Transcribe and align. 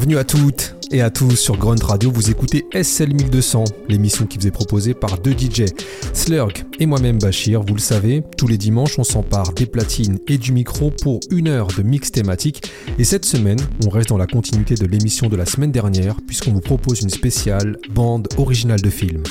Bienvenue 0.00 0.16
à 0.16 0.24
toutes 0.24 0.76
et 0.90 1.02
à 1.02 1.10
tous 1.10 1.36
sur 1.36 1.58
Grunt 1.58 1.84
Radio, 1.84 2.10
vous 2.10 2.30
écoutez 2.30 2.64
SL 2.72 3.12
1200, 3.12 3.64
l'émission 3.86 4.24
qui 4.24 4.38
vous 4.38 4.46
est 4.46 4.50
proposée 4.50 4.94
par 4.94 5.18
deux 5.18 5.32
DJ, 5.32 5.66
Slurg 6.14 6.54
et 6.78 6.86
moi-même 6.86 7.18
Bachir. 7.18 7.60
Vous 7.60 7.74
le 7.74 7.80
savez, 7.80 8.22
tous 8.38 8.46
les 8.46 8.56
dimanches 8.56 8.98
on 8.98 9.04
s'empare 9.04 9.52
des 9.52 9.66
platines 9.66 10.18
et 10.26 10.38
du 10.38 10.52
micro 10.52 10.90
pour 10.90 11.20
une 11.30 11.48
heure 11.48 11.66
de 11.66 11.82
mix 11.82 12.10
thématique. 12.10 12.62
Et 12.98 13.04
cette 13.04 13.26
semaine, 13.26 13.60
on 13.84 13.90
reste 13.90 14.08
dans 14.08 14.16
la 14.16 14.26
continuité 14.26 14.74
de 14.74 14.86
l'émission 14.86 15.28
de 15.28 15.36
la 15.36 15.44
semaine 15.44 15.70
dernière 15.70 16.16
puisqu'on 16.26 16.52
vous 16.52 16.60
propose 16.60 17.02
une 17.02 17.10
spéciale 17.10 17.76
bande 17.90 18.26
originale 18.38 18.80
de 18.80 18.88
film. 18.88 19.22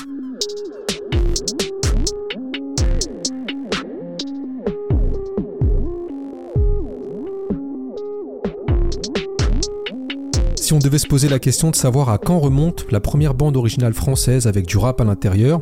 On 10.79 10.81
devait 10.81 10.97
se 10.97 11.07
poser 11.07 11.27
la 11.27 11.39
question 11.39 11.71
de 11.71 11.75
savoir 11.75 12.07
à 12.07 12.17
quand 12.17 12.39
remonte 12.39 12.85
la 12.89 13.01
première 13.01 13.33
bande 13.33 13.57
originale 13.57 13.93
française 13.93 14.47
avec 14.47 14.65
du 14.65 14.77
rap 14.77 15.01
à 15.01 15.03
l'intérieur, 15.03 15.59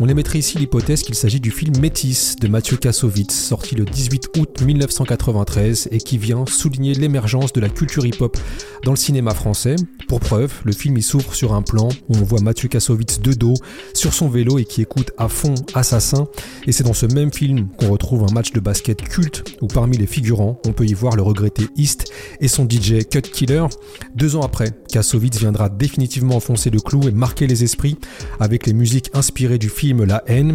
on 0.00 0.08
émettrait 0.08 0.38
ici 0.38 0.56
l'hypothèse 0.56 1.02
qu'il 1.02 1.14
s'agit 1.14 1.38
du 1.38 1.50
film 1.50 1.76
Métis 1.80 2.36
de 2.36 2.48
Mathieu 2.48 2.78
Kassovitz, 2.78 3.34
sorti 3.34 3.74
le 3.74 3.84
18 3.84 4.30
août 4.38 4.62
1993 4.64 5.90
et 5.90 5.98
qui 5.98 6.16
vient 6.16 6.46
souligner 6.46 6.94
l'émergence 6.94 7.52
de 7.52 7.60
la 7.60 7.68
culture 7.68 8.06
hip-hop 8.06 8.38
dans 8.84 8.92
le 8.92 8.96
cinéma 8.96 9.34
français. 9.34 9.76
Pour 10.08 10.20
preuve, 10.20 10.54
le 10.64 10.72
film 10.72 10.96
y 10.96 11.02
s'ouvre 11.02 11.34
sur 11.34 11.52
un 11.52 11.60
plan 11.60 11.90
où 12.08 12.16
on 12.16 12.22
voit 12.22 12.40
Mathieu 12.40 12.70
Kassovitz 12.70 13.20
de 13.20 13.34
dos 13.34 13.54
sur 13.92 14.14
son 14.14 14.30
vélo 14.30 14.58
et 14.58 14.64
qui 14.64 14.80
écoute 14.80 15.10
à 15.18 15.28
fond 15.28 15.56
Assassin. 15.74 16.26
Et 16.66 16.72
c'est 16.72 16.84
dans 16.84 16.94
ce 16.94 17.04
même 17.04 17.34
film 17.34 17.68
qu'on 17.76 17.90
retrouve 17.90 18.24
un 18.26 18.32
match 18.32 18.52
de 18.52 18.60
basket 18.60 19.02
culte 19.02 19.58
où 19.60 19.66
parmi 19.66 19.98
les 19.98 20.06
figurants, 20.06 20.58
on 20.64 20.72
peut 20.72 20.86
y 20.86 20.94
voir 20.94 21.16
le 21.16 21.22
regretté 21.22 21.66
East 21.76 22.10
et 22.40 22.48
son 22.48 22.64
DJ 22.64 23.06
Cut 23.10 23.20
Killer. 23.20 23.66
Deux 24.14 24.36
ans 24.36 24.40
après, 24.40 24.53
Kassovitz 24.88 25.38
viendra 25.38 25.68
définitivement 25.68 26.36
enfoncer 26.36 26.70
le 26.70 26.80
clou 26.80 27.08
et 27.08 27.12
marquer 27.12 27.46
les 27.46 27.64
esprits 27.64 27.98
avec 28.40 28.66
les 28.66 28.72
musiques 28.72 29.10
inspirées 29.14 29.58
du 29.58 29.68
film 29.68 30.04
La 30.04 30.22
haine. 30.26 30.54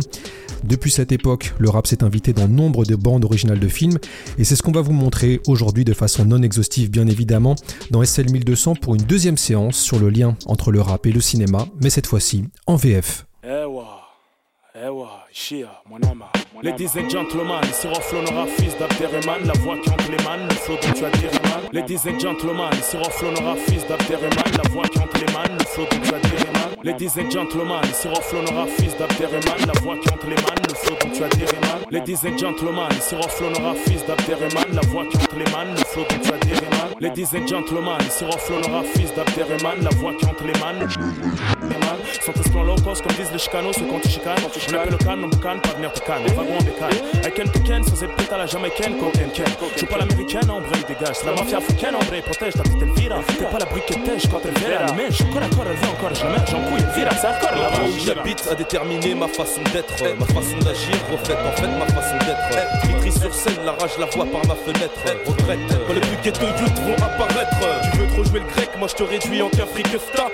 Depuis 0.63 0.91
cette 0.91 1.11
époque, 1.11 1.53
le 1.57 1.69
rap 1.69 1.87
s'est 1.87 2.03
invité 2.03 2.33
dans 2.33 2.47
nombre 2.47 2.85
de 2.85 2.95
bandes 2.95 3.25
originales 3.25 3.59
de 3.59 3.67
films 3.67 3.97
et 4.37 4.43
c'est 4.43 4.55
ce 4.55 4.63
qu'on 4.63 4.71
va 4.71 4.81
vous 4.81 4.93
montrer 4.93 5.41
aujourd'hui 5.47 5.85
de 5.85 5.93
façon 5.93 6.25
non 6.25 6.41
exhaustive 6.41 6.89
bien 6.89 7.07
évidemment 7.07 7.55
dans 7.91 8.03
SL 8.03 8.31
1200 8.31 8.75
pour 8.75 8.95
une 8.95 9.03
deuxième 9.03 9.37
séance 9.37 9.77
sur 9.77 9.99
le 9.99 10.09
lien 10.09 10.35
entre 10.45 10.71
le 10.71 10.81
rap 10.81 11.05
et 11.05 11.11
le 11.11 11.21
cinéma, 11.21 11.67
mais 11.81 11.89
cette 11.89 12.07
fois-ci 12.07 12.45
en 12.67 12.75
VF. 12.75 13.25
Ladies 16.63 16.95
and 16.95 17.07
gentlemen, 17.07 17.61
ici 17.69 17.87
Roflo 17.87 18.21
Nora, 18.23 18.47
fils 18.47 18.75
d'Abderrahman, 18.77 19.45
la 19.45 19.53
voix 19.61 19.77
qui 19.77 19.89
hante 19.91 20.09
les 20.09 20.23
man, 20.23 20.39
le 20.49 20.55
flow 20.55 20.75
dont 20.81 20.91
tu 20.91 21.05
as 21.05 21.09
dit 21.11 21.27
Ladies 21.71 22.07
and 22.07 22.19
gentlemen, 22.19 22.69
ici 22.73 22.97
Roflo 22.97 23.31
Nora, 23.31 23.55
fils 23.55 23.85
d'Abderrahman, 23.85 24.51
la 24.57 24.69
voix 24.71 24.87
qui 24.87 24.97
hante 24.97 25.13
les 25.13 25.31
man, 25.31 25.57
le 25.57 25.65
flow 25.65 25.85
dont 25.91 25.99
tu 26.01 26.15
as 26.15 26.19
dit 26.19 26.83
Ladies 26.83 27.19
and 27.19 27.29
gentlemen, 27.29 27.79
ici 27.91 28.07
Roflo 28.07 28.41
Nora, 28.41 28.65
fils 28.65 28.97
d'Abderrahman, 28.97 29.67
la 29.67 29.79
voix 29.81 29.97
qui 29.97 30.09
hante 30.09 30.23
les 30.23 30.35
man, 30.35 30.57
le 30.67 30.75
flow 30.75 30.95
dont 30.99 31.11
tu 31.11 31.23
as 31.23 31.29
dit 31.29 31.45
Ladies 31.91 32.25
and 32.25 32.37
gentlemen, 32.37 32.87
ici 32.97 33.15
Roflo 33.15 33.49
Nora, 33.51 33.75
fils 33.75 34.05
d'Abderrahman, 34.05 34.73
la 34.73 34.81
voix 34.89 35.05
qui 35.05 35.17
hante 35.17 35.33
les 35.37 35.51
man, 35.51 35.67
le 35.77 35.83
flow 35.85 36.05
dont 36.09 36.19
tu 36.23 36.33
as 36.33 36.37
dit 36.39 36.53
Ladies 37.01 37.35
and 37.35 37.47
gentlemen, 37.47 37.97
ici 38.01 38.25
Roflo 38.25 38.59
Nora, 38.61 38.83
fils 38.83 39.13
d'Abderrahman, 39.13 39.83
la 39.83 39.89
voix 39.97 40.13
qui 40.13 40.25
hante 40.25 40.41
les 40.41 40.59
man. 40.59 40.89
Low 42.65 42.75
cost 42.83 43.01
comme 43.01 43.15
disent 43.15 43.31
les 43.31 43.39
chicanos, 43.39 43.73
ceux 43.73 43.85
quand 43.85 43.99
tu 44.01 44.09
chicanes. 44.09 44.37
On 44.43 44.75
appelle 44.75 44.91
le 44.91 44.97
can, 44.97 45.17
on 45.23 45.27
boucan, 45.27 45.59
pas 45.59 45.73
venir 45.75 45.91
te 45.93 45.99
canne. 46.01 46.23
Wagon 46.35 46.57
en 46.59 46.63
bécaye. 46.63 47.01
I 47.25 47.31
can 47.31 47.63
ken, 47.63 47.83
sans 47.83 48.03
être 48.03 48.33
à 48.33 48.37
la 48.37 48.45
jamaïcaine, 48.45 48.97
cocaine 48.97 49.31
ken. 49.31 49.45
Je 49.75 49.85
pas 49.85 49.97
l'américaine, 49.97 50.49
en 50.49 50.61
vrai, 50.61 50.79
dégage. 50.87 51.15
C'est 51.15 51.25
la 51.25 51.33
mafia 51.33 51.57
africaine, 51.57 51.95
en 51.95 52.03
vrai, 52.05 52.21
protège 52.21 52.53
ta 52.53 52.63
petite 52.63 52.81
Elvira. 52.81 53.19
T'es 53.27 53.45
pas 53.45 53.59
la 53.59 53.65
briquetège 53.65 54.29
quand 54.29 54.41
elle 54.45 54.57
vient 54.59 54.77
allumée. 54.79 55.09
Je 55.09 55.23
corps 55.23 55.43
à 55.43 55.49
corps, 55.55 55.65
elle 55.69 55.77
vient 55.77 55.89
encore, 55.89 56.13
je 56.13 56.23
la 56.23 56.29
mets, 56.31 56.45
j'en 56.49 56.61
couille, 56.63 56.81
Elvira. 56.81 57.11
C'est 57.11 57.27
encore 57.27 57.57
là 57.57 57.69
Où 57.83 58.05
j'habite 58.05 58.47
a 58.49 58.55
déterminé 58.55 59.15
ma 59.15 59.27
façon 59.27 59.61
d'être, 59.73 60.03
ma 60.19 60.25
façon 60.25 60.57
d'agir, 60.59 60.95
reflète 61.11 61.37
en 61.37 61.61
fait 61.61 61.67
ma 61.67 61.85
façon 61.87 62.17
d'être. 62.25 62.39
La 63.63 63.73
rage 63.73 63.97
la 63.99 64.07
voix 64.07 64.25
par 64.25 64.41
ma 64.47 64.55
fenêtre. 64.55 65.05
Regrette, 65.25 65.59
quand 65.85 65.93
les 65.93 66.01
plus 66.01 66.17
ghetto 66.23 66.45
youth 66.45 66.79
vont 66.81 66.95
apparaître. 66.95 67.61
Tu 67.91 67.97
veux 67.99 68.07
trop 68.07 68.23
jouer 68.23 68.39
le 68.39 68.47
grec, 68.55 68.69
moi 68.79 68.87
je 68.87 68.95
te 68.95 69.03
réduis 69.03 69.41
en 69.43 69.49
qu'un 69.49 69.67
fric 69.67 69.85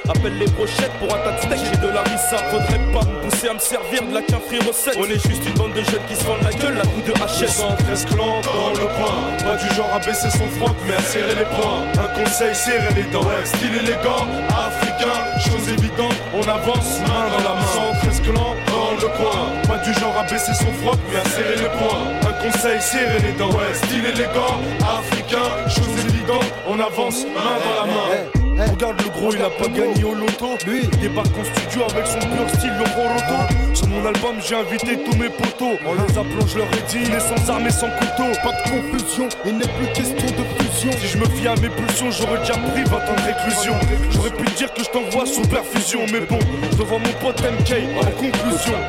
Appelle 0.08 0.38
les 0.38 0.48
brochettes 0.48 0.94
pour 1.00 1.14
un 1.14 1.20
tas 1.20 1.32
de 1.32 1.42
steak, 1.42 1.60
j'ai 1.72 1.78
de 1.86 1.92
la 1.92 2.04
rissa. 2.04 2.38
Faudrait 2.50 2.80
pas 2.94 3.04
me 3.04 3.22
pousser 3.22 3.50
à 3.50 3.54
me 3.54 3.60
servir 3.60 4.02
de 4.08 4.14
la 4.14 4.22
qu'un 4.22 4.40
recette. 4.66 4.96
On 4.98 5.04
est 5.04 5.20
juste 5.28 5.46
une 5.46 5.54
bande 5.56 5.74
de 5.74 5.84
jeunes 5.84 6.06
qui 6.08 6.16
se 6.16 6.24
vendent 6.24 6.44
la 6.44 6.54
gueule, 6.54 6.76
la 6.76 6.84
coup 6.84 7.02
de 7.06 7.12
HS. 7.12 7.52
113 7.52 8.06
clans 8.06 8.40
dans 8.42 8.72
le 8.72 8.88
coin, 8.96 9.16
pas 9.44 9.58
du 9.58 9.76
genre 9.76 9.92
à 9.94 10.00
baisser 10.00 10.30
son 10.30 10.48
froc, 10.56 10.76
mais 10.88 10.96
à 10.96 11.02
serrer 11.02 11.36
les 11.36 11.50
poings. 11.52 11.84
Un 12.00 12.24
conseil, 12.24 12.56
serrer 12.56 12.94
les 12.96 13.12
dents. 13.12 13.28
Style 13.44 13.76
élégant, 13.76 14.24
africain, 14.48 15.20
chose 15.44 15.68
évidente, 15.68 16.16
on 16.34 16.48
avance, 16.48 17.02
main 17.02 17.28
dans 17.28 17.44
la 17.44 17.56
main. 17.60 18.02
113 18.02 18.22
clans 18.22 18.56
dans 18.72 18.92
le 18.92 19.08
coin, 19.18 19.52
du 19.86 19.94
genre 20.00 20.18
à 20.18 20.24
baisser 20.24 20.54
son 20.54 20.72
froc, 20.84 20.98
mais 21.12 21.20
à 21.20 21.26
serrer 21.26 21.56
les 21.56 21.70
poings. 21.78 22.06
Un 22.28 22.34
conseil, 22.44 22.82
serrer 22.82 23.20
les 23.20 23.34
dents. 23.34 23.52
Style 23.74 24.06
élégant, 24.06 24.60
africain, 24.82 25.70
chose 25.70 26.06
évidente, 26.08 26.46
on 26.68 26.80
avance, 26.80 27.24
main 27.26 27.60
dans 27.64 27.86
la 27.86 27.94
main. 27.94 28.35
Regarde 28.58 29.02
le 29.02 29.10
gros, 29.10 29.34
il 29.34 29.42
a 29.42 29.50
pas 29.50 29.68
gagné 29.68 30.04
au 30.06 30.16
loto. 30.16 30.58
Lui, 30.66 30.88
débarque 31.02 31.38
en 31.38 31.44
studio 31.44 31.84
avec 31.92 32.08
son 32.08 32.20
pur 32.20 32.50
style, 32.56 32.74
le 32.78 32.86
Roto. 32.86 33.54
Sur 33.74 33.88
mon 33.88 34.06
album, 34.06 34.36
j'ai 34.48 34.56
invité 34.56 34.98
tous 35.04 35.18
mes 35.18 35.30
potos. 35.30 35.78
En 35.86 35.94
les 35.94 36.18
appelant, 36.18 36.48
je 36.48 36.58
leur 36.60 36.68
ai 36.68 36.82
dit, 36.88 37.00
il 37.06 37.14
est 37.14 37.20
sans 37.20 37.50
armes 37.50 37.68
et 37.68 37.72
sans 37.72 37.90
couteau. 37.90 38.32
Pas 38.44 38.54
de 38.54 38.70
confusion, 38.70 39.28
il 39.46 39.58
n'est 39.58 39.68
plus 39.68 39.88
question 39.94 40.28
de 40.28 40.64
fusion. 40.64 40.92
Si 40.94 41.08
je 41.08 41.18
me 41.18 41.26
fie 41.26 41.48
à 41.48 41.56
mes 41.56 41.70
pulsions, 41.70 42.12
j'aurais 42.12 42.40
déjà 42.40 42.54
pris 42.54 42.84
20 42.84 42.96
ans 42.96 43.16
de 43.18 43.34
réclusion. 43.34 43.74
J'aurais 44.12 44.32
pu 44.32 44.50
dire 44.56 44.74
que 44.74 44.84
je 44.84 44.90
t'envoie 44.90 45.26
sous 45.26 45.42
perfusion, 45.42 46.02
mais 46.12 46.22
bon, 46.22 46.40
devant 46.80 47.00
mon 47.00 47.14
pote 47.20 47.42
MK, 47.42 47.76
en 48.00 48.12
conclusion. 48.12 48.80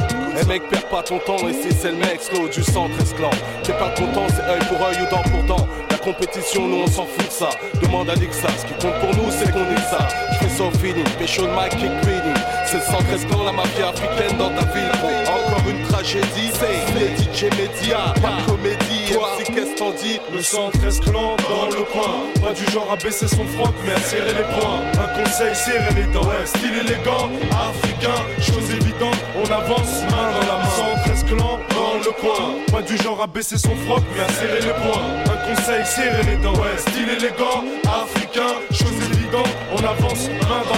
Eh 0.41 0.47
mec, 0.47 0.69
perds 0.69 0.89
pas 0.89 1.03
ton 1.03 1.19
temps, 1.19 1.49
ici 1.49 1.75
c'est 1.77 1.91
le 1.91 1.97
mec 1.97 2.21
slow 2.21 2.47
du 2.49 2.63
centre 2.63 2.95
esclave. 3.01 3.35
T'es 3.65 3.73
pas 3.73 3.91
content, 3.91 4.27
c'est 4.29 4.49
œil 4.49 4.61
pour 4.69 4.87
œil 4.87 4.97
ou 5.01 5.11
dent 5.11 5.23
pour 5.23 5.43
dent. 5.45 5.67
Compétition, 6.07 6.69
nous 6.69 6.85
on 6.85 6.87
s'en 6.87 7.05
fout 7.05 7.27
de 7.27 7.33
ça. 7.33 7.49
Demande 7.83 8.09
à 8.09 8.15
Lixa, 8.15 8.47
ce 8.57 8.65
qui 8.65 8.75
compte 8.75 8.95
pour 9.01 9.11
nous, 9.17 9.29
c'est 9.29 9.51
qu'on 9.51 9.69
est 9.69 9.91
ça. 9.91 10.07
Je 10.31 10.47
fais 10.47 10.63
au 10.63 10.71
feeling, 10.79 11.03
pécho 11.19 11.43
de 11.43 11.49
Mike 11.49 11.79
kick 11.79 11.91
reading. 12.05 12.41
C'est 12.65 12.77
le 12.77 12.83
centre 12.85 13.11
esclave, 13.13 13.45
la 13.45 13.51
mafia 13.51 13.89
africaine 13.89 14.39
dans 14.39 14.51
ta 14.51 14.65
ville? 14.67 14.89
Encore 15.27 15.69
une 15.69 15.83
tragédie, 15.89 16.53
c'est 16.55 16.95
les 16.95 17.17
DJ 17.17 17.51
médias, 17.57 18.15
pas 18.23 18.41
de 18.41 18.47
comédie. 18.49 18.86
Toi, 19.13 19.29
qu'est-ce 19.47 19.75
t'en 19.77 19.91
dis 19.93 20.19
Le 20.33 20.43
centre 20.43 20.85
esclave 20.85 21.37
dans 21.49 21.67
le 21.67 21.85
coin. 21.93 22.27
Pas 22.43 22.53
du 22.53 22.65
genre 22.73 22.91
à 22.91 22.97
baisser 22.97 23.29
son 23.29 23.45
froc, 23.45 23.73
mais 23.85 23.93
à 23.93 24.01
serrer 24.01 24.33
les 24.35 24.45
poings. 24.55 24.83
Un 24.99 25.23
conseil, 25.23 25.55
serrer 25.55 25.95
les 25.95 26.13
dents. 26.13 26.29
Style 26.45 26.75
élégant, 26.75 27.31
africain, 27.51 28.23
chose 28.41 28.71
évidente, 28.71 29.17
on 29.37 29.51
avance, 29.51 30.03
main 30.11 30.31
dans 30.33 30.47
la 30.47 30.59
main. 30.59 30.71
Centre 30.77 31.11
esclave 31.13 31.61
dans 31.75 31.95
le 32.05 32.13
coin. 32.21 32.55
Pas 32.73 32.83
du 32.83 32.97
genre 32.97 33.23
à 33.23 33.27
baisser 33.27 33.59
son 33.59 33.77
froc, 33.87 34.03
mais 34.15 34.23
à 34.23 34.29
serrer 34.29 34.61
les 34.61 34.75
poings. 34.83 35.07
Un 35.33 35.55
conseil, 35.55 35.85
serrer 35.87 36.23
les 36.25 36.37
dents. 36.37 36.55
Style 36.79 37.09
élégant, 37.09 37.65
africain, 37.85 38.55
chose 38.71 38.99
évidente, 39.13 39.49
on 39.73 39.85
avance, 39.85 40.29
main 40.29 40.63
dans 40.69 40.76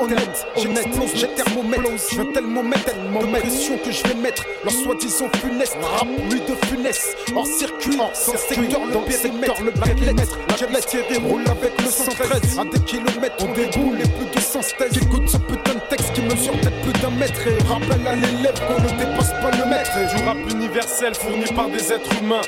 honnêtes, 0.00 0.46
j'explose 0.56 1.10
j'ai 1.14 1.28
thermomètre. 1.28 1.82
Je 2.10 2.16
veux 2.16 2.32
tellement 2.32 2.62
mettre 2.62 2.84
tellement 2.84 3.20
de 3.20 3.38
pression 3.38 3.78
que 3.78 3.90
je 3.90 4.02
vais 4.04 4.14
mettre 4.14 4.44
leur 4.64 4.72
soi-disant 4.72 5.28
funeste. 5.40 5.76
Rap, 5.82 6.08
lui 6.30 6.40
de 6.40 6.54
funeste, 6.66 7.16
hors 7.34 7.46
circuit, 7.46 7.98
sans 8.14 8.36
secteur, 8.36 8.80
le 8.86 8.98
périmètre, 9.06 9.62
le 9.62 9.72
périmètre. 9.72 10.38
La 10.72 10.80
tiré 10.80 11.16
roule 11.16 11.42
avec 11.50 11.72
le 11.80 11.90
113. 11.90 12.58
À 12.58 12.64
des 12.64 12.80
kilomètres, 12.84 13.36
on 13.40 13.52
déboule 13.52 13.96
les 13.96 14.08
plus 14.08 14.26
de 14.32 14.40
100 14.40 14.60
thèses. 14.78 14.92
J'écoute 14.92 15.28
ce 15.28 15.38
putain 15.38 15.74
de 15.74 15.80
texte 15.88 16.12
qui 16.12 16.20
mesure 16.20 16.52
peut-être 16.52 16.80
plus 16.82 17.00
d'un 17.00 17.10
mètre. 17.10 17.40
Et 17.46 17.58
rappelle 17.64 18.06
à 18.06 18.14
l'élève 18.14 18.60
qu'on 18.68 18.80
ne 18.80 18.98
dépasse 18.98 19.30
pas 19.40 19.50
le 19.50 19.68
mètre. 19.68 19.90
Du 20.14 20.22
rap 20.24 20.36
universel 20.50 21.14
fourni 21.14 21.46
par 21.56 21.68
des 21.68 21.92
êtres 21.92 22.10
humains. 22.22 22.42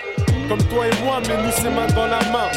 Comme 0.52 0.68
toi 0.68 0.86
et 0.86 1.02
moi, 1.02 1.18
mais 1.26 1.42
nous 1.42 1.50
c'est 1.50 1.70
main 1.70 1.86
dans 1.96 2.04
la 2.04 2.20
main. 2.30 2.50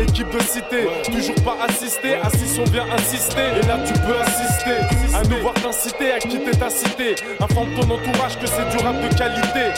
Équipe 0.00 0.30
de 0.30 0.38
cité, 0.42 0.86
toujours 1.10 1.34
pas 1.42 1.56
assisté. 1.66 2.14
Assis, 2.22 2.60
on 2.60 2.70
vient 2.70 2.86
insister. 2.96 3.58
Et 3.60 3.66
là, 3.66 3.80
tu 3.84 3.94
peux 3.94 4.16
assister. 4.20 4.78
À 5.12 5.24
nous 5.24 5.42
voir 5.42 5.54
t'inciter 5.54 6.12
à 6.12 6.20
quitter 6.20 6.52
ta 6.52 6.70
cité. 6.70 7.16
Informe 7.40 7.70
ton 7.74 7.90
entourage 7.90 8.38
que 8.38 8.46
c'est 8.46 8.68
du 8.70 8.84
rap 8.84 8.94
de 8.94 9.08
qualité. 9.18 9.74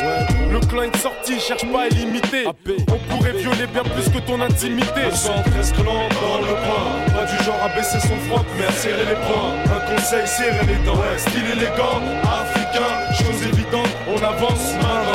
Le 0.53 0.61
clan 0.61 0.83
est 0.83 0.97
sorti, 0.99 1.41
cherche 1.41 1.65
pas 1.73 1.85
à 1.85 1.89
limiter. 1.89 2.45
On 2.47 2.99
pourrait 3.09 3.33
violer 3.33 3.67
bien 3.73 3.83
plus 3.83 4.11
que 4.13 4.19
ton 4.19 4.43
intimité. 4.43 5.11
113 5.11 5.73
clans 5.73 6.09
dans 6.21 6.41
le 6.45 6.53
coin. 6.69 7.17
Pas 7.17 7.25
du 7.25 7.45
genre 7.45 7.63
à 7.65 7.75
baisser 7.75 7.99
son 7.99 8.19
froc, 8.29 8.45
mais 8.59 8.67
à 8.67 8.73
serrer 8.73 9.07
les 9.07 9.17
poings. 9.25 9.57
Un 9.75 9.95
conseil, 9.97 10.27
serrer 10.27 10.67
les 10.67 10.85
dents. 10.85 11.01
Style 11.17 11.49
élégant, 11.57 12.03
africain, 12.29 12.93
chose 13.15 13.43
évidente. 13.43 13.89
On 14.07 14.23
avance, 14.23 14.75
main 14.83 15.01
main. 15.01 15.14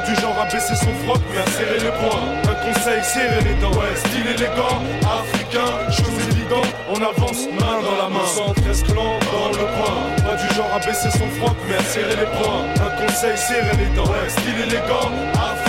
Pas 0.00 0.06
du 0.06 0.20
genre 0.20 0.40
à 0.40 0.44
baisser 0.46 0.74
son 0.76 0.92
froc, 1.04 1.20
mais 1.30 1.38
à 1.38 1.46
serrer 1.46 1.78
les 1.78 1.92
poings. 2.00 2.24
Un 2.48 2.72
conseil, 2.72 3.04
serrer 3.04 3.42
les 3.44 3.54
dents. 3.60 3.70
Style 3.96 4.26
élégant, 4.26 4.80
africain, 5.04 5.90
chose 5.90 6.26
évidente. 6.30 6.72
On 6.88 6.96
avance, 7.02 7.46
main 7.52 7.82
dans 7.82 7.96
la 8.02 8.08
main. 8.08 8.24
113 8.24 8.84
clans 8.84 9.18
dans 9.32 9.48
le 9.48 9.66
coin. 9.76 9.96
Pas 10.24 10.36
du 10.36 10.54
genre 10.54 10.72
à 10.74 10.78
baisser 10.78 11.10
son 11.10 11.28
froc, 11.36 11.56
mais 11.68 11.76
à 11.76 11.82
serrer 11.82 12.16
les 12.16 12.30
poings. 12.38 12.64
Un 12.80 13.04
conseil, 13.04 13.36
serrer 13.36 13.76
les 13.76 13.94
dents. 13.94 14.10
Style 14.28 14.60
élégant, 14.62 15.10
africain, 15.34 15.59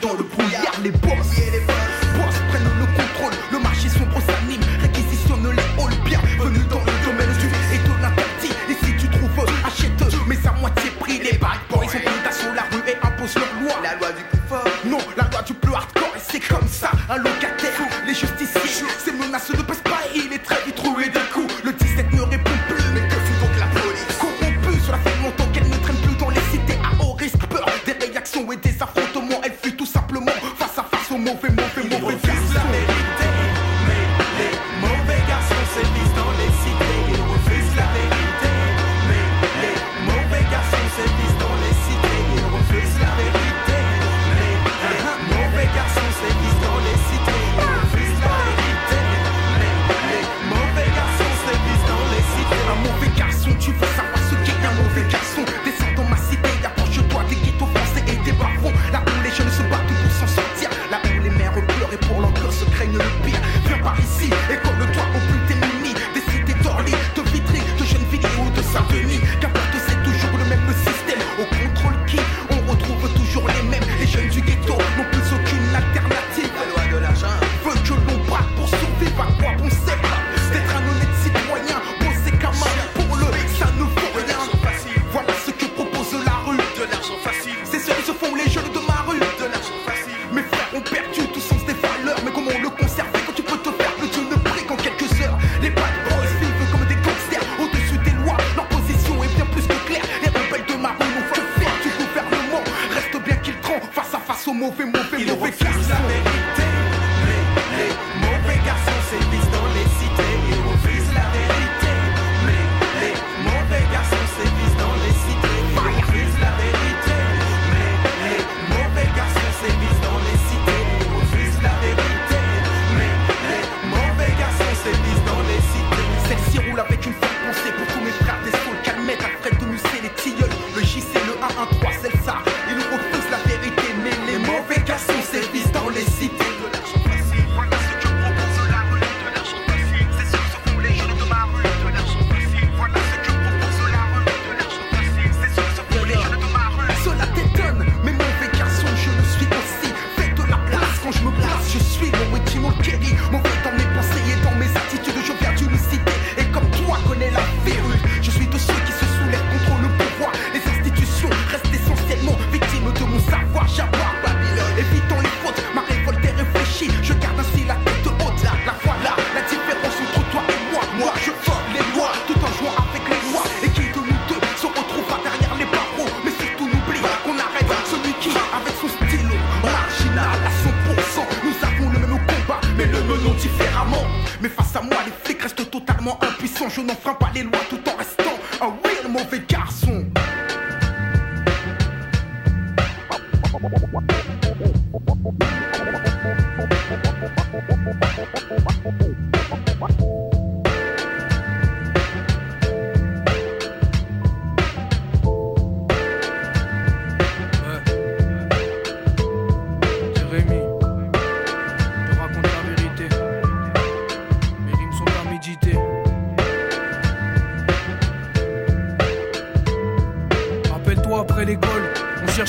dans 0.00 0.12
le 0.14 0.22
brouillard. 0.22 0.80
Les 0.82 0.90
boss 0.90 1.39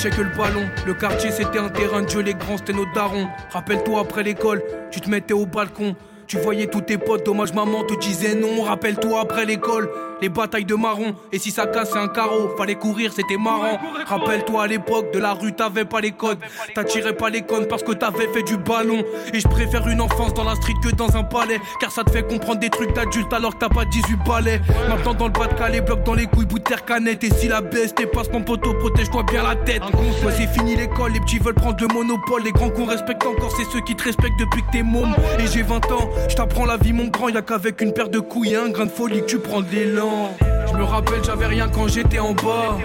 le 0.09 0.35
ballon. 0.35 0.67
Le 0.85 0.93
quartier 0.93 1.31
c'était 1.31 1.59
un 1.59 1.69
terrain 1.69 2.01
de 2.01 2.09
jeu, 2.09 2.21
les 2.21 2.33
grands 2.33 2.57
c'était 2.57 2.73
nos 2.73 2.85
darons. 2.93 3.27
Rappelle-toi 3.51 4.01
après 4.01 4.23
l'école, 4.23 4.63
tu 4.91 5.01
te 5.01 5.09
mettais 5.09 5.33
au 5.33 5.45
balcon. 5.45 5.95
Tu 6.27 6.37
voyais 6.37 6.67
tous 6.67 6.81
tes 6.81 6.97
potes, 6.97 7.25
dommage 7.25 7.53
maman 7.53 7.83
te 7.83 7.93
disait 7.95 8.35
non. 8.35 8.63
Rappelle-toi 8.63 9.19
après 9.19 9.45
l'école, 9.45 9.89
les 10.21 10.29
batailles 10.29 10.63
de 10.63 10.75
marron. 10.75 11.13
Et 11.33 11.39
si 11.39 11.51
ça 11.51 11.67
casse, 11.67 11.93
un 11.95 12.07
carreau. 12.07 12.55
Fallait 12.57 12.75
courir, 12.75 13.11
c'était 13.11 13.35
marrant. 13.35 13.77
Rappelle-toi 14.05 14.63
à 14.63 14.67
l'époque, 14.67 15.11
de 15.11 15.19
la 15.19 15.33
rue, 15.33 15.51
t'avais 15.51 15.83
pas 15.83 15.99
les 15.99 16.11
codes. 16.11 16.37
T'attirais 16.73 17.17
pas 17.17 17.29
les 17.29 17.41
connes 17.41 17.67
parce 17.67 17.83
que 17.83 17.91
t'avais 17.91 18.27
fait 18.27 18.43
du 18.43 18.55
ballon. 18.55 19.03
Et 19.33 19.41
je 19.41 19.47
préfère 19.49 19.85
une 19.89 19.99
enfance 19.99 20.33
dans 20.33 20.45
la 20.45 20.55
street 20.55 20.75
que 20.81 20.95
dans 20.95 21.17
un 21.17 21.23
palais. 21.23 21.59
Car 21.81 21.91
ça 21.91 22.05
te 22.05 22.11
fait 22.11 22.23
comprendre 22.23 22.61
des 22.61 22.69
trucs 22.69 22.93
d'adultes 22.93 23.33
alors 23.33 23.55
que 23.55 23.59
t'as 23.59 23.69
pas 23.69 23.83
18 23.83 24.17
balais. 24.25 24.61
Maintenant 24.87 25.13
dans 25.13 25.27
le 25.27 25.33
bas 25.33 25.47
de 25.47 25.55
calais, 25.55 25.81
bloc 25.81 26.03
dans 26.03 26.13
les 26.13 26.27
couilles, 26.27 26.45
et 26.71 27.29
si 27.37 27.49
la 27.49 27.59
baisse 27.59 27.93
dépasse 27.93 28.31
mon 28.31 28.43
poteau, 28.43 28.73
protège-toi 28.75 29.23
bien 29.29 29.43
la 29.43 29.55
tête. 29.55 29.81
Moi 30.23 30.31
c'est 30.31 30.47
fini 30.47 30.77
l'école, 30.77 31.11
les 31.11 31.19
petits 31.19 31.37
veulent 31.37 31.53
prendre 31.53 31.75
le 31.81 31.93
monopole. 31.93 32.43
Les 32.45 32.53
grands 32.53 32.69
qu'on 32.69 32.85
respecte 32.85 33.25
encore, 33.25 33.51
c'est 33.57 33.69
ceux 33.73 33.81
qui 33.81 33.93
te 33.93 34.03
respectent 34.03 34.39
depuis 34.39 34.61
que 34.61 34.71
t'es 34.71 34.81
môme. 34.81 35.13
Et 35.37 35.47
j'ai 35.47 35.63
20 35.63 35.91
ans, 35.91 36.09
je 36.29 36.35
t'apprends 36.35 36.65
la 36.65 36.77
vie, 36.77 36.93
mon 36.93 37.07
grand. 37.07 37.27
Y'a 37.27 37.41
qu'avec 37.41 37.81
une 37.81 37.91
paire 37.91 38.07
de 38.07 38.19
couilles 38.19 38.53
et 38.53 38.55
un 38.55 38.69
grain 38.69 38.85
de 38.85 38.91
folie 38.91 39.19
que 39.19 39.25
tu 39.25 39.39
prends 39.39 39.59
de 39.59 39.69
l'élan. 39.69 40.33
Je 40.71 40.77
me 40.77 40.83
rappelle, 40.83 41.21
j'avais 41.25 41.47
rien 41.47 41.67
quand 41.67 41.89
j'étais 41.89 42.19
en 42.19 42.31
bas. 42.31 42.77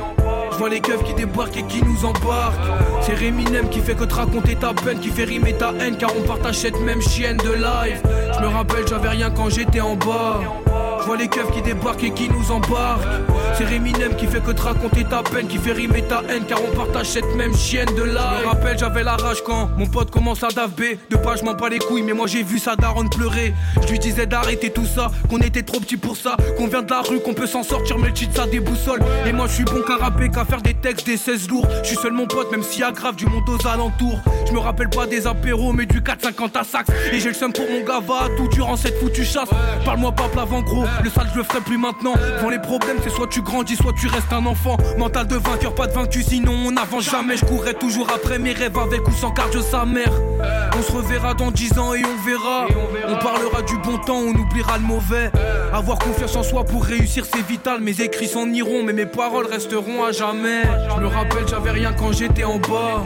Je 0.50 0.56
vois 0.56 0.68
les 0.68 0.80
keufs 0.80 1.04
qui 1.04 1.14
débarquent 1.14 1.56
et 1.56 1.62
qui 1.62 1.80
nous 1.84 2.04
embarquent. 2.04 2.58
C'est 3.02 3.14
Réminem 3.14 3.68
qui 3.68 3.78
fait 3.78 3.94
que 3.94 4.04
te 4.04 4.14
raconter 4.14 4.56
ta 4.56 4.74
peine, 4.74 4.98
qui 4.98 5.10
fait 5.10 5.24
rimer 5.24 5.52
ta 5.52 5.72
haine, 5.80 5.96
car 5.96 6.10
on 6.18 6.26
partage 6.26 6.56
cette 6.56 6.80
même 6.80 7.00
chienne 7.00 7.36
de 7.36 7.52
live. 7.52 8.02
Je 8.34 8.40
me 8.40 8.48
rappelle, 8.48 8.84
j'avais 8.88 9.10
rien 9.10 9.30
quand 9.30 9.48
j'étais 9.48 9.80
en 9.80 9.94
bas. 9.94 10.40
Vois 11.06 11.16
les 11.16 11.28
keufs 11.28 11.52
qui 11.52 11.62
débarquent 11.62 12.02
et 12.02 12.10
qui 12.10 12.28
nous 12.28 12.50
embarquent. 12.50 13.06
C'est 13.56 13.64
Réminem 13.64 14.16
qui 14.16 14.26
fait 14.26 14.42
que 14.42 14.50
te 14.50 14.60
raconter 14.60 15.04
ta 15.04 15.22
peine, 15.22 15.46
qui 15.46 15.56
fait 15.56 15.72
rimer 15.72 16.02
ta 16.02 16.22
haine, 16.28 16.44
car 16.46 16.58
on 16.62 16.76
partage 16.76 17.06
cette 17.06 17.32
même 17.36 17.54
chienne 17.56 17.88
de 17.96 18.02
là. 18.02 18.38
Je 18.38 18.44
me 18.44 18.48
rappelle, 18.48 18.76
j'avais 18.76 19.04
la 19.04 19.14
rage 19.14 19.42
quand 19.44 19.70
mon 19.78 19.86
pote 19.86 20.10
commence 20.10 20.42
à 20.42 20.48
daver. 20.48 20.98
De 21.08 21.16
pas, 21.16 21.36
je 21.36 21.44
m'en 21.44 21.54
bats 21.54 21.68
les 21.68 21.78
couilles, 21.78 22.02
mais 22.02 22.12
moi 22.12 22.26
j'ai 22.26 22.42
vu 22.42 22.58
sa 22.58 22.74
daronne 22.74 23.08
pleurer. 23.08 23.54
Je 23.82 23.92
lui 23.92 24.00
disais 24.00 24.26
d'arrêter 24.26 24.70
tout 24.70 24.84
ça, 24.84 25.10
qu'on 25.30 25.38
était 25.38 25.62
trop 25.62 25.78
petit 25.78 25.96
pour 25.96 26.16
ça, 26.16 26.36
qu'on 26.58 26.66
vient 26.66 26.82
de 26.82 26.90
la 26.90 27.02
rue, 27.02 27.20
qu'on 27.20 27.34
peut 27.34 27.46
s'en 27.46 27.62
sortir, 27.62 27.98
mais 27.98 28.08
le 28.08 28.14
cheat 28.14 28.34
ça 28.34 28.46
déboussole. 28.46 29.00
Et 29.26 29.32
moi 29.32 29.46
je 29.46 29.54
suis 29.54 29.64
bon 29.64 29.82
qu'à 29.86 29.96
rapper, 29.96 30.28
qu'à 30.28 30.44
faire 30.44 30.60
des 30.60 30.74
textes, 30.74 31.06
des 31.06 31.16
16 31.16 31.48
lourds. 31.48 31.66
Je 31.82 31.88
suis 31.88 31.96
seul 31.96 32.12
mon 32.12 32.26
pote, 32.26 32.50
même 32.50 32.64
s'il 32.64 32.80
y 32.80 32.84
a 32.84 32.92
du 33.12 33.26
monde 33.26 33.48
aux 33.48 33.66
alentours. 33.66 34.20
Je 34.46 34.52
me 34.52 34.58
rappelle 34.58 34.90
pas 34.90 35.06
des 35.06 35.26
apéros, 35.26 35.72
mais 35.72 35.86
du 35.86 36.00
4,50 36.00 36.58
à 36.58 36.64
sax. 36.64 36.90
Et 37.12 37.20
j'ai 37.20 37.28
le 37.28 37.34
seum 37.34 37.52
pour 37.52 37.64
mon 37.70 37.84
gava, 37.84 38.28
tout 38.36 38.48
durant 38.48 38.76
cette 38.76 38.98
foutue 38.98 39.24
chasse. 39.24 39.48
Parle-moi 39.84 40.12
pas 40.12 40.24
avant 40.40 40.60
gros, 40.62 40.84
le 41.02 41.10
sale 41.10 41.28
je 41.32 41.38
le 41.38 41.44
ferai 41.44 41.60
plus 41.60 41.78
maintenant. 41.78 42.14
Quand 42.40 42.48
les 42.48 42.58
problèmes, 42.58 42.96
c'est 43.02 43.10
soit 43.10 43.26
tu 43.26 43.42
grandis, 43.42 43.76
soit 43.76 43.92
tu 43.92 44.06
restes 44.06 44.32
un 44.32 44.44
enfant. 44.46 44.76
Mental 44.98 45.26
de 45.26 45.36
vainqueur, 45.36 45.74
pas 45.74 45.86
de 45.86 45.92
vaincu, 45.92 46.22
sinon 46.22 46.52
on 46.66 46.72
n'avance 46.72 47.10
jamais. 47.10 47.36
Je 47.36 47.44
courrai 47.44 47.74
toujours 47.74 48.08
après 48.14 48.38
mes 48.38 48.52
rêves 48.52 48.78
avec 48.78 49.06
ou 49.06 49.12
sans 49.12 49.30
cardio 49.30 49.60
sa 49.60 49.84
mère. 49.84 50.12
On 50.76 50.82
se 50.82 50.92
reverra 50.92 51.34
dans 51.34 51.50
10 51.50 51.78
ans 51.78 51.94
et 51.94 52.02
on 52.04 52.26
verra. 52.26 52.66
On 53.08 53.16
parlera 53.16 53.62
du 53.62 53.76
bon 53.78 53.98
temps, 53.98 54.18
on 54.18 54.34
oubliera 54.34 54.78
le 54.78 54.84
mauvais. 54.84 55.30
Avoir 55.72 55.98
confiance 55.98 56.36
en 56.36 56.42
soi 56.42 56.64
pour 56.64 56.84
réussir, 56.84 57.24
c'est 57.24 57.44
vital. 57.46 57.80
Mes 57.80 58.00
écrits 58.00 58.28
s'en 58.28 58.46
iront, 58.48 58.82
mais 58.82 58.92
mes 58.92 59.06
paroles 59.06 59.46
resteront 59.46 60.04
à 60.04 60.12
jamais. 60.12 60.62
Je 60.94 61.00
me 61.00 61.06
rappelle, 61.06 61.46
j'avais 61.48 61.70
rien 61.70 61.92
quand 61.92 62.12
j'étais 62.12 62.44
en 62.44 62.58
bas. 62.58 63.02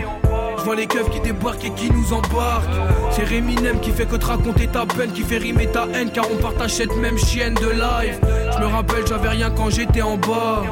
Je 0.60 0.64
vois 0.66 0.76
les 0.76 0.86
keufs 0.86 1.08
qui 1.08 1.20
débarquent 1.20 1.64
et 1.64 1.70
qui 1.70 1.90
nous 1.90 2.12
embarquent. 2.12 2.68
C'est 3.12 3.24
Réminem 3.24 3.80
qui 3.80 3.92
fait 3.92 4.04
que 4.04 4.16
te 4.16 4.26
raconter 4.26 4.66
ta 4.66 4.84
peine, 4.84 5.10
qui 5.10 5.22
fait 5.22 5.38
rimer 5.38 5.66
ta 5.68 5.86
haine, 5.94 6.10
car 6.10 6.26
on 6.30 6.36
partage 6.36 6.74
cette 6.74 6.94
même 6.96 7.16
chienne 7.16 7.54
de 7.54 7.70
life. 7.70 8.20
Je 8.52 8.58
me 8.58 8.66
rappelle, 8.66 9.06
j'avais 9.06 9.30
rien 9.30 9.50
quand 9.50 9.70
j'étais 9.70 10.02
en 10.02 10.18
bas. 10.18 10.62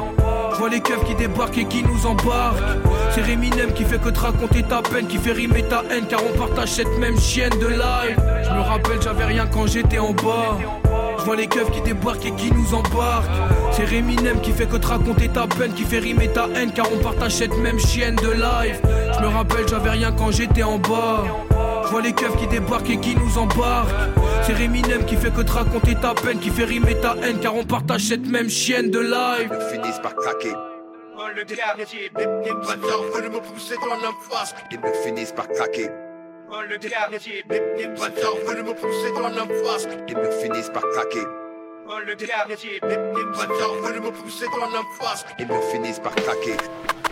Je 0.51 0.57
vois 0.57 0.69
les 0.69 0.79
keufs 0.79 1.03
qui 1.05 1.15
débarquent 1.15 1.57
et 1.57 1.65
qui 1.65 1.81
nous 1.81 2.05
embarquent. 2.05 2.61
C'est 3.15 3.21
Réminem 3.21 3.73
qui 3.73 3.83
fait 3.83 3.99
que 3.99 4.09
te 4.09 4.19
raconter 4.19 4.61
ta 4.61 4.83
peine, 4.83 5.07
qui 5.07 5.17
fait 5.17 5.31
rimer 5.31 5.63
ta 5.63 5.83
haine, 5.89 6.05
car 6.07 6.19
on 6.23 6.37
partage 6.37 6.69
cette 6.69 6.95
même 6.99 7.19
chienne 7.19 7.57
de 7.59 7.67
life. 7.69 8.19
Je 8.43 8.49
me 8.51 8.61
rappelle, 8.61 9.01
j'avais 9.01 9.25
rien 9.25 9.47
quand 9.47 9.65
j'étais 9.65 9.97
en 9.97 10.11
bas. 10.11 10.59
Je 11.17 11.23
vois 11.23 11.35
les 11.35 11.47
keufs 11.47 11.71
qui 11.71 11.81
débarquent 11.81 12.27
et 12.27 12.31
qui 12.33 12.51
nous 12.51 12.75
embarquent. 12.75 13.25
C'est 13.71 13.85
Réminem 13.85 14.39
qui 14.41 14.51
fait 14.51 14.67
que 14.67 14.77
te 14.77 14.85
raconter 14.85 15.29
ta 15.29 15.47
peine, 15.47 15.73
qui 15.73 15.83
fait 15.83 15.99
rimer 15.99 16.27
ta 16.27 16.47
haine, 16.55 16.71
car 16.71 16.85
on 16.93 16.99
partage 16.99 17.31
cette 17.31 17.57
même 17.57 17.79
chienne 17.79 18.15
de 18.17 18.31
life. 18.33 18.81
Je 19.19 19.23
me 19.25 19.29
rappelle, 19.35 19.67
j'avais 19.67 19.89
rien 19.89 20.13
quand 20.13 20.31
j'étais 20.31 20.63
en 20.63 20.77
bas. 20.77 21.25
Je 21.83 21.89
vois 21.89 22.01
les 22.01 22.13
keufs 22.13 22.37
qui 22.37 22.47
débarquent 22.47 22.89
et 22.89 22.99
qui 22.99 23.17
nous 23.17 23.37
embarquent. 23.37 23.89
C'est 24.43 24.53
Réminem 24.53 25.03
qui 25.03 25.17
fait 25.17 25.31
que 25.31 25.41
te 25.41 25.51
raconter 25.51 25.95
ta 25.95 26.13
peine, 26.13 26.39
qui 26.39 26.49
fait 26.49 26.63
rimer 26.63 26.95
ta 27.01 27.15
haine, 27.21 27.37
car 27.41 27.53
on 27.53 27.65
partage 27.65 28.03
cette 28.03 28.25
même 28.25 28.49
chienne 28.49 28.89
de 28.89 28.99
life. 28.99 29.51
finissent 29.73 29.99
par 29.99 30.15
craquer. 30.15 30.53
Le 31.35 31.43
les 31.43 31.55
veulent 33.13 33.29
me 33.29 33.39
pousser 33.39 33.75
dans 33.75 33.95
l'emphase. 33.95 34.55
Ils 34.71 34.79
me 34.79 34.93
finissent 35.03 35.33
par 35.33 35.49
craquer. 35.49 35.89
Le 36.69 36.77
dernier, 36.77 37.43
les 37.77 37.87
bâtards 37.87 38.37
veulent 38.47 38.63
me 38.63 38.73
pousser 38.73 39.11
dans 39.13 39.27
l'emphase. 39.27 39.89
Ils 40.07 40.17
me 40.17 40.31
finissent 40.31 40.71
par 40.73 40.83
craquer. 40.93 41.25
Le 41.89 42.15
dernier, 42.15 42.79
les 42.83 43.25
bâtards 43.35 43.73
veulent 43.81 43.99
me 43.99 44.11
pousser 44.11 44.45
dans 44.45 44.69
l'emphase. 44.69 45.25
Ils 45.39 45.47
me 45.47 45.59
finissent 45.71 45.99
par 45.99 46.13
craquer. 46.13 46.55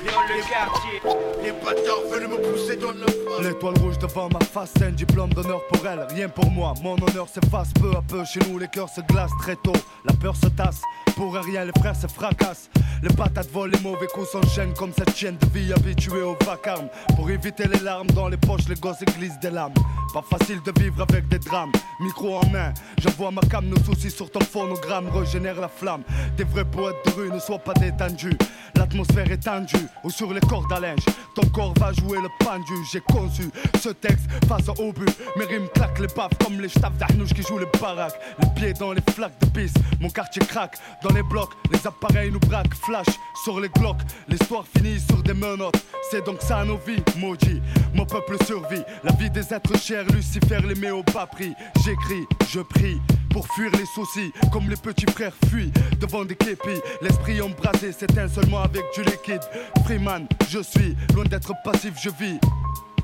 Le 0.03 0.49
quartier, 0.49 1.01
les 1.43 1.51
bâtards 1.51 2.03
veulent 2.11 2.27
me 2.27 2.37
pousser 2.37 2.75
dans 2.75 2.91
l'emphase. 2.91 3.41
L'étoile 3.41 3.77
rouge 3.79 3.97
devant 3.97 4.29
ma 4.29 4.39
face, 4.39 4.71
c'est 4.77 4.85
un 4.85 4.91
diplôme 4.91 5.33
d'honneur 5.33 5.61
pour 5.67 5.85
elle. 5.87 6.05
Rien 6.11 6.29
pour 6.29 6.51
moi, 6.51 6.75
mon 6.83 6.93
honneur 6.93 7.27
s'efface 7.27 7.73
peu 7.81 7.89
à 7.97 8.03
peu. 8.07 8.23
Chez 8.23 8.39
nous, 8.47 8.59
les 8.59 8.67
cœurs 8.67 8.89
se 8.89 9.01
glacent 9.01 9.35
très 9.39 9.55
tôt. 9.55 9.73
La 10.05 10.13
peur 10.13 10.35
se 10.35 10.47
tasse. 10.47 10.81
Pour 11.17 11.33
rien, 11.33 11.65
les 11.65 11.71
frères 11.79 11.95
se 11.95 12.05
fracassent. 12.05 12.69
Les 13.01 13.09
patates 13.09 13.49
volent, 13.51 13.71
les 13.73 13.79
mauvais 13.79 14.05
coups 14.05 14.29
s'enchaînent 14.29 14.73
comme 14.75 14.91
cette 14.95 15.15
chienne 15.15 15.35
de 15.37 15.47
vie 15.47 15.73
habituée 15.73 16.21
au 16.21 16.37
vacarme. 16.45 16.89
Pour 17.15 17.27
éviter 17.31 17.67
les 17.67 17.79
larmes 17.79 18.09
dans 18.11 18.27
les 18.27 18.37
poches, 18.37 18.67
les 18.69 18.75
gosses 18.75 19.03
glissent 19.17 19.39
des 19.39 19.49
lames. 19.49 19.73
Pas 20.13 20.21
facile 20.21 20.61
de 20.63 20.71
vivre 20.79 21.01
avec 21.01 21.27
des 21.27 21.39
drames. 21.39 21.71
Micro 21.99 22.37
en 22.37 22.45
main, 22.49 22.71
j'envoie 22.99 23.31
ma 23.31 23.41
cam, 23.41 23.65
nos 23.65 23.83
soucis 23.83 24.11
sur 24.11 24.29
ton 24.29 24.41
phonogramme 24.41 25.09
régénère 25.09 25.59
la 25.59 25.67
flamme. 25.67 26.03
Des 26.37 26.43
vrais 26.43 26.65
poètes 26.65 26.95
de 27.07 27.11
rue 27.11 27.31
ne 27.31 27.39
soient 27.39 27.59
pas 27.59 27.73
détendus. 27.73 28.37
L'atmosphère 28.75 29.31
est 29.31 29.43
tendue, 29.43 29.87
ou 30.03 30.11
sur 30.11 30.31
les 30.31 30.39
cordes 30.41 30.71
à 30.71 30.79
linge. 30.79 31.05
Ton 31.35 31.47
corps 31.47 31.73
va 31.79 31.93
jouer 31.93 32.19
le 32.21 32.29
pendu. 32.45 32.73
J'ai 32.91 33.01
conçu 33.01 33.49
ce 33.79 33.89
texte 33.89 34.27
face 34.47 34.69
au 34.69 34.93
but. 34.93 35.09
Mes 35.35 35.45
rimes 35.45 35.67
claquent 35.73 35.99
les 35.99 36.07
baffes 36.07 36.37
comme 36.43 36.61
les 36.61 36.69
staffs 36.69 36.97
d'Arnouche 36.97 37.33
qui 37.33 37.41
jouent 37.41 37.59
les 37.59 37.79
baraques. 37.79 38.19
Les 38.39 38.49
pieds 38.49 38.73
dans 38.73 38.93
les 38.93 39.01
flaques 39.11 39.39
de 39.39 39.45
piste, 39.47 39.77
mon 39.99 40.09
quartier 40.09 40.43
craque. 40.45 40.77
Les 41.13 41.23
blocs, 41.23 41.51
les 41.71 41.85
appareils 41.87 42.31
nous 42.31 42.39
braquent. 42.39 42.73
Flash 42.73 43.07
sur 43.43 43.59
les 43.59 43.69
glocks, 43.69 44.01
l'histoire 44.27 44.63
finit 44.75 44.99
sur 44.99 45.21
des 45.23 45.33
menottes. 45.33 45.83
C'est 46.09 46.25
donc 46.25 46.41
ça 46.41 46.63
nos 46.63 46.77
vies, 46.77 47.03
maudit. 47.17 47.61
Mon 47.93 48.05
peuple 48.05 48.37
survit. 48.45 48.81
La 49.03 49.11
vie 49.13 49.29
des 49.29 49.53
êtres 49.53 49.77
chers, 49.77 50.05
Lucifer 50.05 50.59
les 50.67 50.75
met 50.75 50.91
au 50.91 51.03
bas 51.03 51.25
prix. 51.25 51.53
J'écris, 51.83 52.25
je 52.49 52.61
prie 52.61 53.01
pour 53.31 53.47
fuir 53.53 53.71
les 53.73 53.85
soucis. 53.85 54.31
Comme 54.51 54.69
les 54.69 54.75
petits 54.75 55.11
frères 55.11 55.33
fuient 55.49 55.71
devant 55.99 56.25
des 56.25 56.35
képis. 56.35 56.81
L'esprit 57.01 57.41
embrasé 57.41 57.91
s'éteint 57.91 58.27
seulement 58.27 58.61
avec 58.61 58.83
du 58.95 59.03
liquide. 59.03 59.41
Freeman, 59.85 60.27
je 60.49 60.59
suis 60.59 60.95
loin 61.13 61.25
d'être 61.25 61.53
passif, 61.63 61.93
je 62.01 62.09
vis. 62.09 62.39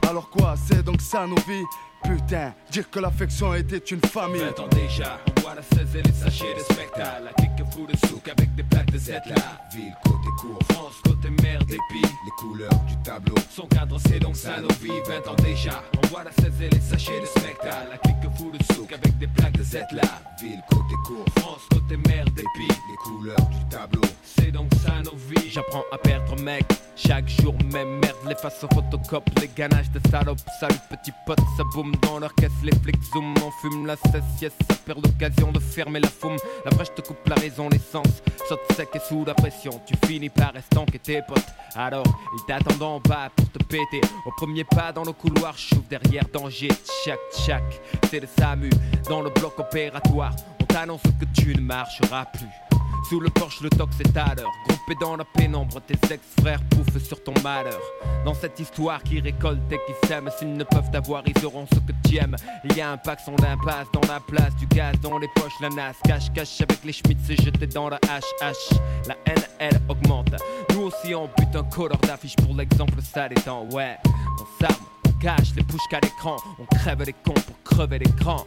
Alors 0.10 0.30
quoi, 0.30 0.56
c'est 0.68 0.84
donc 0.84 1.02
ça 1.02 1.26
nos 1.28 1.36
vies? 1.48 1.64
Putain, 2.04 2.54
dire 2.72 2.90
que 2.90 3.00
l'affection 3.00 3.54
était 3.54 3.78
une 3.78 4.02
famille. 4.02 4.42
20 4.42 4.60
ans 4.60 4.68
déjà, 4.68 5.20
la 5.56 5.62
16 5.62 5.96
et 5.98 6.02
les 6.02 6.12
sachets 6.14 6.54
de 6.56 6.60
spectacle. 6.74 7.24
La 7.26 7.34
clique 7.34 7.70
fout 7.72 7.90
de 7.92 8.08
souk 8.08 8.28
avec 8.28 8.56
des 8.56 8.64
plaques 8.64 8.92
de 8.92 8.98
Z 8.98 9.10
là. 9.28 9.62
Ville, 9.74 9.94
côté 10.04 10.30
court, 10.40 10.60
France, 10.72 10.96
côté 11.04 11.30
mer, 11.44 11.60
dépit. 11.66 12.02
les 12.02 12.32
couleurs 12.38 12.80
du 12.88 12.96
tableau. 13.04 13.36
Son 13.52 13.68
cadre, 13.68 13.98
c'est 14.08 14.20
donc 14.20 14.36
ça 14.36 14.60
nos 14.62 14.74
vies. 14.82 15.02
20 15.08 15.32
ans 15.32 15.36
déjà, 15.44 15.84
on 16.02 16.08
voit 16.08 16.24
la 16.24 16.32
16 16.32 16.62
et 16.62 16.70
les 16.70 16.80
sachets 16.80 17.20
de 17.20 17.26
spectacle. 17.26 17.88
La 17.92 17.98
clique 17.98 18.38
fout 18.38 18.58
de 18.58 18.74
souk 18.74 18.92
avec 18.92 19.18
des 19.18 19.28
plaques 19.28 19.58
de 19.58 19.64
Z 19.64 19.76
là. 19.92 20.02
Ville, 20.42 20.62
côté 20.70 20.96
court, 21.06 21.26
France, 21.38 21.62
côté 21.72 21.98
mer, 22.08 22.26
dépit. 22.36 22.68
les 22.68 22.98
couleurs 23.04 23.48
du 23.50 23.66
tableau. 23.70 24.02
C'est 24.24 24.52
donc 24.52 24.70
ça 24.86 25.02
nos 25.04 25.18
vies. 25.18 25.50
J'apprends 25.50 25.84
à 25.92 25.98
perdre, 25.98 26.42
mec. 26.42 26.66
Chaque 26.96 27.28
jour, 27.28 27.56
même 27.72 28.00
merde, 28.00 28.16
les 28.28 28.36
faces 28.36 28.64
au 28.64 28.68
photocop, 28.74 29.24
les 29.42 29.50
ganaches 29.56 29.90
de 29.92 30.00
salopes. 30.10 30.40
Salut, 30.60 30.76
petit 30.90 31.12
pote, 31.26 31.40
ça 31.58 31.64
boum 31.74 31.93
dans 32.02 32.20
leur 32.20 32.34
caisse, 32.36 32.52
les 32.64 32.76
flics 32.80 33.04
zoom. 33.14 33.34
On 33.46 33.52
fume 33.62 33.86
la 33.86 33.96
cesse, 33.96 34.42
yes, 34.42 34.54
ça 34.70 34.76
perd 34.86 35.06
l'occasion 35.06 35.52
de 35.52 35.60
fermer 35.60 36.00
la 36.00 36.08
foume. 36.08 36.38
La 36.66 36.72
je 36.84 36.92
te 36.92 37.02
coupe 37.08 37.28
la 37.28 37.36
raison, 37.36 37.70
l'essence. 37.70 38.22
Saute 38.48 38.62
sec 38.76 38.90
et 38.96 39.00
sous 39.00 39.24
la 39.26 39.34
pression, 39.34 39.82
tu 39.86 39.94
finis 40.06 40.30
par 40.30 40.56
estanquer 40.56 41.00
tes 41.00 41.22
potes. 41.28 41.46
Alors, 41.76 42.06
ils 42.34 42.46
t'attendent 42.46 42.84
en 42.84 43.00
bas 43.00 43.30
pour 43.36 43.50
te 43.52 43.64
péter. 43.64 44.02
Au 44.26 44.32
premier 44.32 44.64
pas 44.64 44.92
dans 44.92 45.04
le 45.04 45.14
couloir, 45.14 45.56
j'ouvre 45.58 45.84
derrière 45.90 46.26
danger. 46.34 46.70
Tchac, 46.70 47.20
tchac, 47.34 47.64
c'est 48.10 48.20
le 48.20 48.28
SAMU. 48.28 48.70
Dans 49.08 49.22
le 49.22 49.30
bloc 49.30 49.58
opératoire, 49.60 50.36
on 50.62 50.66
t'annonce 50.66 51.04
que 51.04 51.26
tu 51.40 51.56
ne 51.56 51.62
marcheras 51.62 52.26
plus. 52.26 52.73
Sous 53.10 53.20
le 53.20 53.30
porche, 53.30 53.62
le 53.62 53.70
à 54.16 54.36
l'heure. 54.36 54.52
Groupé 54.68 54.96
dans 55.00 55.16
la 55.16 55.26
pénombre, 55.26 55.82
tes 55.82 56.14
ex-frères 56.14 56.62
pouffent 56.70 57.04
sur 57.04 57.22
ton 57.24 57.34
malheur. 57.44 57.80
Dans 58.26 58.34
cette 58.34 58.60
histoire 58.60 59.04
qui 59.04 59.20
récolte 59.20 59.60
et 59.72 59.78
qui 59.78 60.08
sème, 60.08 60.30
s'ils 60.38 60.54
ne 60.54 60.64
peuvent 60.64 60.90
t'avoir, 60.92 61.24
ils 61.26 61.46
auront 61.46 61.66
ce 61.72 61.80
que 61.80 61.92
tu 62.08 62.18
aimes. 62.18 62.36
Il 62.64 62.78
y 62.78 62.82
a 62.82 62.92
un 62.92 62.98
pack 62.98 63.20
son 63.20 63.36
d'impasse 63.36 63.88
dans 63.94 64.08
la 64.08 64.20
place, 64.20 64.56
du 64.56 64.66
gaz 64.68 65.00
dans 65.02 65.18
les 65.18 65.28
poches, 65.36 65.60
la 65.62 65.70
nasse. 65.70 65.98
Cache, 66.04 66.32
cache 66.34 66.62
avec 66.62 66.84
les 66.84 66.94
schmitts, 66.94 67.20
c'est 67.26 67.42
jeté 67.42 67.68
dans 67.68 67.90
la 67.90 67.98
HH. 67.98 68.76
La 69.08 69.16
haine, 69.26 69.44
elle 69.60 69.80
augmente. 69.90 70.34
Nous 70.74 70.84
aussi, 70.84 71.14
on 71.14 71.30
bute 71.38 71.56
un 71.56 71.64
color 71.64 71.98
d'affiche 72.00 72.36
pour 72.38 72.56
l'exemple, 72.56 73.02
ça 73.02 73.28
détend. 73.28 73.68
Ouais, 73.72 73.98
on 74.06 74.64
s'arme, 74.64 74.84
on 75.08 75.12
cache 75.20 75.54
les 75.56 75.64
pushs 75.64 75.88
qu'à 75.90 76.00
l'écran. 76.00 76.38
On 76.60 76.66
crève 76.76 77.04
les 77.04 77.14
cons 77.14 77.34
pour 77.34 77.64
crever 77.64 78.00
l'écran. 78.00 78.46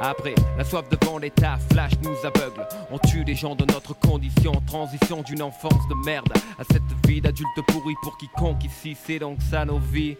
Après, 0.00 0.34
la 0.56 0.64
soif 0.64 0.88
de 0.88 0.96
vendetta, 1.04 1.58
flash 1.70 1.92
nous 2.02 2.16
aveugle. 2.24 2.66
On 2.90 2.98
tue 2.98 3.24
des 3.24 3.34
gens 3.34 3.54
de 3.54 3.64
notre 3.72 3.94
condition, 3.98 4.52
transition 4.66 5.22
d'une 5.22 5.42
enfance 5.42 5.86
de 5.88 5.94
merde 6.04 6.32
à 6.58 6.64
cette 6.64 7.06
vie 7.06 7.20
d'adulte 7.20 7.60
pourri 7.68 7.94
pour 8.02 8.16
quiconque 8.16 8.64
ici, 8.64 8.96
c'est 9.06 9.18
donc 9.18 9.38
ça 9.50 9.64
nos 9.64 9.78
vies. 9.78 10.16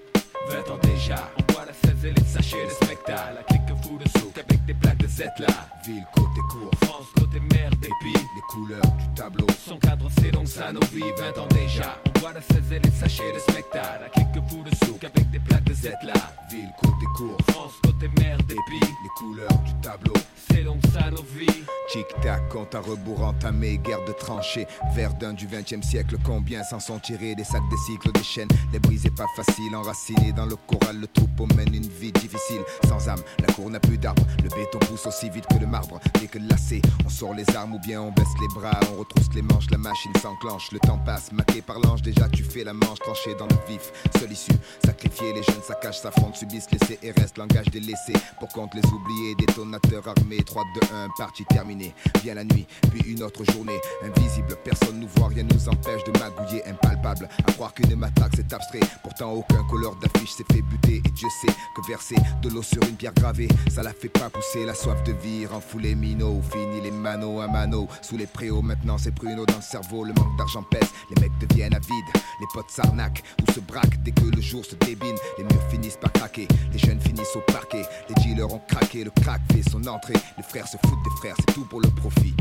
20 0.49 0.59
ans 0.73 0.79
déjà, 0.83 1.31
on 1.39 1.53
voit 1.53 1.65
la 1.65 1.73
16 1.73 2.05
et 2.05 2.13
les 2.13 2.25
sachets 2.25 2.65
de 2.65 2.71
spectacle. 2.71 3.35
La 3.37 3.43
clique 3.45 3.83
fout 3.83 4.03
de 4.03 4.19
souk 4.19 4.37
avec 4.39 4.65
des 4.65 4.75
plaques 4.75 4.99
de 4.99 5.07
Z 5.07 5.25
là. 5.39 5.47
Ville, 5.87 6.05
côté 6.15 6.41
court, 6.51 6.71
France, 6.83 7.07
côté 7.17 7.41
mer, 7.55 7.71
dépit. 7.81 8.19
les 8.35 8.43
couleurs 8.49 8.81
du 8.99 9.15
tableau. 9.15 9.47
Son 9.67 9.79
cadre, 9.79 10.09
c'est 10.21 10.31
donc 10.31 10.49
ça 10.49 10.73
nos 10.73 10.81
vies, 10.93 11.13
20 11.17 11.43
ans 11.43 11.49
déjà. 11.49 11.97
Voit 12.23 12.33
la 12.35 12.41
16 12.41 12.73
et 12.75 12.79
les 12.79 12.91
sachets 12.93 13.33
de 13.33 13.39
spectacle. 13.41 14.01
La 14.01 14.09
clique 14.09 14.49
fout 14.49 14.65
de 14.65 14.87
souk 14.87 15.03
avec 15.03 15.29
des 15.33 15.41
plaques 15.41 15.65
de 15.65 16.07
là. 16.07 16.15
Ville, 16.49 16.71
côté 16.81 17.07
court, 17.17 17.37
France, 17.51 17.73
côté 17.83 18.09
mer, 18.21 18.39
dépit. 18.47 18.79
les 18.81 19.09
couleurs 19.17 19.59
du 19.65 19.75
tableau. 19.83 20.15
C'est 20.49 20.63
donc 20.63 20.81
ça 20.93 21.11
nos 21.11 21.25
vies. 21.37 21.65
Tic-tac, 21.91 22.49
compte 22.49 22.75
à 22.75 22.81
rebours 22.81 23.23
entamé, 23.23 23.79
guerre 23.79 24.05
de 24.07 24.13
tranchées. 24.13 24.67
Verdun 24.95 25.33
du 25.35 25.47
20 25.47 25.73
e 25.73 25.83
siècle, 25.83 26.17
combien 26.25 26.63
s'en 26.65 26.81
sont 26.81 26.99
tirés 26.99 27.35
Des 27.35 27.45
sacs, 27.45 27.69
des 27.71 27.77
cycles, 27.77 28.13
des 28.13 28.23
chaînes. 28.23 28.49
Les 28.73 28.79
briser 28.79 29.11
pas 29.11 29.27
facile, 29.37 29.75
enracinés 29.75 30.33
dans 30.33 30.47
le 30.47 30.57
choral, 30.57 31.01
le 31.01 31.07
troupeau 31.07 31.47
mène 31.57 31.75
une 31.75 31.89
vie 31.89 32.13
difficile, 32.13 32.63
sans 32.89 33.09
âme. 33.09 33.21
La 33.41 33.53
cour 33.53 33.69
n'a 33.69 33.81
plus 33.81 33.99
d'arbres, 33.99 34.25
le 34.43 34.49
béton 34.49 34.79
pousse 34.79 35.07
aussi 35.07 35.29
vite 35.29 35.47
que 35.47 35.59
le 35.59 35.67
marbre. 35.67 36.01
Dès 36.19 36.29
que 36.29 36.39
lassé, 36.39 36.81
on 37.05 37.11
sort 37.11 37.35
les 37.35 37.49
armes 37.55 37.75
ou 37.75 37.79
bien 37.81 38.01
on 38.01 38.11
baisse 38.11 38.35
les 38.41 38.49
bras, 38.49 38.79
on 38.95 39.01
retrousse 39.01 39.29
les 39.35 39.43
manches, 39.43 39.71
la 39.71 39.79
machine 39.79 40.15
s'enclenche. 40.21 40.73
Le 40.73 40.79
temps 40.79 40.99
passe, 41.05 41.31
maqué 41.33 41.61
par 41.61 41.79
l'ange, 41.81 42.03
déjà 42.13 42.29
tu 42.29 42.45
fais 42.45 42.65
la 42.65 42.73
manche, 42.73 42.99
tranché 43.01 43.35
dans 43.35 43.47
le 43.47 43.57
vif. 43.69 43.93
Seule 44.19 44.33
issue, 44.33 44.53
sacrifier 44.85 45.33
les 45.33 45.43
jeunes 45.43 45.63
saccages, 45.63 46.01
s'affrontent, 46.01 46.35
subissent 46.35 46.69
les 46.71 46.79
CRS, 46.79 47.37
langage 47.37 47.67
des 47.67 47.81
laissés. 47.81 48.13
Pour 48.39 48.49
compte 48.49 48.75
les 48.75 48.87
oubliés, 48.87 49.35
détonateurs 49.39 50.07
armés, 50.09 50.43
3, 50.45 50.65
2, 50.75 50.81
1, 50.95 51.09
partie 51.17 51.45
terminée. 51.47 51.95
Vient 52.23 52.35
la 52.35 52.45
nuit, 52.45 52.67
puis 52.91 53.03
une 53.13 53.23
autre 53.23 53.45
journée. 53.53 53.81
Invisible, 54.03 54.57
personne 54.65 55.01
nous 55.01 55.09
voit, 55.17 55.29
rien 55.29 55.45
nous 55.45 55.69
empêche 55.69 56.05
de 56.05 56.19
magouiller, 56.19 56.65
impalpable. 56.67 57.29
À 57.47 57.53
croire 57.53 57.75
qu'une 57.75 57.95
matraque 57.97 58.33
c'est 58.37 58.53
abstrait, 58.53 58.81
pourtant 59.03 59.33
aucun 59.33 59.63
couleur 59.65 59.97
d'affiche 59.97 60.31
s'est 60.31 60.45
fait 60.53 60.63
buter. 60.63 61.03
Et 61.05 61.11
Dieu 61.11 61.29
sait 61.41 61.53
que 61.75 61.87
verser 61.89 62.17
de 62.43 62.49
l'eau 62.49 62.63
sur 62.63 62.83
une 62.83 62.97
pierre 62.97 63.15
gravée, 63.15 63.49
ça 63.71 63.83
la 63.83 63.93
fait 63.93 64.09
pas 64.09 64.31
pousser 64.31 64.65
la 64.65 64.75
soif 64.75 65.03
de 65.05 65.13
vie, 65.13 65.47
les 65.79 65.95
minots, 65.95 66.41
fini 66.51 66.81
les 66.81 66.91
manos 66.91 67.41
à 67.43 67.49
mano. 67.49 67.89
Sous 68.03 68.17
les 68.17 68.27
préaux, 68.27 68.63
maintenant 68.63 68.99
c'est 68.99 69.15
pruneau 69.15 69.47
dans 69.47 69.57
le 69.57 69.63
cerveau, 69.63 70.05
le 70.05 70.13
manque 70.13 70.37
d'argent 70.37 70.63
pèse, 70.63 70.89
les 71.11 71.21
mecs 71.21 71.37
deviennent 71.39 71.75
avides, 71.75 72.02
les 72.41 72.47
potes 72.53 72.71
s'arnaquent 72.71 73.23
ou 73.41 73.53
se 73.53 73.61
braquent 73.61 74.03
dès 74.03 74.13
que 74.13 74.25
le 74.25 74.41
jour 74.41 74.65
se 74.65 74.75
débine. 74.77 75.17
Les 75.39 75.45
murs 75.45 75.69
finissent 75.71 75.97
par 75.97 76.13
craquer, 76.13 76.49
les 76.73 76.79
jeunes 76.79 77.01
finissent 77.01 77.37
au 77.37 77.41
parquet, 77.53 77.83
les 78.09 78.15
dealers 78.23 78.53
ont 78.53 78.63
craqué, 78.69 79.05
le 79.05 79.11
crack 79.23 79.41
fait 79.53 79.63
son 79.69 79.87
entrée, 79.87 80.15
les 80.37 80.43
frères 80.43 80.67
se 80.67 80.77
foutent 80.87 81.03
des 81.05 81.17
frères, 81.19 81.37
c'est 81.39 81.55
tout 81.55 81.65
pour 81.67 81.81
le 81.81 81.89
profit. 81.91 82.35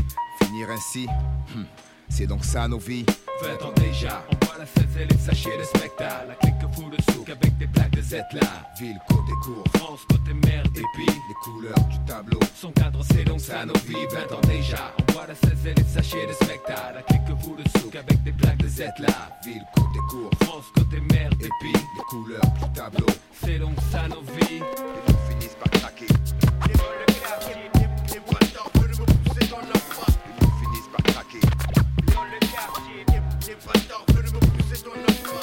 Finir 0.44 0.70
ainsi, 0.70 1.06
hmm, 1.54 1.64
c'est 2.12 2.26
donc 2.26 2.44
ça 2.44 2.68
nos 2.68 2.78
vies. 2.78 3.06
20 3.42 3.66
ans 3.66 3.72
déjà, 3.76 4.24
on 4.30 4.46
voit 4.46 4.58
la 4.58 4.66
16 4.66 4.84
et 5.00 5.06
les 5.06 5.18
sachets 5.18 5.58
de 5.58 5.64
spectacle. 5.64 6.28
La 6.28 6.34
clique 6.34 6.74
fout 6.74 6.84
le 6.90 7.12
souk 7.12 7.28
avec 7.28 7.58
des 7.58 7.66
plaques 7.66 7.90
de 7.90 8.02
Z 8.02 8.14
là. 8.32 8.70
Ville, 8.78 8.98
côté 9.08 9.32
court, 9.42 9.64
France, 9.76 10.00
côté 10.08 10.34
mer, 10.46 10.62
et 10.76 10.82
puis 10.94 11.06
les 11.06 11.34
couleurs 11.42 11.84
du 11.90 11.98
tableau. 12.06 12.38
Son 12.54 12.70
cadre, 12.72 13.02
c'est 13.10 13.24
donc 13.24 13.40
ça 13.40 13.64
nos 13.64 13.78
vies. 13.86 14.06
20 14.10 14.36
ans 14.36 14.40
déjà, 14.46 14.92
on 15.00 15.12
voit 15.12 15.26
la 15.26 15.34
16 15.34 15.66
et 15.66 15.74
les 15.74 15.84
sachets 15.84 16.26
de 16.26 16.32
spectacle. 16.32 16.94
La 16.94 17.02
clique 17.02 17.40
fout 17.42 17.58
le 17.58 17.80
souk 17.80 17.94
avec 17.96 18.22
des 18.22 18.32
plaques 18.32 18.58
de 18.58 18.68
Z 18.68 18.80
là. 18.98 19.30
Ville, 19.44 19.64
côté 19.74 19.98
court, 20.10 20.30
France, 20.42 20.66
côté 20.74 21.00
mer, 21.12 21.30
et 21.40 21.48
puis 21.60 21.72
les 21.72 22.04
couleurs 22.08 22.40
du 22.60 22.72
tableau. 22.74 23.06
C'est 23.42 23.58
donc 23.58 23.76
ça 23.90 24.06
nos 24.08 24.20
vies. 24.20 24.60
Les 24.60 25.12
gens 25.12 25.18
finissent 25.28 25.56
par 25.58 25.70
craquer. 25.80 26.06
for 33.56 33.88
dope. 33.88 34.11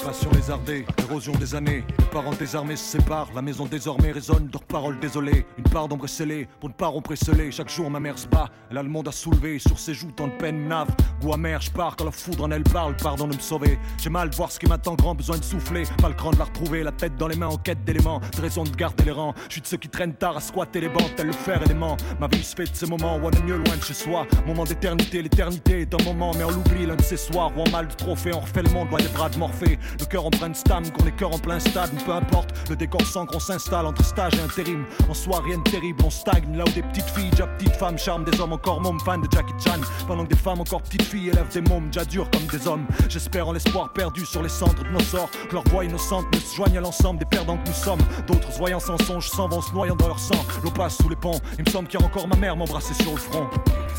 Passion 0.09 0.31
lézardée, 0.31 0.87
érosion 0.97 1.33
des 1.33 1.53
années, 1.53 1.83
les 1.99 2.05
parents 2.05 2.33
désarmés 2.33 2.75
se 2.75 2.97
séparent, 2.97 3.29
la 3.35 3.43
maison 3.43 3.67
désormais 3.67 4.11
résonne 4.11 4.47
de 4.47 4.57
paroles 4.57 4.99
désolées, 4.99 5.45
une 5.55 5.65
part 5.65 5.87
d'ombre 5.87 6.07
scellée, 6.07 6.47
pour 6.59 6.69
ne 6.69 6.73
pas 6.73 6.87
rompre 6.87 7.13
chaque 7.51 7.69
jour 7.69 7.91
ma 7.91 7.99
mère 7.99 8.17
se 8.17 8.27
bat, 8.27 8.49
elle 8.71 8.79
a 8.79 8.81
le 8.81 8.89
monde 8.89 9.07
à 9.07 9.11
soulever, 9.11 9.59
sur 9.59 9.77
ses 9.77 9.93
joues 9.93 10.11
tant 10.11 10.25
de 10.25 10.33
peine 10.33 10.67
nave, 10.67 10.87
goût 11.21 11.33
amer, 11.33 11.61
je 11.61 11.69
pars 11.69 11.95
quand 11.95 12.05
la 12.05 12.11
foudre 12.11 12.45
en 12.45 12.49
elle 12.49 12.63
parle, 12.63 12.95
pardon 12.95 13.27
de 13.27 13.35
me 13.35 13.39
sauver, 13.39 13.77
j'ai 13.99 14.09
mal 14.09 14.31
voir 14.31 14.51
ce 14.51 14.59
qui 14.59 14.65
m'attend. 14.65 14.95
Grand, 14.95 15.13
besoin 15.13 15.37
de 15.37 15.43
souffler, 15.43 15.83
pas 16.01 16.09
le 16.09 16.15
cran 16.15 16.31
de 16.31 16.39
la 16.39 16.45
retrouver, 16.45 16.81
la 16.81 16.91
tête 16.91 17.15
dans 17.15 17.27
les 17.27 17.35
mains 17.35 17.47
en 17.47 17.57
quête 17.57 17.83
d'éléments, 17.83 18.19
de 18.35 18.41
raison 18.41 18.63
de 18.63 18.75
garder 18.75 19.03
les 19.03 19.11
rangs, 19.11 19.35
je 19.47 19.53
suis 19.53 19.61
de 19.61 19.67
ceux 19.67 19.77
qui 19.77 19.89
traînent 19.89 20.15
tard 20.15 20.35
à 20.37 20.41
squatter 20.41 20.81
les 20.81 20.89
bancs, 20.89 21.13
tel 21.17 21.27
le 21.27 21.33
fer 21.33 21.61
élément, 21.61 21.97
ma 22.19 22.25
vie 22.25 22.43
se 22.43 22.55
fait 22.55 22.71
de 22.71 22.75
ces 22.75 22.87
moments 22.87 23.17
où 23.17 23.25
on 23.25 23.29
est 23.29 23.43
mieux 23.43 23.57
loin 23.57 23.77
de 23.77 23.83
chez 23.83 23.93
soi, 23.93 24.25
moment 24.47 24.63
d'éternité, 24.63 25.21
l'éternité 25.21 25.81
est 25.81 25.93
un 25.93 26.03
moment, 26.03 26.31
mais 26.35 26.45
on 26.45 26.49
l'oublie 26.49 26.87
l'un 26.87 26.95
de 26.95 27.03
ces 27.03 27.17
soirs 27.17 27.51
où 27.55 27.61
en 27.61 27.69
mal 27.69 27.87
de 27.87 27.93
trophée, 27.93 28.31
on 28.33 28.39
refait 28.39 28.63
le 28.63 28.71
monde. 28.71 28.89
Loin 28.89 28.99
des 28.99 29.09
bras 29.09 29.29
de 29.29 29.37
Morphée, 29.37 29.77
le 29.99 30.05
cœur 30.05 30.25
en 30.25 30.29
plein 30.29 30.53
stam, 30.53 30.89
qu'on 30.91 31.05
les 31.05 31.11
cœurs 31.11 31.33
en 31.33 31.39
plein 31.39 31.59
stade, 31.59 31.91
peu 32.05 32.13
importe 32.13 32.49
le 32.69 32.75
décor 32.75 33.01
sans 33.01 33.25
qu'on 33.25 33.39
s'installe 33.39 33.85
entre 33.85 34.03
stage 34.03 34.33
et 34.35 34.41
intérim. 34.41 34.85
En 35.09 35.13
soi, 35.13 35.41
rien 35.43 35.57
de 35.57 35.69
terrible, 35.69 36.01
on 36.03 36.09
stagne 36.09 36.55
là 36.55 36.63
où 36.67 36.71
des 36.71 36.81
petites 36.81 37.09
filles, 37.09 37.29
déjà 37.31 37.47
petites 37.47 37.75
femmes, 37.75 37.97
charment 37.97 38.23
des 38.23 38.39
hommes 38.39 38.53
encore 38.53 38.81
mômes, 38.81 38.99
fans 38.99 39.17
de 39.17 39.27
Jackie 39.31 39.53
Chan. 39.63 39.79
Pendant 40.07 40.23
que 40.23 40.29
des 40.29 40.37
femmes 40.37 40.61
encore 40.61 40.81
petites 40.81 41.03
filles 41.03 41.29
élèvent 41.29 41.51
des 41.51 41.61
mômes, 41.61 41.87
déjà 41.87 42.05
durs 42.05 42.29
comme 42.31 42.45
des 42.47 42.67
hommes. 42.67 42.85
J'espère 43.09 43.47
en 43.47 43.51
l'espoir 43.51 43.91
perdu 43.93 44.25
sur 44.25 44.41
les 44.41 44.49
cendres 44.49 44.83
de 44.83 44.89
nos 44.89 44.99
sorts, 44.99 45.29
que 45.49 45.53
leur 45.53 45.63
voix 45.65 45.85
innocente 45.85 46.25
ne 46.33 46.39
se 46.39 46.55
joigne 46.55 46.77
à 46.77 46.81
l'ensemble 46.81 47.19
des 47.19 47.25
perdants 47.25 47.57
que 47.57 47.67
nous 47.67 47.75
sommes. 47.75 48.01
D'autres 48.27 48.51
voyant 48.51 48.79
sans 48.79 48.97
songe 49.03 49.29
s'en 49.29 49.47
vont 49.47 49.61
se 49.61 49.73
noyant 49.73 49.95
dans 49.95 50.07
leur 50.07 50.19
sang. 50.19 50.45
L'eau 50.63 50.71
passe 50.71 50.97
sous 50.97 51.09
les 51.09 51.15
ponts, 51.15 51.39
il 51.57 51.65
me 51.65 51.69
semble 51.69 51.87
qu'il 51.87 51.99
y 51.99 52.03
a 52.03 52.05
encore 52.05 52.27
ma 52.27 52.35
mère 52.35 52.55
m'embrasser 52.55 52.93
sur 52.93 53.11
le 53.11 53.17
front. 53.17 53.47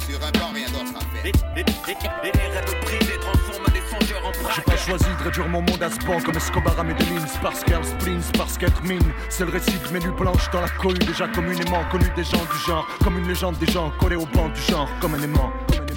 Sur 0.08 0.18
un 0.24 0.30
banc, 0.32 0.52
rien 0.54 0.66
d'autre 0.68 0.94
à 0.96 1.00
faire. 1.00 1.32
J'ai 4.54 4.62
pas 4.62 4.76
choisi 4.76 5.04
de 5.18 5.24
réduire 5.24 5.48
mon 5.48 5.62
monde 5.62 5.82
à 5.82 5.90
ce 5.90 5.98
banc 6.06 6.20
comme 6.20 6.36
Escobar 6.36 6.78
à 6.78 6.84
Medellin, 6.84 7.24
parce 7.42 7.64
qu'elle 7.64 7.84
spleen, 7.84 8.20
parce 8.38 8.56
qu'être 8.56 8.82
mine. 8.84 9.02
C'est 9.28 9.44
le 9.44 9.50
récit 9.50 9.78
de 9.78 9.92
mes 9.92 9.98
nuits 9.98 10.16
blanches 10.16 10.48
dans 10.52 10.60
la 10.60 10.68
cohue, 10.68 10.98
déjà 10.98 11.26
communément 11.28 11.82
connu 11.90 12.06
des 12.14 12.24
gens 12.24 12.38
du 12.38 12.58
genre, 12.66 12.86
comme 13.02 13.18
une 13.18 13.26
légende 13.26 13.58
des 13.58 13.66
gens 13.66 13.90
collés 13.98 14.16
au 14.16 14.26
banc 14.26 14.48
du 14.48 14.60
genre, 14.60 14.88
comme 15.00 15.14
un 15.14 15.22
aimant. 15.22 15.52
Comme 15.74 15.86
un 15.86 15.89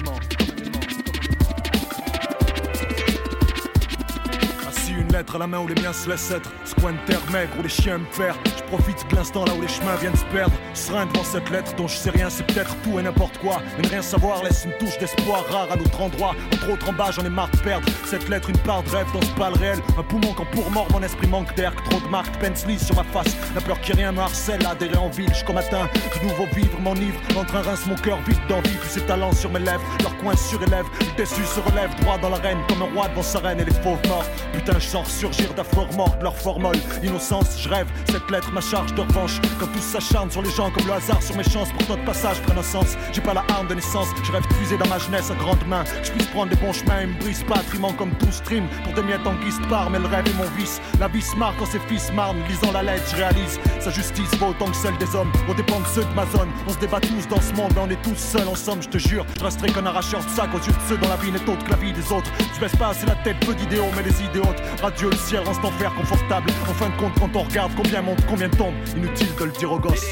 lettre 5.14 5.36
à 5.36 5.38
la 5.38 5.46
main 5.46 5.60
où 5.60 5.68
les 5.68 5.80
miens 5.80 5.92
se 5.92 6.08
laissent 6.08 6.32
être, 6.32 6.50
ce 6.64 6.74
coin 6.74 6.92
de 6.92 6.98
terre 7.06 7.20
maigre 7.30 7.52
où 7.56 7.62
les 7.62 7.68
chiens 7.68 7.98
me 7.98 8.16
perdent. 8.16 8.38
Je 8.56 8.62
profite 8.64 9.08
de 9.08 9.14
l'instant 9.14 9.44
là 9.44 9.52
où 9.54 9.60
les 9.60 9.68
chemins 9.68 9.94
viennent 10.00 10.16
se 10.16 10.24
perdre. 10.24 10.52
Serein 10.74 11.06
devant 11.06 11.22
cette 11.22 11.48
lettre 11.50 11.72
dont 11.76 11.86
je 11.86 11.96
sais 11.96 12.10
rien, 12.10 12.28
c'est 12.28 12.44
peut-être 12.44 12.74
tout 12.82 12.98
et 12.98 13.02
n'importe 13.02 13.38
quoi. 13.38 13.62
Mais 13.76 13.84
ne 13.84 13.88
rien 13.90 14.02
savoir 14.02 14.42
laisse 14.42 14.64
une 14.64 14.72
touche 14.78 14.98
d'espoir 14.98 15.44
rare 15.50 15.70
à 15.70 15.76
notre 15.76 16.00
endroit. 16.00 16.34
Entre 16.52 16.72
autres 16.72 16.88
en 16.88 16.92
bas, 16.92 17.10
j'en 17.12 17.24
ai 17.24 17.28
marre 17.28 17.50
de 17.52 17.58
perdre. 17.58 17.86
Cette 18.04 18.28
lettre, 18.28 18.50
une 18.50 18.58
part 18.58 18.82
de 18.82 18.90
rêve 18.90 19.06
dans 19.14 19.22
ce 19.22 19.30
pas 19.34 19.50
le 19.50 19.56
réel. 19.56 19.78
Un 19.96 20.02
poumon 20.02 20.34
quand 20.36 20.50
pour 20.50 20.68
mort, 20.72 20.88
mon 20.90 21.02
esprit 21.02 21.28
manque 21.28 21.54
d'air. 21.54 21.72
Trop 21.88 22.00
de 22.00 22.08
marques 22.08 22.36
Pensly 22.40 22.76
sur 22.76 22.96
ma 22.96 23.04
face. 23.04 23.36
La 23.54 23.60
peur 23.60 23.80
qui 23.80 23.92
rien 23.92 24.10
me 24.10 24.18
harcèle, 24.18 24.66
adhérer 24.66 24.96
en 24.96 25.10
ville. 25.10 25.32
Jusqu'au 25.32 25.52
matin, 25.52 25.88
du 26.18 26.26
nouveau 26.26 26.46
vivre 26.56 26.80
m'enivre. 26.80 27.20
Entre 27.38 27.54
un 27.54 27.62
rince, 27.62 27.86
mon 27.86 27.94
cœur 27.96 28.18
vide 28.26 28.40
d'envie. 28.48 28.76
Puis 28.80 28.90
ses 28.90 29.02
talents 29.02 29.32
sur 29.32 29.50
mes 29.52 29.60
lèvres, 29.60 29.84
leur 30.02 30.16
coin 30.18 30.34
surélève. 30.34 30.86
Le 31.00 31.16
déçu 31.16 31.44
se 31.44 31.60
relève 31.60 31.94
droit 32.00 32.18
dans 32.18 32.30
l'arène 32.30 32.58
comme 32.68 32.82
un 32.82 32.92
roi 32.92 33.08
devant 33.08 33.22
sa 33.22 33.38
reine 33.38 33.60
et 33.60 33.64
les 33.64 33.74
fauves 33.74 34.04
morts. 34.08 34.26
Putain, 34.52 34.78
je 34.80 34.86
sens 34.88 35.03
surgir 35.08 35.52
d'affaires 35.54 35.92
morts 35.96 36.16
de 36.18 36.24
leur 36.24 36.36
formole. 36.36 36.76
Innocence, 37.02 37.58
je 37.60 37.68
rêve. 37.68 37.86
Cette 38.10 38.30
lettre, 38.30 38.50
ma 38.52 38.60
charge 38.60 38.94
de 38.94 39.00
revanche. 39.00 39.40
Quand 39.58 39.66
tous 39.66 39.80
s'acharnent 39.80 40.30
sur 40.30 40.42
les 40.42 40.50
gens 40.50 40.70
comme 40.70 40.86
le 40.86 40.92
hasard 40.92 41.22
sur 41.22 41.36
mes 41.36 41.44
chances 41.44 41.70
pour 41.72 41.88
notre 41.88 42.04
passage 42.04 42.40
prenne 42.42 42.58
un 42.58 42.62
sens. 42.62 42.96
J'ai 43.12 43.20
pas 43.20 43.34
la 43.34 43.44
arme 43.48 43.68
de 43.68 43.74
naissance, 43.74 44.08
je 44.22 44.32
rêve 44.32 44.46
puiser 44.58 44.76
dans 44.76 44.88
ma 44.88 44.98
jeunesse 44.98 45.30
à 45.30 45.34
grandes 45.34 45.66
mains. 45.66 45.84
Je 46.02 46.10
puisse 46.10 46.26
prendre 46.28 46.50
des 46.50 46.56
bons 46.56 46.72
chemins 46.72 47.00
et 47.00 47.06
me 47.06 47.18
brise 47.18 47.42
pas, 47.44 47.58
trimant 47.68 47.92
comme 47.92 48.12
tout 48.18 48.32
stream. 48.32 48.66
Pour 48.84 48.94
des 48.94 49.02
miettes 49.02 49.26
en 49.26 49.34
guise 49.34 49.60
part, 49.68 49.90
mais 49.90 49.98
le 49.98 50.06
rêve 50.06 50.26
est 50.26 50.36
mon 50.36 50.48
vice. 50.56 50.80
La 51.00 51.08
vie 51.08 51.22
se 51.22 51.36
marre 51.36 51.54
quand 51.58 51.66
ses 51.66 51.80
fils 51.80 52.12
marnent, 52.12 52.42
lisant 52.48 52.72
la 52.72 52.82
lettre, 52.82 53.04
je 53.10 53.16
réalise. 53.16 53.58
Sa 53.80 53.90
justice 53.90 54.34
vaut 54.38 54.48
autant 54.48 54.66
que 54.66 54.76
celle 54.76 54.96
des 54.98 55.14
hommes. 55.14 55.32
On 55.48 55.54
dépend 55.54 55.80
de 55.80 55.86
ceux 55.86 56.04
de 56.04 56.14
ma 56.14 56.26
zone. 56.26 56.48
On 56.66 56.72
se 56.72 56.78
débat 56.78 57.00
tous 57.00 57.28
dans 57.28 57.40
ce 57.40 57.52
monde, 57.54 57.72
on 57.78 57.90
est 57.90 58.02
tous 58.02 58.16
seuls 58.16 58.48
en 58.48 58.54
somme, 58.54 58.82
je 58.82 58.88
te 58.88 58.98
jure. 58.98 59.24
Je 59.38 59.44
resterai 59.44 59.70
qu'un 59.70 59.86
arracheur 59.86 60.24
de 60.24 60.30
sac 60.30 60.48
aux 60.54 60.58
yeux 60.58 60.72
de 60.72 60.88
ceux 60.88 60.96
dont 60.96 61.08
la 61.08 61.16
vie 61.16 61.32
n'est 61.32 61.50
autre 61.50 61.64
que 61.64 61.70
la 61.70 61.76
vie 61.76 61.92
des 61.92 62.12
autres. 62.12 62.30
Je 62.54 62.60
baisse 62.60 62.76
pas 62.76 62.88
assez 62.88 63.06
la 63.06 63.16
tête, 63.16 63.38
peu 63.44 63.54
d'idéaux, 63.54 63.90
mais 63.96 64.02
les 64.02 64.22
idéaux. 64.22 64.54
Radieux, 64.94 65.10
le 65.10 65.16
ciel 65.16 65.40
reste 65.40 65.64
en 65.64 65.72
fer 65.72 65.92
confortable. 65.92 66.50
En 66.70 66.74
fin 66.74 66.88
de 66.88 66.96
compte, 66.96 67.18
quand 67.18 67.30
on 67.34 67.42
regarde 67.42 67.72
combien 67.74 68.00
monte, 68.00 68.24
combien 68.28 68.48
tombe, 68.48 68.74
inutile 68.96 69.34
de 69.36 69.44
le 69.44 69.50
dire 69.50 69.72
aux 69.72 69.78
gosses. 69.80 70.06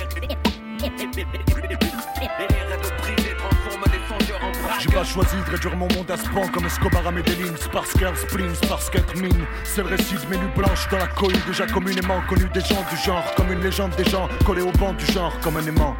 J'ai 4.81 4.89
pas 4.91 5.05
choisi 5.05 5.37
de 5.47 5.51
réduire 5.53 5.77
mon 5.77 5.87
monde 5.87 6.11
à 6.11 6.17
ce 6.17 6.29
pan 6.31 6.49
comme 6.53 6.67
Escobar 6.67 7.07
à 7.07 7.13
Medellin, 7.13 7.55
parce 7.73 7.93
qu'elle 7.93 8.17
spleen, 8.17 8.53
parce 8.69 8.91
mine. 9.15 9.47
C'est 9.63 9.83
le 9.83 9.89
récit 9.89 10.15
de 10.15 10.27
mes 10.29 10.37
nuits 10.37 10.53
blanches 10.57 10.89
dans 10.91 10.99
la 10.99 11.07
cohue, 11.07 11.37
déjà 11.47 11.65
communément 11.67 12.21
connu 12.29 12.49
des 12.53 12.61
gens 12.61 12.85
du 12.91 12.97
genre, 12.97 13.25
comme 13.37 13.53
une 13.53 13.61
légende 13.61 13.95
des 13.97 14.11
gens, 14.11 14.29
collé 14.45 14.63
au 14.63 14.73
banc 14.73 14.95
du 14.95 15.07
genre, 15.07 15.39
comme 15.43 15.59
un 15.59 15.65
aimant. 15.65 15.97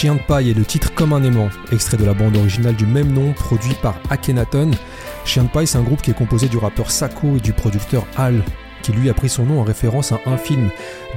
Chien 0.00 0.14
de 0.14 0.20
paille 0.20 0.48
est 0.48 0.54
le 0.54 0.64
titre 0.64 0.94
comme 0.94 1.12
un 1.12 1.22
aimant, 1.22 1.50
extrait 1.72 1.98
de 1.98 2.06
la 2.06 2.14
bande 2.14 2.34
originale 2.34 2.74
du 2.74 2.86
même 2.86 3.12
nom 3.12 3.34
produit 3.34 3.74
par 3.82 3.96
Akhenaton. 4.08 4.70
Chien 5.26 5.42
de 5.42 5.50
paille, 5.50 5.66
c'est 5.66 5.76
un 5.76 5.82
groupe 5.82 6.00
qui 6.00 6.10
est 6.10 6.14
composé 6.14 6.48
du 6.48 6.56
rappeur 6.56 6.90
Sako 6.90 7.36
et 7.36 7.40
du 7.40 7.52
producteur 7.52 8.06
Al, 8.16 8.42
qui 8.82 8.92
lui 8.92 9.10
a 9.10 9.12
pris 9.12 9.28
son 9.28 9.44
nom 9.44 9.60
en 9.60 9.62
référence 9.62 10.12
à 10.12 10.20
un 10.24 10.38
film 10.38 10.70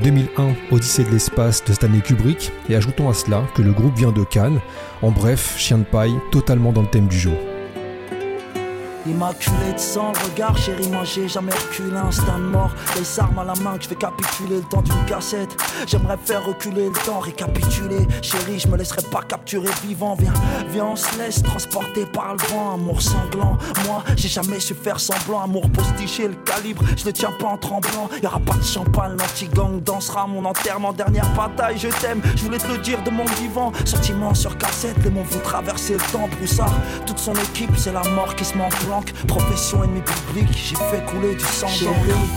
2001 0.03 0.53
Odyssée 0.71 1.05
de 1.05 1.11
l'espace 1.11 1.63
de 1.63 1.71
Stanley 1.71 2.01
Kubrick, 2.01 2.51
et 2.67 2.75
ajoutons 2.75 3.09
à 3.09 3.13
cela 3.13 3.45
que 3.55 3.61
le 3.61 3.71
groupe 3.71 3.95
vient 3.95 4.11
de 4.11 4.25
Cannes. 4.25 4.59
En 5.01 5.11
bref, 5.11 5.55
Chien 5.57 5.77
de 5.77 5.83
paille, 5.83 6.15
totalement 6.33 6.73
dans 6.73 6.81
le 6.81 6.89
thème 6.89 7.07
du 7.07 7.17
jour. 7.17 7.37
Immaculé 9.05 9.73
de 9.73 9.79
sang, 9.79 10.13
regard 10.23 10.57
chérie, 10.57 10.87
moi 10.89 11.03
j'ai 11.03 11.27
jamais 11.27 11.51
reculé, 11.51 11.97
instinct 11.97 12.37
de 12.37 12.43
mort. 12.43 12.71
Les 12.95 13.19
armes 13.19 13.39
à 13.39 13.43
la 13.43 13.53
main 13.55 13.75
je 13.79 13.89
vais 13.89 13.95
capituler 13.95 14.57
le 14.57 14.63
temps 14.63 14.81
d'une 14.81 15.05
cassette. 15.05 15.57
J'aimerais 15.87 16.17
faire 16.23 16.45
reculer 16.45 16.85
le 16.85 17.05
temps, 17.05 17.19
récapituler. 17.19 18.07
Chérie, 18.21 18.59
je 18.59 18.67
me 18.69 18.77
laisserai 18.77 19.01
pas 19.11 19.21
capturer 19.21 19.69
vivant. 19.85 20.15
Viens, 20.17 20.31
viens, 20.69 20.85
on 20.85 20.95
se 20.95 21.17
laisse 21.17 21.43
transporter 21.43 22.05
par 22.05 22.35
le 22.35 22.43
vent. 22.47 22.75
Amour 22.75 23.01
sanglant, 23.01 23.57
moi 23.85 24.05
j'ai 24.15 24.29
jamais 24.29 24.61
su 24.61 24.73
faire 24.73 25.01
semblant. 25.01 25.43
Amour 25.43 25.69
postiché, 25.71 26.29
le 26.29 26.35
calibre, 26.35 26.83
je 26.95 27.03
le 27.03 27.11
tiens 27.11 27.33
pas 27.37 27.47
en 27.47 27.57
tremblant. 27.57 28.07
Y'aura 28.21 28.39
pas 28.39 28.55
de 28.55 28.63
champagne, 28.63 29.17
l'anti-gang 29.19 29.83
dansera 29.83 30.27
mon 30.27 30.45
enterrement. 30.45 30.93
Dernière 30.93 31.27
bataille, 31.33 31.77
je 31.77 31.89
t'aime, 31.89 32.21
je 32.37 32.43
voulais 32.43 32.57
te 32.57 32.71
le 32.71 32.77
dire 32.77 33.03
de 33.03 33.09
mon 33.09 33.25
vivant. 33.25 33.73
Sentiment 33.83 34.33
sur 34.33 34.57
cassette, 34.57 34.95
les 35.03 35.09
mots 35.09 35.23
vont 35.23 35.41
traverser 35.41 35.95
le 35.95 36.11
temps. 36.11 36.29
Broussard, 36.37 36.73
toute 37.05 37.19
son 37.19 37.33
équipe, 37.33 37.71
c'est 37.75 37.91
la 37.91 38.03
mort 38.15 38.33
qui 38.35 38.45
se 38.45 38.57
Profession 39.27 39.83
ennemi 39.83 40.01
public, 40.01 40.47
j'ai 40.51 40.75
fait 40.75 41.03
couler 41.05 41.35
du 41.35 41.43
sang 41.43 41.67
Chérie, 41.67 41.93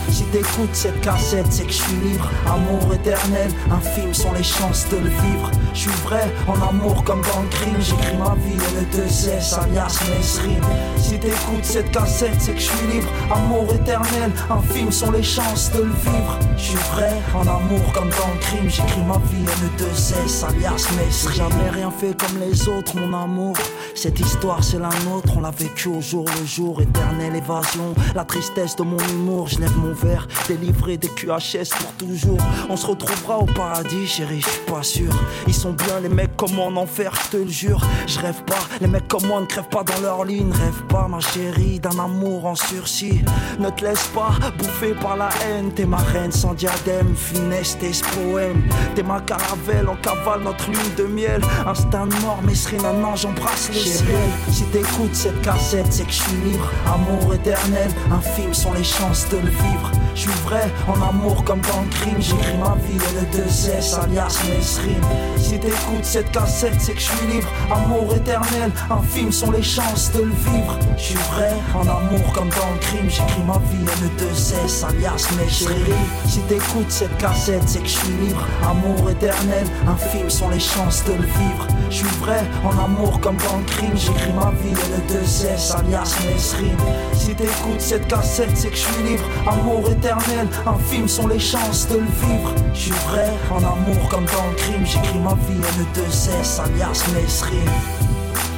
si 0.09 0.23
t'écoutes 0.25 0.73
cette 0.73 0.99
cassette, 1.01 1.45
c'est 1.49 1.65
que 1.65 1.71
je 1.71 1.77
suis 1.77 1.95
libre. 1.97 2.29
Amour 2.47 2.93
éternel, 2.93 3.51
infime 3.69 4.13
sont 4.13 4.31
les 4.33 4.43
chances 4.43 4.87
de 4.89 4.97
le 4.97 5.09
vivre. 5.09 5.51
Je 5.73 5.81
suis 5.81 5.91
vrai, 6.03 6.33
en 6.47 6.55
amour 6.67 7.03
comme 7.03 7.21
dans 7.21 7.41
le 7.41 7.47
crime. 7.49 7.75
J'écris 7.79 8.17
ma 8.17 8.33
vie 8.35 8.55
et 8.55 8.79
le 8.79 8.97
deux 8.97 9.29
S, 9.29 9.53
alias 9.53 9.99
Mesrine. 10.09 10.63
Si 10.97 11.19
t'écoutes 11.19 11.63
cette 11.63 11.91
cassette, 11.91 12.39
c'est 12.39 12.53
que 12.53 12.59
je 12.59 12.65
suis 12.65 12.87
libre. 12.87 13.07
Amour 13.31 13.67
éternel, 13.75 14.31
infime 14.49 14.91
sont 14.91 15.11
les 15.11 15.21
chances 15.21 15.71
de 15.73 15.83
le 15.83 15.91
vivre. 15.91 16.39
Je 16.57 16.63
suis 16.63 16.77
vrai, 16.93 17.11
en 17.35 17.41
amour 17.41 17.93
comme 17.93 18.09
dans 18.09 18.33
le 18.33 18.39
crime. 18.39 18.69
J'écris 18.69 19.03
ma 19.07 19.19
vie 19.29 19.43
et 19.43 19.61
le 19.61 19.77
deux 19.77 20.25
S, 20.25 20.43
alias 20.43 20.87
Mesrine. 20.97 21.35
Jamais 21.35 21.69
rien 21.69 21.91
fait 21.91 22.17
comme 22.17 22.39
les 22.39 22.67
autres, 22.67 22.95
mon 22.95 23.15
amour. 23.15 23.55
Cette 23.93 24.19
histoire, 24.19 24.63
c'est 24.63 24.79
la 24.79 24.89
nôtre, 25.05 25.33
on 25.37 25.41
l'a 25.41 25.51
vécu 25.51 25.89
au 25.89 26.01
jour 26.01 26.25
le 26.39 26.46
jour, 26.47 26.81
éternelle 26.81 27.35
évasion. 27.35 27.93
La 28.15 28.23
tristesse 28.23 28.75
de 28.75 28.83
mon 28.83 28.97
humour, 29.09 29.47
je 29.49 29.59
lève 29.59 29.77
mon 29.77 29.93
verre, 29.93 30.27
délivré 30.47 30.97
des 30.97 31.09
QHS 31.09 31.69
pour 31.77 31.91
toujours. 31.97 32.39
On 32.69 32.77
se 32.77 32.87
retrouvera 32.87 33.37
au 33.37 33.45
paradis, 33.45 34.07
chérie, 34.07 34.41
je 34.41 34.49
suis 34.49 34.61
pas 34.61 34.83
sûr. 34.83 35.11
Ils 35.45 35.53
sont 35.53 35.73
bien 35.73 35.99
les 36.01 36.09
mecs 36.09 36.35
comme 36.37 36.57
en 36.59 36.75
enfer, 36.75 37.11
je 37.25 37.37
te 37.37 37.43
le 37.43 37.49
jure. 37.49 37.81
Je 38.07 38.19
rêve 38.19 38.41
pas, 38.43 38.59
les 38.81 38.87
mecs 38.87 39.07
comme 39.07 39.25
moi 39.27 39.41
ne 39.41 39.45
crèvent 39.45 39.69
pas 39.69 39.83
dans 39.83 40.01
leur 40.01 40.25
ligne. 40.25 40.51
Rêve 40.51 40.83
pas, 40.89 41.07
ma 41.07 41.19
chérie, 41.19 41.79
d'un 41.79 41.99
amour 41.99 42.45
en 42.45 42.55
sursis. 42.55 43.21
Ne 43.59 43.69
te 43.69 43.83
laisse 43.83 44.07
pas 44.07 44.31
bouffer 44.57 44.93
par 44.93 45.17
la 45.17 45.29
haine. 45.45 45.71
T'es 45.73 45.85
ma 45.85 45.97
reine 45.97 46.31
sans 46.31 46.53
diadème, 46.53 47.13
finesse, 47.15 47.77
t'es 47.79 47.93
ce 47.93 48.03
poème. 48.05 48.63
T'es 48.95 49.03
ma 49.03 49.19
caravelle, 49.19 49.87
on 49.89 49.95
cavale 49.97 50.43
notre 50.43 50.65
lune 50.67 50.95
de 50.97 51.03
miel. 51.03 51.41
Instinct 51.65 52.07
de 52.07 52.15
mort, 52.21 52.39
mais 52.43 52.55
serait 52.55 52.83
un 52.85 53.03
ange, 53.03 53.21
j'embrasse 53.21 53.69
les 53.69 53.79
ciels. 53.79 54.07
Si 54.49 54.63
t'écoutes 54.65 55.15
cette 55.15 55.41
cassette, 55.41 55.91
c'est 55.91 56.05
que 56.05 56.11
je 56.11 56.21
suis 56.21 56.36
Amour 56.85 57.33
éternel, 57.33 57.89
infime 58.11 58.53
sont 58.53 58.73
les 58.73 58.83
chances 58.83 59.27
de 59.29 59.37
le 59.37 59.49
vivre. 59.49 59.91
Je 60.15 60.21
suis 60.21 60.31
vrai, 60.45 60.71
en 60.87 60.93
amour 60.93 61.43
comme 61.43 61.61
dans 61.61 61.81
le 61.81 61.89
crime. 61.89 62.19
J'écris 62.19 62.57
ma 62.57 62.75
vie 62.75 62.97
et 62.97 63.37
le 63.37 63.43
2S, 63.43 63.99
alias 63.99 64.41
Mesrine. 64.47 65.01
Si 65.37 65.59
t'écoutes 65.59 66.03
cette 66.03 66.31
cassette, 66.31 66.79
c'est 66.79 66.93
que 66.93 66.99
je 66.99 67.05
suis 67.05 67.27
libre. 67.27 67.47
Amour 67.71 68.15
éternel, 68.15 68.71
infime 68.89 69.31
sont 69.31 69.51
les 69.51 69.63
chances 69.63 70.11
de 70.13 70.23
le 70.23 70.31
vivre. 70.31 70.79
Je 70.97 71.03
suis 71.03 71.19
vrai, 71.31 71.53
en 71.75 71.81
amour 71.81 72.33
comme 72.33 72.49
dans 72.49 72.71
le 72.73 72.79
crime. 72.79 73.09
J'écris 73.09 73.43
ma 73.45 73.59
vie 73.69 73.83
et 73.83 74.01
le 74.01 74.31
2S, 74.31 74.85
alias 74.85 75.29
Mesrine. 75.37 75.95
Si 76.27 76.39
t'écoutes 76.41 76.91
cette 76.91 77.17
cassette, 77.17 77.63
c'est 77.67 77.79
que 77.79 77.87
je 77.87 77.97
suis 77.97 78.13
libre. 78.25 78.45
Amour 78.63 79.09
éternel, 79.09 79.67
infime 79.87 80.29
sont 80.29 80.49
les 80.49 80.59
chances 80.59 81.03
de 81.05 81.13
le 81.13 81.25
vivre. 81.25 81.67
Je 81.89 81.95
suis 81.97 82.17
vrai, 82.19 82.43
en 82.63 82.83
amour 82.83 83.19
comme 83.21 83.37
dans 83.37 83.57
le 83.57 83.63
crime. 83.65 83.95
J'écris 83.95 84.33
ma 84.33 84.51
vie 84.61 84.69
et 84.71 85.13
le 85.13 85.21
2S, 85.21 85.77
alias 85.77 86.17
Mesrine. 86.25 86.77
Si 87.13 87.33
t'écoutes 87.33 87.79
cette 87.79 88.07
cassette, 88.07 88.55
c'est 88.55 88.69
que 88.69 88.75
je 88.75 88.81
suis 88.81 89.03
libre. 89.03 89.23
Amour 89.47 89.89
éternel, 89.89 90.47
infime 90.65 91.07
sont 91.07 91.27
les 91.27 91.39
chances 91.39 91.87
de 91.87 91.95
le 91.95 92.01
vivre. 92.01 92.53
Je 92.73 92.79
suis 92.79 92.91
vrai, 92.91 93.29
en 93.51 93.57
amour 93.57 94.09
comme 94.09 94.25
dans 94.25 94.47
le 94.49 94.55
crime. 94.55 94.85
J'écris 94.85 95.19
ma 95.19 95.33
vie 95.33 95.59
et 95.59 95.77
le 95.79 96.01
2S, 96.01 96.61
alias 96.61 97.03
Mesrine. 97.13 97.71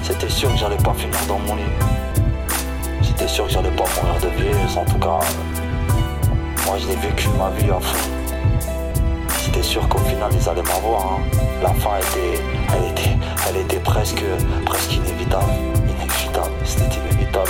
C'était 0.04 0.30
sûr 0.30 0.52
que 0.52 0.58
j'allais 0.58 0.78
pas 0.78 0.94
finir 0.94 1.20
dans 1.28 1.40
mon 1.40 1.56
lit. 1.56 1.64
J'étais 3.02 3.28
sûr 3.28 3.46
que 3.46 3.52
j'allais 3.52 3.72
pas 3.72 3.86
mourir 3.96 4.20
de 4.22 4.42
vieillesse, 4.42 4.76
en 4.76 4.86
tout 4.86 5.00
cas. 5.00 5.20
Moi, 6.66 6.78
je 6.80 6.88
l'ai 6.88 6.96
vécu 6.96 7.30
ma 7.38 7.50
vie 7.52 7.70
à 7.70 7.80
fond. 7.80 8.19
C'était 9.52 9.64
sûr 9.64 9.90
qu'au 9.90 9.98
final, 9.98 10.30
ils 10.32 10.48
allaient 10.48 10.62
m'avoir. 10.62 11.02
hein. 11.14 11.20
La 11.64 11.70
fin 11.70 11.98
était, 11.98 12.40
elle 12.72 12.92
était, 12.92 13.18
elle 13.50 13.58
était 13.58 13.80
presque, 13.80 14.22
presque 14.64 14.94
inévitable. 14.94 15.52
Inévitable, 15.88 16.52
c'était 16.64 17.00
inévitable, 17.00 17.50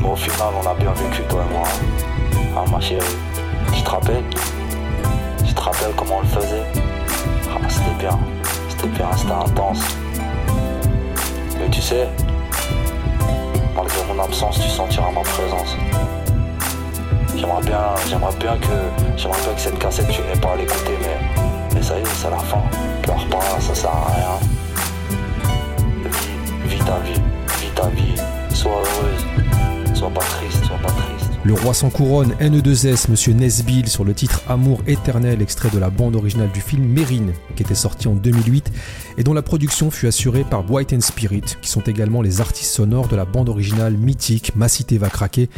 mais, 0.00 0.08
au 0.08 0.16
final, 0.16 0.54
on 0.62 0.66
a 0.66 0.72
bien 0.72 0.92
vécu, 0.92 1.20
toi 1.28 1.42
et 1.46 1.52
moi. 1.52 1.68
hein. 2.56 2.64
Ma 2.72 2.80
chérie, 2.80 3.04
tu 3.74 3.82
te 3.82 3.90
rappelles? 3.90 4.24
Tu 5.46 5.52
te 5.52 5.60
rappelles 5.60 5.92
comment 5.98 6.16
on 6.16 6.20
le 6.22 6.28
faisait? 6.28 6.64
Ah, 7.52 7.58
c'était 7.68 7.98
bien, 7.98 8.18
c'était 8.70 8.88
bien, 8.88 9.08
c'était 9.14 9.32
intense. 9.32 9.80
Mais 11.60 11.68
tu 11.70 11.82
sais, 11.82 12.08
malgré 13.76 13.98
mon 14.08 14.22
absence, 14.24 14.58
tu 14.58 14.68
sentiras 14.70 15.10
ma 15.10 15.20
présence. 15.20 15.76
J'aimerais 17.36 17.62
bien, 17.64 17.94
j'aimerais 18.08 18.34
bien 18.40 18.56
que, 18.56 19.16
j'aimerais 19.16 19.40
bien 19.42 19.54
que 19.54 19.60
cette 19.60 19.78
cassette 19.78 20.08
tu 20.08 20.22
n'aies 20.22 20.40
pas 20.40 20.52
à 20.52 20.56
l'écouter, 20.56 20.96
mais, 21.02 21.18
mais 21.74 21.82
ça 21.82 21.98
y 21.98 22.00
est, 22.00 22.06
c'est 22.06 22.30
la 22.30 22.38
fin. 22.38 22.62
Pleure 23.02 23.26
pas, 23.28 23.60
ça 23.60 23.74
sert 23.74 23.90
à 23.90 24.12
rien. 24.14 24.38
Vis, 26.64 26.76
vis 26.76 26.84
ta 26.84 26.98
vie, 27.00 27.20
vis 27.60 27.70
ta 27.74 27.88
vie, 27.88 28.14
sois 28.54 28.72
heureuse, 28.72 29.26
sois 29.94 30.10
pas 30.10 30.22
triste, 30.22 30.64
sois 30.64 30.78
pas 30.78 30.92
triste. 30.92 31.25
Le 31.46 31.54
roi 31.54 31.74
sans 31.74 31.90
couronne, 31.90 32.32
N2S, 32.40 33.08
Monsieur 33.08 33.32
Nesbill, 33.32 33.86
sur 33.86 34.02
le 34.02 34.14
titre 34.14 34.42
Amour 34.48 34.82
éternel, 34.88 35.40
extrait 35.40 35.70
de 35.70 35.78
la 35.78 35.90
bande 35.90 36.16
originale 36.16 36.50
du 36.50 36.60
film 36.60 36.84
Mérine, 36.84 37.32
qui 37.54 37.62
était 37.62 37.76
sorti 37.76 38.08
en 38.08 38.14
2008, 38.14 38.72
et 39.16 39.22
dont 39.22 39.32
la 39.32 39.42
production 39.42 39.92
fut 39.92 40.08
assurée 40.08 40.42
par 40.42 40.68
White 40.68 40.92
and 40.92 41.02
Spirit, 41.02 41.44
qui 41.62 41.68
sont 41.68 41.82
également 41.82 42.20
les 42.20 42.40
artistes 42.40 42.72
sonores 42.72 43.06
de 43.06 43.14
la 43.14 43.24
bande 43.24 43.48
originale 43.48 43.96
mythique 43.96 44.56
Ma 44.56 44.66
va 44.98 45.08
craquer, 45.08 45.48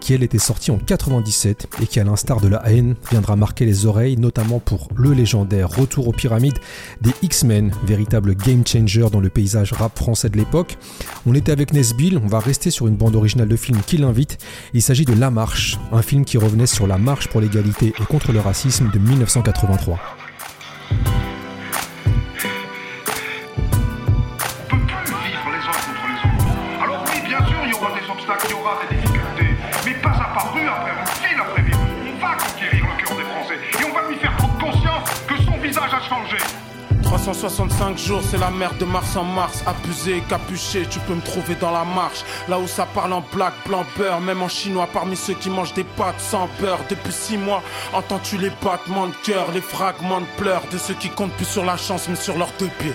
qui 0.00 0.14
elle 0.14 0.24
était 0.24 0.38
sortie 0.38 0.72
en 0.72 0.78
97, 0.78 1.68
et 1.80 1.86
qui 1.86 2.00
à 2.00 2.04
l'instar 2.04 2.40
de 2.40 2.48
la 2.48 2.68
haine, 2.68 2.96
viendra 3.12 3.36
marquer 3.36 3.66
les 3.66 3.86
oreilles, 3.86 4.16
notamment 4.16 4.58
pour 4.58 4.88
le 4.96 5.12
légendaire 5.12 5.68
Retour 5.70 6.08
aux 6.08 6.12
pyramides 6.12 6.58
des 7.02 7.12
X-Men, 7.22 7.70
véritable 7.84 8.34
game 8.34 8.66
changer 8.66 9.06
dans 9.12 9.20
le 9.20 9.28
paysage 9.28 9.72
rap 9.74 9.96
français 9.96 10.28
de 10.28 10.38
l'époque. 10.38 10.76
On 11.24 11.36
était 11.36 11.52
avec 11.52 11.72
Nesbill, 11.72 12.18
on 12.18 12.26
va 12.26 12.40
rester 12.40 12.72
sur 12.72 12.88
une 12.88 12.96
bande 12.96 13.14
originale 13.14 13.48
de 13.48 13.56
film 13.56 13.78
qui 13.86 13.96
l'invite, 13.96 14.38
il 14.74 14.82
s'agit 14.82 15.04
de 15.04 15.14
La 15.14 15.30
Un 15.92 16.00
film 16.00 16.24
qui 16.24 16.38
revenait 16.38 16.66
sur 16.66 16.86
la 16.86 16.96
marche 16.96 17.28
pour 17.28 17.42
l'égalité 17.42 17.92
et 18.00 18.04
contre 18.06 18.32
le 18.32 18.40
racisme 18.40 18.90
de 18.90 18.98
1983. 18.98 19.98
vivre 35.62 36.65
365 37.16 37.96
jours, 37.96 38.20
c'est 38.22 38.36
la 38.36 38.50
mer 38.50 38.74
de 38.78 38.84
mars 38.84 39.16
en 39.16 39.24
mars. 39.24 39.62
Abusé, 39.66 40.22
capuché, 40.28 40.86
tu 40.86 40.98
peux 41.00 41.14
me 41.14 41.22
trouver 41.22 41.54
dans 41.54 41.70
la 41.70 41.84
marche. 41.84 42.22
Là 42.46 42.58
où 42.58 42.66
ça 42.66 42.84
parle 42.84 43.14
en 43.14 43.24
black, 43.32 43.54
blanc, 43.66 43.86
beurre. 43.96 44.20
Même 44.20 44.42
en 44.42 44.48
chinois, 44.48 44.86
parmi 44.92 45.16
ceux 45.16 45.32
qui 45.32 45.48
mangent 45.48 45.72
des 45.72 45.84
pâtes 45.84 46.20
sans 46.20 46.46
beurre. 46.60 46.80
Depuis 46.90 47.12
six 47.12 47.38
mois, 47.38 47.62
entends-tu 47.94 48.36
les 48.36 48.50
battements 48.62 49.06
de 49.06 49.14
cœur, 49.24 49.50
les 49.54 49.62
fragments 49.62 50.20
de 50.20 50.26
pleurs 50.36 50.62
de 50.70 50.76
ceux 50.76 50.92
qui 50.92 51.08
comptent 51.08 51.32
plus 51.32 51.46
sur 51.46 51.64
la 51.64 51.78
chance, 51.78 52.06
mais 52.08 52.16
sur 52.16 52.36
leurs 52.36 52.52
deux 52.58 52.70
pieds. 52.78 52.94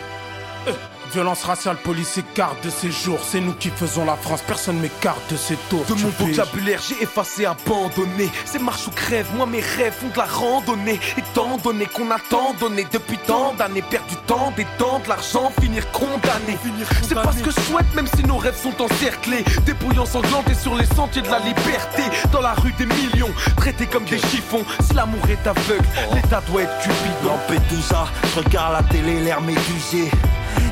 Euh, 0.68 0.74
Violence 1.14 1.44
raciale, 1.44 1.76
police 1.76 2.18
écarte 2.18 2.64
de 2.64 2.70
ces 2.70 2.90
jours. 2.90 3.20
C'est 3.22 3.42
nous 3.42 3.54
qui 3.54 3.70
faisons 3.70 4.06
la 4.06 4.16
France, 4.16 4.42
personne 4.48 4.80
m'écarte 4.80 5.20
de 5.30 5.36
ces 5.36 5.56
tours. 5.70 5.84
De 5.86 5.94
Tu 5.94 6.04
mon 6.04 6.10
vocabulaire, 6.10 6.80
j'ai 6.88 7.04
effacé, 7.04 7.46
abandonné. 7.46 8.30
C'est 8.46 8.62
marche 8.62 8.88
ou 8.88 8.92
crève, 8.92 9.28
moi 9.36 9.46
mes 9.46 9.60
rêves 9.60 9.94
font 9.94 10.08
de 10.08 10.18
la 10.18 10.26
randonnée. 10.26 11.00
Étant 11.18 11.58
donné 11.58 11.86
qu'on 11.86 12.10
a 12.12 12.20
tant 12.30 12.54
donné 12.54 12.88
depuis 12.92 13.18
tant 13.18 13.54
d'années, 13.54 13.82
perdu 13.82 14.16
tant, 14.26 14.52
des 14.56 14.66
temps, 14.78 15.00
de 15.04 15.10
l'argent, 15.10 15.52
finir 15.60 15.90
condamné. 15.92 16.58
C'est 17.02 17.16
pas 17.16 17.34
ce 17.34 17.44
que 17.44 17.52
je 17.52 17.60
souhaite, 17.60 17.94
même 17.94 18.08
si 18.16 18.24
nos 18.24 18.38
rêves 18.38 18.58
sont 18.58 18.82
encerclés. 18.82 19.44
Dépouillants 19.66 20.06
sanglantés 20.06 20.56
sur 20.56 20.76
les 20.76 20.86
sentiers 20.86 21.24
de 21.24 21.30
la 21.30 21.40
liberté. 21.40 22.04
Dans 22.32 22.42
la 22.42 22.54
rue 22.54 22.74
des 22.74 22.86
millions, 22.86 23.32
traités 23.58 23.88
comme 23.88 24.06
des 24.06 24.20
chiffons. 24.20 24.64
Si 24.82 24.94
l'amour 24.94 25.24
est 25.30 25.46
aveugle, 25.46 25.86
l'état 26.14 26.42
doit 26.48 26.62
être 26.62 26.80
cupide. 26.80 27.12
Lampedusa, 27.26 28.08
je 28.34 28.40
regarde 28.40 28.74
la 28.74 28.84
télé, 28.84 29.20
l'air 29.20 29.42
médusé. 29.42 30.10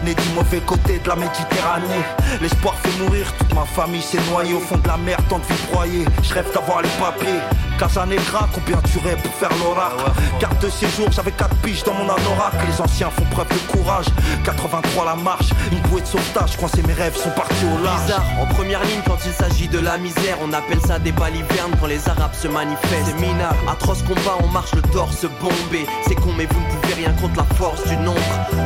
Né 0.04 0.16
du 0.16 0.30
mauvais 0.34 0.62
côté 0.62 1.00
de 1.00 1.10
la 1.10 1.16
Méditerranée. 1.16 2.04
L'espoir 2.42 2.76
fait 2.76 3.04
mourir, 3.04 3.32
toute 3.38 3.54
ma 3.54 3.66
famille 3.66 4.02
s'est 4.02 4.20
noyée 4.32 4.54
Au 4.54 4.60
fond 4.60 4.78
de 4.78 4.88
la 4.88 4.98
mer, 4.98 5.18
tant 5.28 5.40
de 5.40 5.44
vie 5.44 5.62
broyée 5.72 6.06
Je 6.24 6.34
rêve 6.34 6.52
d'avoir 6.54 6.82
les 6.82 6.90
papiers. 6.90 7.40
Casa 7.78 8.06
Negra, 8.06 8.48
combien 8.54 8.78
tu 8.92 9.00
rêves 9.00 9.22
pour 9.22 9.34
faire 9.36 9.50
l'oracle 9.64 10.12
Carte 10.40 10.62
de 10.62 10.70
séjour, 10.70 11.12
j'avais 11.12 11.32
4 11.32 11.56
piges 11.58 11.84
dans 11.84 11.94
mon 11.94 12.04
anorak. 12.04 12.54
Les 12.68 12.82
anciens 12.82 13.10
font 13.10 13.26
preuve 13.32 13.48
de 13.50 13.72
courage. 13.72 14.06
83 14.44 15.06
la 15.06 15.16
marche, 15.16 15.50
une 15.72 15.80
bouée 15.90 16.02
de 16.02 16.08
sauvetage 16.08 16.58
Coincé 16.58 16.82
mes 16.88 16.94
rêves 16.94 17.16
sont 17.16 17.32
partis 17.32 17.66
au 17.66 17.84
large. 17.84 18.02
Bizarre, 18.04 18.26
en 18.42 18.46
première 18.48 18.84
ligne 18.84 19.02
quand 19.06 19.18
il 19.26 19.34
s'agit 19.34 19.68
de 19.68 19.80
la 19.80 19.98
misère 19.98 20.38
On 20.42 20.52
appelle 20.54 20.82
ça 20.86 21.00
des 21.00 21.12
balivernes 21.12 21.72
quand 21.80 21.88
les 21.88 22.08
arabes 22.10 22.34
se 22.34 22.48
manifestent. 22.48 23.06
C'est 23.06 23.20
minable, 23.20 23.58
atroce 23.70 24.02
combat, 24.04 24.38
on 24.44 24.48
marche 24.48 24.74
le 24.76 24.82
torse 24.82 25.26
bombé. 25.42 25.86
C'est 26.08 26.16
con 26.16 26.34
mais 26.38 26.48
vous 26.48 26.60
ne 26.60 26.82
pouvez 26.82 26.94
rien 26.96 27.14
contre 27.14 27.38
la 27.38 27.56
force 27.56 27.84
du 27.88 27.96
nombre. 27.98 28.20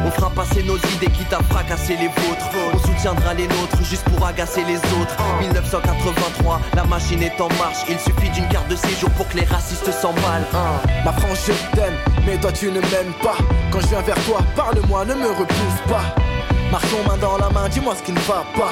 On 0.06 0.12
fera 0.12 0.30
passer 0.32 0.64
nos 0.64 0.78
idées 0.78 1.12
quitte 1.24 1.34
à 1.34 1.40
les 1.90 2.08
vôtres. 2.08 2.50
On 2.74 2.78
soutiendra 2.80 3.34
les 3.34 3.48
nôtres 3.48 3.84
juste 3.84 4.04
pour 4.10 4.26
agacer 4.26 4.64
les 4.66 4.78
autres. 5.00 5.16
1983, 5.42 6.62
la 6.76 6.84
machine 6.86 7.22
est 7.22 7.40
en 7.40 7.48
marche. 7.60 7.84
Il 7.90 8.00
suffit 8.00 8.30
d'une 8.30 8.48
carte 8.48 8.68
de 8.70 8.76
séjour 8.76 9.10
pour 9.12 9.28
que 9.30 9.38
les 9.38 9.46
racistes 9.46 9.92
s'emballent 9.92 10.48
hein. 10.54 10.82
Ma 11.06 11.14
France 11.14 11.48
je 11.48 11.76
t'aime, 11.76 11.96
mais 12.26 12.38
toi 12.38 12.52
tu 12.52 12.68
ne 12.68 12.80
m'aimes 12.80 13.14
pas. 13.22 13.38
Quand 13.72 13.80
je 13.82 13.88
viens 13.88 14.02
vers 14.02 14.26
toi, 14.26 14.40
parle-moi, 14.56 15.06
ne 15.06 15.16
me 15.16 15.30
repousse 15.30 15.82
pas 15.88 16.33
Marchons 16.74 17.04
main 17.08 17.18
dans 17.18 17.38
la 17.38 17.52
main, 17.52 17.70
dis-moi 17.70 17.94
ce 17.96 18.02
qui 18.02 18.12
ne 18.12 18.20
va 18.22 18.44
pas 18.58 18.72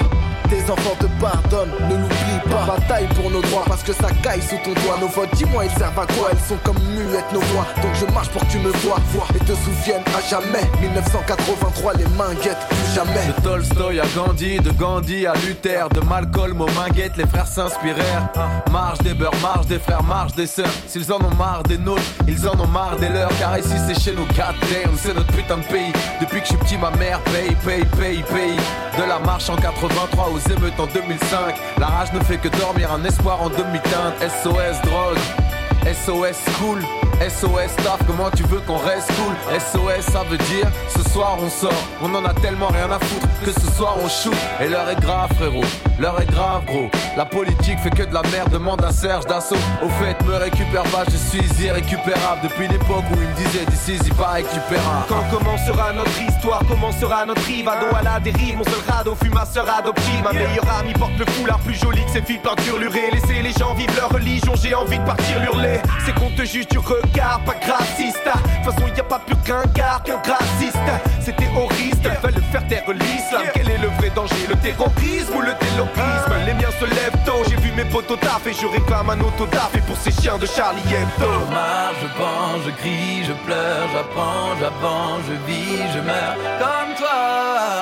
tes 0.52 0.70
enfants 0.70 0.98
te 1.00 1.06
pardonnent, 1.22 1.72
ne 1.90 1.96
l'oublie 1.96 2.50
pas. 2.50 2.76
Bataille 2.76 3.08
pour 3.16 3.32
nos 3.32 3.42
droits 3.42 3.64
parce 3.66 3.84
que 3.84 3.94
ça 3.94 4.10
caille 4.22 4.42
sous 4.42 4.58
ton 4.66 4.74
doigt. 4.82 4.98
Nos 5.00 5.08
votes, 5.08 5.34
dis-moi, 5.34 5.64
ils 5.64 5.72
servent 5.72 5.98
à 5.98 6.06
quoi? 6.06 6.28
Elles 6.32 6.46
sont 6.48 6.58
comme 6.64 6.78
muettes 6.90 7.32
nos 7.34 7.40
voix. 7.40 7.66
Donc 7.82 7.94
je 7.96 8.06
marche 8.14 8.28
pour 8.30 8.42
que 8.42 8.52
tu 8.52 8.60
me 8.60 8.70
vois, 8.84 8.98
vois 9.14 9.28
et 9.34 9.40
te 9.40 9.54
souviennes 9.54 10.04
à 10.14 10.22
jamais. 10.30 10.70
1983, 10.82 11.94
les 11.94 12.06
mains 12.18 12.34
guettent, 12.44 12.68
plus 12.68 12.94
jamais. 12.94 13.28
De 13.28 13.42
Tolstoy 13.42 14.02
à 14.02 14.06
Gandhi, 14.14 14.60
de 14.60 14.72
Gandhi 14.72 15.26
à 15.26 15.34
Luther, 15.36 15.88
de 15.90 16.02
Malcolm 16.02 16.60
aux 16.60 16.72
Minguettes, 16.72 17.16
les 17.16 17.28
frères 17.28 17.48
s'inspirèrent. 17.48 18.28
Marche 18.72 19.00
des 19.00 19.14
beurs, 19.14 19.36
marche 19.42 19.68
des 19.68 19.80
frères, 19.80 20.04
marche 20.04 20.34
des 20.34 20.48
sœurs. 20.48 20.74
S'ils 20.86 21.14
en 21.14 21.20
ont 21.20 21.36
marre 21.38 21.64
des 21.64 21.78
nôtres, 21.78 22.02
ils 22.28 22.46
en 22.48 22.60
ont 22.60 22.68
marre 22.68 22.98
des 22.98 23.08
leurs. 23.08 23.32
Car 23.40 23.58
ici 23.58 23.76
c'est 23.88 23.98
chez 23.98 24.14
nous, 24.14 24.26
goddamn, 24.26 24.98
c'est 24.98 25.14
notre 25.14 25.32
putain 25.32 25.60
de 25.60 25.64
pays. 25.64 25.94
Depuis 26.20 26.42
que 26.42 26.48
je 26.48 26.52
suis 26.52 26.58
petit, 26.58 26.78
ma 26.78 26.92
mère 26.92 27.22
paye, 27.22 27.56
paye, 27.64 27.86
paye, 27.92 28.24
paye. 28.24 28.58
De 28.98 29.04
la 29.08 29.20
marche 29.20 29.50
en 29.50 29.56
83 29.56 30.30
aux 30.30 30.40
émeutes 30.52 30.80
en 30.80 30.88
2005. 30.88 31.56
La 31.80 31.88
rage 31.88 32.14
ne 32.14 32.20
fait 32.22 32.38
que 32.38 32.50
dormir, 32.60 32.92
un 32.92 33.04
espoir 33.06 33.42
en 33.42 33.50
demi-teinte. 33.50 34.16
SOS 34.44 34.82
drogue, 34.84 35.18
SOS 35.86 36.38
school. 36.58 36.80
SOS 37.22 37.76
taf, 37.84 38.00
comment 38.08 38.30
tu 38.36 38.44
veux 38.44 38.60
qu'on 38.62 38.78
reste 38.78 39.12
cool? 39.14 39.36
SOS 39.60 40.12
ça 40.12 40.24
veut 40.30 40.38
dire 40.38 40.68
ce 40.90 41.08
soir 41.10 41.38
on 41.40 41.50
sort 41.50 41.72
On 42.02 42.14
en 42.16 42.26
a 42.26 42.34
tellement 42.34 42.68
rien 42.68 42.90
à 42.92 42.98
foutre 42.98 43.28
que 43.46 43.52
ce 43.52 43.72
soir 43.76 43.96
on 44.04 44.08
shoot. 44.08 44.36
Et 44.60 44.68
l'heure 44.68 44.90
est 44.90 45.00
grave 45.00 45.30
frérot, 45.36 45.64
l'heure 46.00 46.20
est 46.20 46.32
grave 46.32 46.66
gros. 46.66 46.90
La 47.16 47.26
politique 47.26 47.80
fait 47.80 47.92
que 47.92 48.04
de 48.04 48.14
la 48.14 48.24
merde, 48.24 48.52
demande 48.52 48.84
à 48.84 48.92
Serge 48.92 49.26
d'assaut 49.26 49.56
Au 49.84 49.90
fait 50.04 50.20
me 50.26 50.36
récupère 50.36 50.84
pas, 50.84 51.04
je 51.12 51.18
suis 51.18 51.64
irrécupérable. 51.64 52.42
Depuis 52.44 52.68
l'époque 52.68 53.04
où 53.12 53.16
il 53.16 53.28
me 53.28 53.36
disait 53.36 53.66
d'ici 53.70 54.00
il 54.04 54.14
pas 54.16 54.32
récupérable. 54.32 55.06
Quand 55.08 55.24
commencera 55.32 55.94
notre 55.94 56.22
histoire, 56.22 56.64
commencera 56.68 57.26
notre 57.26 57.44
rive 57.46 57.68
Ado 57.68 57.96
à 57.96 58.02
la 58.02 58.20
dérive, 58.20 58.58
mon 58.58 58.64
seul 58.64 58.82
radeau 58.88 59.16
fut 59.22 59.30
ma 59.30 59.46
sœur 59.46 59.68
adoptive. 59.70 60.24
Ma 60.24 60.34
meilleure 60.34 60.78
amie 60.80 60.94
porte 60.94 61.18
le 61.20 61.26
foulard 61.34 61.60
plus 61.60 61.76
joli 61.76 62.04
que 62.06 62.12
ses 62.12 62.22
filles 62.22 62.40
peinture 62.40 62.80
lurée. 62.80 63.12
Laissez 63.12 63.42
les 63.42 63.54
gens 63.54 63.74
vivre 63.76 63.94
leur 63.96 64.10
religion, 64.10 64.54
j'ai 64.56 64.74
envie 64.74 64.98
de 64.98 65.06
partir 65.06 65.42
hurler 65.44 65.71
C'est 66.06 66.14
qu'on 66.14 66.30
te 66.32 66.44
juge 66.44 66.68
du 66.68 66.78
regard, 66.80 67.42
pas 67.46 67.56
grassiste. 67.56 68.24
De 68.26 68.64
toute 68.64 68.74
façon 68.74 68.88
y 68.96 69.00
a 69.00 69.04
pas 69.04 69.20
plus 69.20 69.36
qu'un 69.38 69.64
gars 69.74 70.02
qu'un 70.04 70.18
grassiste. 70.18 70.78
C'est 71.22 71.36
terroriste, 71.36 72.04
veulent 72.24 72.44
faire 72.52 72.68
taire 72.68 72.84
l'islam. 72.90 73.44
Quel 73.54 73.70
est 73.70 73.78
le 73.78 73.88
vrai 73.98 74.10
danger, 74.16 74.48
le 74.50 74.56
terrorisme 74.56 75.36
ou 75.36 75.42
le 75.42 75.54
terrorisme 75.54 76.34
Les 76.46 76.54
miens 76.54 76.74
se 76.80 76.86
lèvent 76.86 77.24
tôt, 77.26 77.44
j'ai 77.50 77.56
vu 77.58 77.72
mes 77.74 77.86
potos 77.86 78.18
taf 78.18 78.46
Et 78.48 78.54
je 78.54 78.68
réclame 78.68 79.10
un 79.10 79.20
autodaf 79.20 79.72
et 79.76 79.82
pour 79.82 79.98
ces 79.98 80.12
chiens 80.12 80.38
de 80.38 80.46
Charlie 80.46 80.82
Hebdo. 80.82 81.32
Je 81.48 81.54
marche, 81.54 81.96
je 82.02 82.08
pense, 82.20 82.62
je 82.66 82.72
crie, 82.72 83.24
je 83.26 83.34
pleure, 83.46 83.88
j'apprends, 83.94 84.56
j'avance, 84.60 85.22
je 85.28 85.52
vis, 85.52 85.84
je 85.94 86.00
meurs. 86.00 86.36
Comme 86.60 86.96
toi 86.98 87.32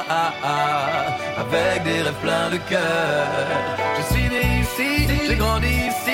ah, 0.10 0.34
ah, 0.44 1.42
Avec 1.42 1.84
des 1.84 2.02
rêves 2.02 2.22
pleins 2.22 2.50
de 2.50 2.58
cœur. 2.70 3.28
Je 3.98 4.14
suis 4.14 4.30
né 4.30 4.62
ici, 4.62 5.08
j'ai 5.28 5.36
grandi 5.36 5.68
ici 5.68 6.09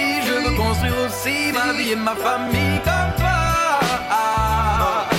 construire 0.86 1.06
aussi 1.06 1.52
ma 1.54 1.74
vie 1.74 1.92
et 1.92 1.96
ma 1.96 2.16
famille 2.16 2.80
comme 2.84 3.14
toi. 3.18 3.80
Ah, 4.10 5.10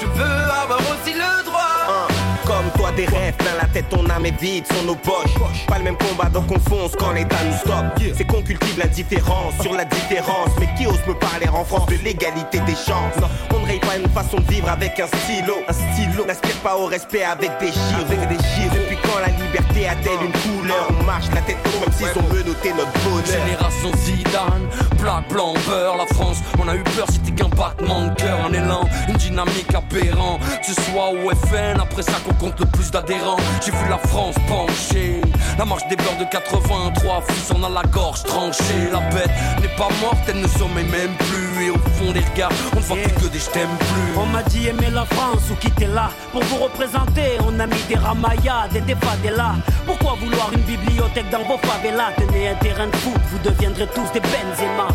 Je 0.00 0.06
veux 0.06 0.50
avoir 0.62 0.78
aussi 0.78 1.14
le 1.14 1.44
droit. 1.44 2.08
Comme 2.44 2.70
toi 2.76 2.90
des 2.92 3.06
rêves 3.06 3.34
plein 3.34 3.54
la 3.60 3.66
tête, 3.68 3.88
ton 3.88 4.08
âme 4.10 4.26
est 4.26 4.40
vide, 4.40 4.66
sont 4.66 4.84
nos 4.84 4.94
poches 4.96 5.34
Pas 5.66 5.78
le 5.78 5.84
même 5.84 5.96
combat 5.96 6.28
donc 6.28 6.44
on 6.50 6.58
fonce 6.68 6.92
quand 6.98 7.12
l'état 7.12 7.36
nous 7.44 7.56
stoppe 7.56 8.14
C'est 8.16 8.24
qu'on 8.24 8.42
cultive 8.42 8.78
la 8.78 8.88
différence 8.88 9.54
sur 9.60 9.72
la 9.72 9.84
différence. 9.84 10.50
Mais 10.58 10.68
qui 10.76 10.86
ose 10.86 11.00
me 11.06 11.14
parler 11.14 11.48
en 11.48 11.64
France 11.64 11.86
de 11.86 11.96
l'égalité 12.04 12.58
des 12.60 12.74
chances? 12.74 13.22
On 13.54 13.60
ne 13.60 13.66
raye 13.66 13.80
pas 13.80 13.96
une 13.96 14.08
façon 14.10 14.38
de 14.38 14.52
vivre 14.52 14.68
avec 14.68 14.98
un 15.00 15.06
stylo. 15.06 15.54
Un 15.68 15.72
stylo. 15.72 16.26
N'aspire 16.26 16.56
pas 16.56 16.76
au 16.76 16.86
respect 16.86 17.24
avec 17.24 17.50
des 17.60 17.72
Avec 18.00 18.28
des 18.28 18.36
Depuis 18.36 18.81
quand 19.12 19.20
la 19.20 19.28
liberté 19.28 19.88
a-t-elle 19.88 20.26
une 20.26 20.32
couleur 20.32 20.88
On 20.98 21.04
marche 21.04 21.26
la 21.34 21.40
tête 21.42 21.56
haute 21.66 21.84
comme 21.84 21.92
s'ils 21.92 22.18
ont 22.18 22.34
menotté 22.34 22.72
notre 22.72 22.92
bonheur. 23.04 23.26
Génération 23.26 23.90
Zidane, 24.04 24.66
plaque 24.98 25.28
blanc 25.28 25.54
beurre 25.66 25.96
La 25.96 26.06
France, 26.06 26.38
on 26.58 26.68
a 26.68 26.76
eu 26.76 26.82
peur, 26.82 27.06
c'était 27.10 27.32
qu'un 27.32 27.48
battement 27.48 28.06
de 28.06 28.14
cœur 28.14 28.38
Un 28.46 28.52
élan, 28.52 28.88
une 29.08 29.16
dynamique 29.16 29.74
aberrant. 29.74 30.38
Ce 30.62 30.74
soit 30.74 31.10
au 31.10 31.30
FN, 31.30 31.80
après 31.80 32.02
ça 32.02 32.18
qu'on 32.24 32.34
compte 32.34 32.58
le 32.60 32.66
plus 32.66 32.90
d'adhérents. 32.90 33.36
J'ai 33.64 33.72
vu 33.72 33.88
la 33.88 33.98
France 33.98 34.36
pencher 34.48 35.20
La 35.58 35.64
marche 35.64 35.86
des 35.88 35.96
beurs 35.96 36.16
de 36.18 36.24
83 36.24 37.22
Fils 37.28 37.52
on 37.54 37.62
a 37.62 37.68
la 37.68 37.82
gorge 37.90 38.22
tranchée. 38.24 38.88
La 38.92 39.00
bête 39.10 39.30
n'est 39.60 39.76
pas 39.76 39.88
morte, 40.00 40.18
elle 40.28 40.40
ne 40.40 40.48
sommeille 40.48 40.88
même 40.88 41.14
plus 41.18 41.51
Et 41.62 41.70
au 41.70 41.78
fond 41.78 42.10
des 42.12 42.20
regards, 42.20 42.50
on 42.72 42.76
ne 42.76 42.82
voit 42.82 42.96
plus 42.96 43.12
que 43.12 43.32
des 43.32 43.38
je 43.38 43.50
t'aime 43.50 43.68
plus 43.78 44.18
On 44.20 44.26
m'a 44.26 44.42
dit 44.42 44.66
aimer 44.66 44.90
la 44.90 45.04
France 45.04 45.42
ou 45.50 45.54
quitter 45.54 45.86
là. 45.86 46.10
Pour 46.32 46.42
vous 46.42 46.56
représenter, 46.56 47.38
on 47.46 47.58
a 47.60 47.66
mis 47.66 47.82
des 47.88 47.94
ramayades 47.94 48.74
et 48.74 48.80
des 48.80 48.96
favelas. 48.96 49.54
Pourquoi 49.86 50.16
vouloir 50.20 50.50
une 50.52 50.62
bibliothèque 50.62 51.30
dans 51.30 51.44
vos 51.44 51.58
favelas? 51.58 52.12
Tenez 52.16 52.48
un 52.48 52.54
terrain 52.56 52.88
de 52.88 52.96
foot, 52.96 53.20
vous 53.30 53.38
deviendrez 53.38 53.86
tous 53.94 54.10
des 54.12 54.20
Benzema. 54.20 54.88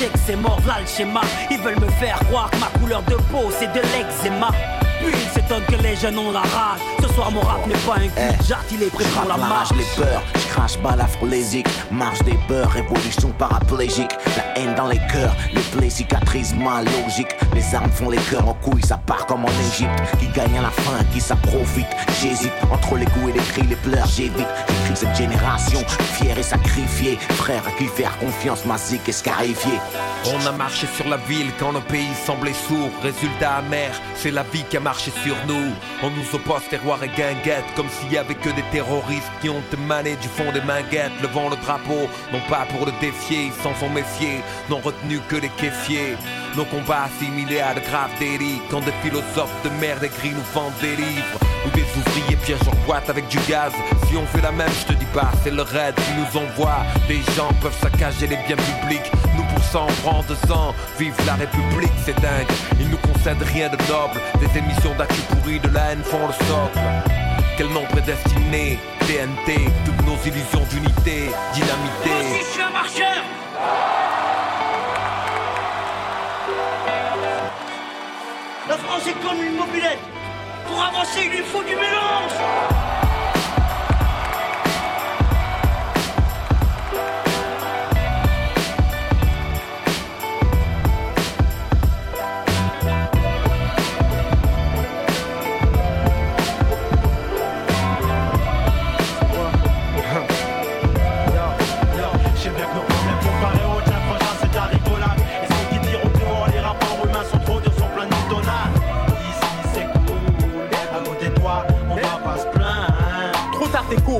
Que 0.00 0.06
c'est 0.26 0.36
mort 0.36 0.58
là 0.66 0.76
le 0.80 0.86
schéma. 0.86 1.20
Ils 1.50 1.58
veulent 1.58 1.78
me 1.78 1.90
faire 1.90 2.18
croire 2.20 2.50
que 2.50 2.56
ma 2.56 2.68
couleur 2.78 3.02
de 3.02 3.16
peau 3.30 3.50
c'est 3.58 3.70
de 3.70 3.80
l'eczéma. 3.92 4.48
Puis 5.02 5.12
ils 5.12 5.30
s'étonnent 5.34 5.66
que 5.66 5.82
les 5.82 5.94
jeunes 5.94 6.18
ont 6.18 6.32
la 6.32 6.40
rage. 6.40 6.80
Ce 7.02 7.08
soir 7.12 7.30
mon 7.30 7.42
rap 7.42 7.66
n'est 7.66 7.74
pas 7.74 7.96
un 7.96 8.08
cul. 8.08 8.44
Jacques 8.48 8.72
il 8.72 8.82
est 8.82 8.90
prêt 8.90 9.04
pour 9.04 9.28
la 9.28 9.36
marche. 9.36 9.72
les 9.76 9.84
peurs, 10.02 10.22
je 10.34 10.48
crache 10.48 10.78
la 10.96 11.06
phrolésique 11.06 11.68
Marche 11.90 12.22
des 12.22 12.38
peurs, 12.46 12.70
révolution 12.70 13.30
paraplégique. 13.30 14.12
La 14.36 14.58
haine 14.58 14.74
dans 14.76 14.86
les 14.86 15.00
cœurs, 15.12 15.34
les 15.52 15.60
plaies 15.76 15.90
cicatrisent 15.90 16.54
ma 16.54 16.82
logique. 16.82 17.34
Les 17.54 17.74
armes 17.74 17.90
font 17.90 18.10
les 18.10 18.18
cœurs 18.30 18.48
en 18.48 18.54
couilles, 18.54 18.84
ça 18.84 18.96
part 18.96 19.26
comme 19.26 19.44
en 19.44 19.48
Égypte. 19.72 19.90
Qui 20.20 20.28
gagne 20.28 20.56
à 20.58 20.62
la 20.62 20.70
fin, 20.70 21.02
qui 21.12 21.20
ça 21.20 21.36
profite 21.36 21.88
J'hésite. 22.20 22.52
Entre 22.72 22.96
les 22.96 23.06
coups 23.06 23.30
et 23.30 23.32
les 23.32 23.44
cris, 23.44 23.66
les 23.66 23.76
pleurs 23.76 24.06
j'évite 24.06 24.46
cette 24.96 25.14
génération, 25.14 25.80
fière 26.14 26.38
et 26.38 26.42
sacrifiée 26.42 27.18
Frère 27.30 27.66
à 27.66 27.70
qui 27.72 27.86
faire 27.86 28.16
confiance, 28.18 28.64
ma 28.64 28.78
zik 28.78 29.08
est 29.08 29.12
scarifiée 29.12 29.78
On 30.26 30.46
a 30.46 30.52
marché 30.52 30.86
sur 30.96 31.08
la 31.08 31.16
ville 31.16 31.50
quand 31.58 31.72
nos 31.72 31.80
pays 31.80 32.14
semblaient 32.26 32.52
sourds. 32.52 32.90
Résultat 33.02 33.56
amer, 33.56 33.90
c'est 34.14 34.30
la 34.30 34.42
vie 34.42 34.64
qui 34.68 34.76
a 34.76 34.80
marché 34.80 35.10
sur 35.22 35.36
nous. 35.46 35.72
On 36.02 36.10
nous 36.10 36.34
oppose 36.34 36.62
terroir 36.68 37.02
et 37.02 37.08
guinguette 37.08 37.64
Comme 37.76 37.88
s'il 37.88 38.12
y 38.12 38.18
avait 38.18 38.34
que 38.34 38.50
des 38.50 38.64
terroristes 38.72 39.30
qui 39.40 39.48
ont 39.48 39.62
émané 39.72 40.16
du 40.16 40.28
fond 40.28 40.50
des 40.52 40.60
manguettes 40.60 41.12
Levant 41.22 41.48
le 41.48 41.56
drapeau, 41.56 42.08
non 42.32 42.40
pas 42.48 42.66
pour 42.70 42.86
le 42.86 42.92
défier 43.00 43.46
Ils 43.46 43.62
s'en 43.62 43.74
sont 43.74 43.90
méfiés, 43.90 44.40
n'ont 44.68 44.80
retenu 44.80 45.20
que 45.28 45.36
les 45.36 45.50
kéfiers 45.50 46.16
Nos 46.56 46.64
combats 46.64 47.04
assimilés 47.04 47.60
à 47.60 47.74
de 47.74 47.80
graves 47.80 48.10
délits 48.18 48.60
Quand 48.70 48.80
des 48.80 48.92
philosophes 49.02 49.54
de 49.64 49.70
merde 49.80 50.02
écrits 50.02 50.30
nous 50.30 50.42
vendent 50.52 50.72
des 50.80 50.96
livres. 50.96 51.38
Ou 51.66 51.70
des 51.70 51.84
ouvriers 51.96 52.36
pièges 52.36 52.66
en 52.66 52.86
boîte 52.86 53.08
avec 53.10 53.28
du 53.28 53.38
gaz. 53.48 53.72
Si 54.08 54.16
on 54.16 54.26
fait 54.26 54.40
la 54.40 54.50
même, 54.50 54.72
je 54.80 54.92
te 54.92 54.98
dis 54.98 55.06
pas, 55.12 55.30
c'est 55.44 55.50
le 55.50 55.62
raid 55.62 55.94
qui 55.94 56.12
nous 56.16 56.40
envoie. 56.40 56.78
Des 57.06 57.20
gens 57.36 57.52
peuvent 57.60 57.76
saccager 57.80 58.26
les 58.26 58.38
biens 58.46 58.56
publics. 58.56 59.12
Nous 59.36 59.44
pour 59.44 59.62
ça 59.62 59.80
on 59.82 60.22
de 60.22 60.34
sang. 60.48 60.74
Vive 60.98 61.14
la 61.26 61.34
République, 61.34 61.92
c'est 62.04 62.18
dingue. 62.20 62.48
Ils 62.80 62.88
nous 62.88 62.98
concèdent 62.98 63.42
rien 63.42 63.68
de 63.68 63.76
noble. 63.88 64.20
Des 64.40 64.58
émissions 64.58 64.94
d'actu 64.96 65.20
pourris 65.28 65.60
de 65.60 65.68
la 65.68 65.92
haine 65.92 66.02
font 66.02 66.26
le 66.26 66.32
socle. 66.32 66.80
Quel 67.56 67.68
nom 67.68 67.84
prédestiné 67.90 68.78
TNT, 69.00 69.70
toutes 69.84 70.06
nos 70.06 70.16
illusions 70.24 70.66
d'unité, 70.70 71.30
dynamité. 71.52 72.40
Je 72.40 72.52
suis 72.52 72.62
un 72.62 72.70
marcheur 72.70 74.09
La 78.70 78.76
France 78.76 79.04
est 79.08 79.20
comme 79.26 79.42
une 79.42 79.56
mobilette 79.56 79.98
Pour 80.68 80.80
avancer, 80.80 81.22
il 81.24 81.30
lui 81.32 81.38
faut 81.38 81.64
du 81.64 81.74
mélange 81.74 83.09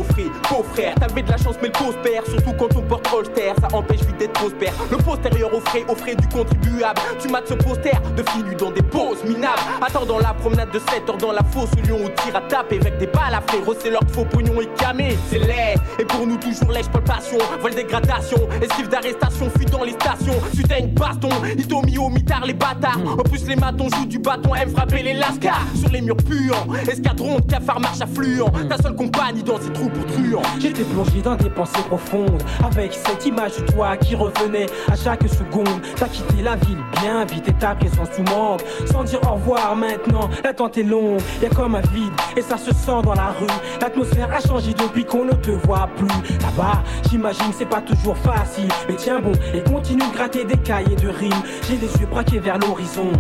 move. 0.00 0.10
Frère. 0.74 0.94
T'avais 0.96 1.22
de 1.22 1.30
la 1.30 1.36
chance, 1.36 1.56
mais 1.62 1.68
le 1.68 1.72
pose 1.72 1.94
père, 2.02 2.22
surtout 2.26 2.52
quand 2.58 2.76
on 2.76 2.82
porte 2.82 3.08
holster, 3.12 3.52
ça 3.60 3.68
empêche 3.76 4.00
vite 4.00 4.18
d'être 4.18 4.32
prospère. 4.32 4.72
Le 4.90 4.96
postérieur 4.98 5.52
au 5.54 5.60
frais, 5.60 5.84
au 5.88 5.94
frais 5.94 6.14
du 6.14 6.26
contribuable. 6.28 7.00
Tu 7.20 7.28
mates 7.28 7.48
ce 7.48 7.54
poster 7.54 7.92
de 8.16 8.22
filles 8.30 8.56
dans 8.58 8.70
des 8.70 8.82
poses 8.82 9.22
minables. 9.24 9.60
Attendant 9.80 10.18
la 10.18 10.34
promenade 10.34 10.70
de 10.72 10.78
7 10.78 11.08
heures 11.08 11.16
dans 11.16 11.32
la 11.32 11.42
fosse 11.42 11.70
où 11.76 11.86
Lyon 11.86 11.98
au 12.04 12.08
tir 12.08 12.36
à 12.36 12.40
taper 12.42 12.78
avec 12.80 12.98
des 12.98 13.06
balles 13.06 13.34
à 13.34 13.40
faire. 13.40 13.60
C'est 13.80 13.90
leur 13.90 14.02
faux 14.08 14.24
pognon 14.24 14.60
et 14.60 14.68
camé, 14.76 15.16
c'est 15.30 15.38
laid. 15.38 15.76
Et 15.98 16.04
pour 16.04 16.26
nous, 16.26 16.36
toujours 16.36 16.70
lèche 16.72 16.88
passion, 16.88 17.38
vol 17.60 17.74
dégradation, 17.74 18.48
esquive 18.60 18.88
d'arrestation, 18.88 19.50
fuit 19.56 19.66
dans 19.66 19.84
les 19.84 19.92
stations. 19.92 20.34
Une 20.78 20.86
baston, 20.94 21.30
mis 21.84 21.98
au 21.98 22.08
mitard 22.08 22.44
les 22.46 22.54
bâtards. 22.54 23.00
En 23.18 23.22
plus, 23.22 23.46
les 23.46 23.56
matons 23.56 23.88
jouent 23.88 24.06
du 24.06 24.18
bâton, 24.18 24.54
aiment 24.54 24.70
frapper 24.70 25.02
les 25.02 25.14
lascars. 25.14 25.66
Sur 25.74 25.90
les 25.90 26.00
murs 26.00 26.16
puants, 26.16 26.72
escadron 26.88 27.38
de 27.38 27.46
cafards 27.46 27.80
marche 27.80 28.00
affluent. 28.00 28.44
Ta 28.68 28.76
seule 28.78 28.94
compagne 28.94 29.42
dans 29.42 29.60
ces 29.60 29.72
trous 29.72 29.88
pour 29.88 30.06
J'étais 30.59 30.85
plongé 30.85 31.22
dans 31.22 31.37
des 31.37 31.50
pensées 31.50 31.83
profondes, 31.88 32.42
avec 32.64 32.92
cette 32.92 33.24
image 33.26 33.56
de 33.56 33.72
toi 33.72 33.96
qui 33.96 34.14
revenait 34.14 34.66
à 34.90 34.96
chaque 34.96 35.26
seconde. 35.28 35.80
T'as 35.96 36.09
quitté 36.09 36.42
la 36.42 36.56
ville 36.56 36.78
bien 37.00 37.24
vite 37.24 37.48
et 37.48 37.52
ta 37.54 37.74
présence 37.74 38.09
tout 38.14 38.22
manque. 38.35 38.61
Sans 38.90 39.04
dire 39.04 39.20
au 39.24 39.35
revoir 39.35 39.74
maintenant, 39.76 40.28
l'attente 40.44 40.76
est 40.78 40.83
longue, 40.83 41.20
y 41.42 41.46
a 41.46 41.48
comme 41.48 41.74
un 41.74 41.80
vide 41.80 42.12
et 42.37 42.42
ça 42.42 42.56
se 42.56 42.72
sent 42.72 43.02
dans 43.04 43.14
la 43.14 43.28
rue. 43.38 43.46
L'atmosphère 43.80 44.33
a 44.33 44.40
changé 44.40 44.74
depuis 44.74 45.04
qu'on 45.04 45.24
ne 45.24 45.33
te 45.33 45.50
voit 45.50 45.88
plus. 45.96 46.38
Là-bas, 46.40 46.83
j'imagine 47.11 47.52
c'est 47.56 47.68
pas 47.68 47.80
toujours 47.80 48.16
facile, 48.18 48.68
mais 48.88 48.96
tiens 48.96 49.20
bon 49.20 49.33
et 49.54 49.62
continue 49.62 50.06
de 50.06 50.14
gratter 50.14 50.44
des 50.44 50.59
cahiers 50.59 50.96
de 50.96 51.09
rimes. 51.09 51.33
J'ai 51.68 51.76
les 51.76 51.92
yeux 52.00 52.06
braqués 52.11 52.38
vers 52.38 52.59
l'horizon 52.59 53.11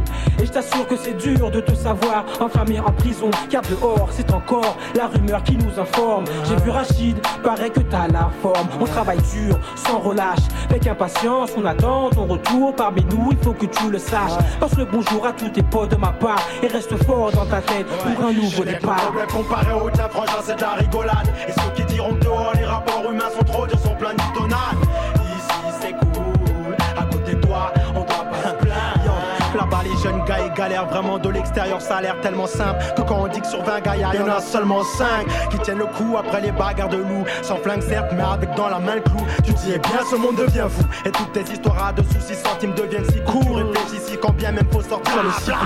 et 0.40 0.46
je 0.46 0.50
t'assure 0.50 0.86
que 0.86 0.96
c'est 0.96 1.16
dur 1.16 1.50
de 1.50 1.60
te 1.60 1.74
savoir 1.74 2.24
enfermé 2.40 2.78
en 2.80 2.92
prison. 2.92 3.30
Car 3.48 3.62
dehors, 3.62 4.08
c'est 4.10 4.32
encore 4.32 4.76
la 4.94 5.06
rumeur 5.06 5.42
qui 5.42 5.56
nous 5.56 5.78
informe. 5.80 6.24
J'ai 6.48 6.56
vu 6.56 6.70
Rachid, 6.90 7.16
paraît 7.42 7.70
que 7.70 7.80
t'as 7.80 8.08
la 8.08 8.30
forme. 8.42 8.68
On 8.80 8.84
travaille 8.84 9.20
dur, 9.32 9.58
sans 9.76 9.98
relâche, 9.98 10.38
avec 10.68 10.86
impatience. 10.86 11.50
On 11.56 11.64
attend 11.64 12.10
ton 12.10 12.26
retour 12.26 12.74
parmi 12.74 13.04
nous, 13.04 13.28
il 13.32 13.38
faut 13.38 13.52
que 13.52 13.66
tu 13.66 13.90
le 13.90 13.98
saches. 13.98 14.38
Passe 14.58 14.76
le 14.76 14.84
bonjour 14.84 15.26
à 15.26 15.32
tous 15.32 15.48
tes 15.48 15.62
potes 15.62 15.90
de 15.90 15.96
ma 15.96 16.12
part 16.12 16.42
et 16.62 16.66
reste 16.66 16.96
fort 17.04 17.30
dans 17.32 17.46
ta 17.46 17.60
tête 17.60 17.86
pour 17.86 18.26
un 18.26 18.32
nouveau 18.32 18.64
départ. 18.64 19.12
comparé 19.32 19.72
au 19.72 19.90
tien, 19.90 20.08
franchement, 20.08 20.40
c'est 20.42 20.56
de 20.56 20.62
la 20.62 20.72
rigolade. 20.72 21.28
Et 21.48 21.52
ceux 21.52 21.70
qui 21.74 21.84
diront 21.84 22.14
que 22.14 22.24
dehors, 22.24 22.52
les 22.54 22.64
rapports 22.64 23.10
humains 23.10 23.30
sont 23.36 23.44
trop 23.44 23.66
durs, 23.66 23.78
sont 23.78 23.94
pleins 23.94 24.14
de 24.14 24.20
Les 29.82 29.96
jeunes 30.02 30.22
gars, 30.24 30.36
ils 30.44 30.52
galèrent 30.52 30.86
vraiment 30.86 31.18
de 31.18 31.30
l'extérieur. 31.30 31.80
Ça 31.80 31.96
a 31.96 32.02
l'air 32.02 32.20
tellement 32.20 32.46
simple 32.46 32.78
que 32.96 33.02
quand 33.02 33.22
on 33.22 33.28
dit 33.28 33.40
que 33.40 33.46
sur 33.46 33.62
20 33.62 33.80
gars, 33.80 33.96
y 33.96 34.04
en 34.04 34.28
a 34.28 34.40
seulement 34.40 34.82
5 34.84 35.06
qui 35.50 35.58
tiennent 35.60 35.78
le 35.78 35.86
coup 35.86 36.16
après 36.18 36.42
les 36.42 36.52
bagarres 36.52 36.88
de 36.88 36.98
loups. 36.98 37.24
Sans 37.42 37.56
flingue, 37.56 37.80
certes, 37.80 38.12
mais 38.12 38.22
avec 38.22 38.54
dans 38.56 38.68
la 38.68 38.78
main 38.78 38.96
le 38.96 39.00
clou. 39.00 39.24
Tu 39.42 39.52
dis, 39.54 39.72
eh 39.74 39.78
bien, 39.78 40.00
ce 40.10 40.16
monde 40.16 40.36
devient 40.36 40.66
fou. 40.68 40.84
Et 41.06 41.10
toutes 41.10 41.32
tes 41.32 41.50
histoires 41.50 41.94
de 41.94 42.02
soucis 42.02 42.34
centimes 42.34 42.74
deviennent 42.74 43.08
si 43.10 43.20
courts. 43.24 43.56
Réfléchis 43.56 44.10
si 44.10 44.18
quand 44.18 44.34
bien 44.34 44.52
même 44.52 44.68
faut 44.70 44.82
sortir 44.82 45.22
le 45.22 45.30
cycle. 45.42 45.56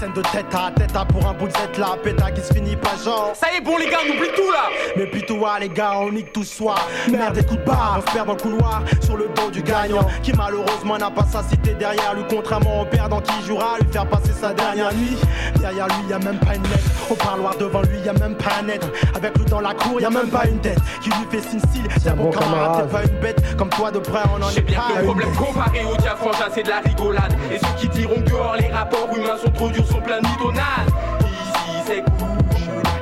Scène 0.00 0.12
de 0.14 0.22
tête 0.22 0.54
à 0.54 0.70
tête 0.70 0.96
à 0.96 1.04
pour 1.04 1.26
un 1.26 1.34
bout 1.34 1.48
de 1.48 1.52
Z 1.52 1.78
là. 1.78 1.96
Péta 2.02 2.30
qui 2.30 2.40
se 2.40 2.54
finit 2.54 2.76
pas 2.76 2.96
genre. 3.04 3.32
Ça 3.34 3.48
y 3.52 3.58
est, 3.58 3.60
bon, 3.60 3.76
les 3.76 3.90
gars, 3.90 3.98
on 4.06 4.10
oublie 4.16 4.30
tout 4.34 4.50
là. 4.50 4.70
Mais 4.96 5.06
puis 5.06 5.22
toi, 5.22 5.58
les 5.60 5.68
gars, 5.68 5.98
on 5.98 6.10
nique 6.10 6.32
tout 6.32 6.44
soir. 6.44 6.88
Merde, 7.10 7.34
des 7.34 7.44
coups 7.44 7.60
de 7.60 7.66
barre, 7.66 7.98
on 7.98 8.08
se 8.08 8.14
perd 8.14 8.26
dans 8.26 8.34
le 8.34 8.40
couloir 8.40 8.82
sur 9.02 9.16
le 9.16 9.28
dos 9.36 9.50
du 9.50 9.62
gagnant. 9.62 10.06
Qui 10.22 10.32
malheureusement 10.32 10.96
n'a 10.96 11.10
pas 11.10 11.24
sa 11.24 11.42
cité 11.42 11.74
derrière 11.74 12.14
lui. 12.14 12.24
Contrairement 12.28 12.82
au 12.82 12.84
perdant 12.86 13.20
qui 13.20 13.32
à 13.56 13.78
lui 13.82 13.90
faire 13.90 14.06
passer 14.06 14.32
sa 14.32 14.52
dernière 14.52 14.92
nuit. 14.94 15.16
Derrière 15.58 15.86
lui, 15.86 16.10
y 16.10 16.12
a 16.12 16.18
même 16.18 16.38
pas 16.38 16.54
une 16.54 16.62
lettre. 16.64 17.10
Au 17.10 17.14
parloir 17.14 17.56
devant 17.56 17.82
lui, 17.82 17.98
y 18.04 18.08
a 18.08 18.12
même 18.12 18.34
pas 18.34 18.50
un 18.62 18.68
être. 18.68 18.88
Avec 19.14 19.36
lui 19.38 19.44
dans 19.46 19.60
la 19.60 19.74
cour, 19.74 20.00
y 20.00 20.04
a 20.04 20.10
même 20.10 20.28
pas 20.28 20.46
une 20.46 20.58
tête. 20.58 20.78
Qui 21.02 21.10
lui 21.10 21.26
fait 21.30 21.48
signe 21.48 21.60
style. 21.60 21.88
Tiens, 22.00 22.14
bon 22.14 22.30
camarade, 22.30 22.86
t'es 22.86 22.92
pas 22.92 23.02
une 23.04 23.20
bête. 23.20 23.56
Comme 23.56 23.70
toi 23.70 23.90
de 23.90 23.98
près, 23.98 24.20
on 24.36 24.42
en 24.42 24.50
J'ai 24.50 24.58
est 24.58 24.62
bien 24.62 24.80
pas 24.80 25.00
le 25.00 25.04
problème 25.06 25.32
comparé 25.34 25.84
au 25.84 25.94
franchement, 26.16 26.46
c'est 26.54 26.62
de 26.62 26.68
la 26.68 26.80
rigolade. 26.80 27.34
Et 27.50 27.58
ceux 27.58 27.74
qui 27.78 27.88
diront 27.88 28.20
que 28.20 28.30
dehors, 28.30 28.56
les 28.58 28.68
rapports 28.68 29.08
humains 29.16 29.38
sont 29.42 29.50
trop 29.50 29.68
durs, 29.68 29.86
sont 29.86 30.00
pleins 30.00 30.20
de 30.20 30.26
mitonnades. 30.26 30.90
Ici, 31.20 31.82
c'est 31.86 32.02
cool. 32.02 32.28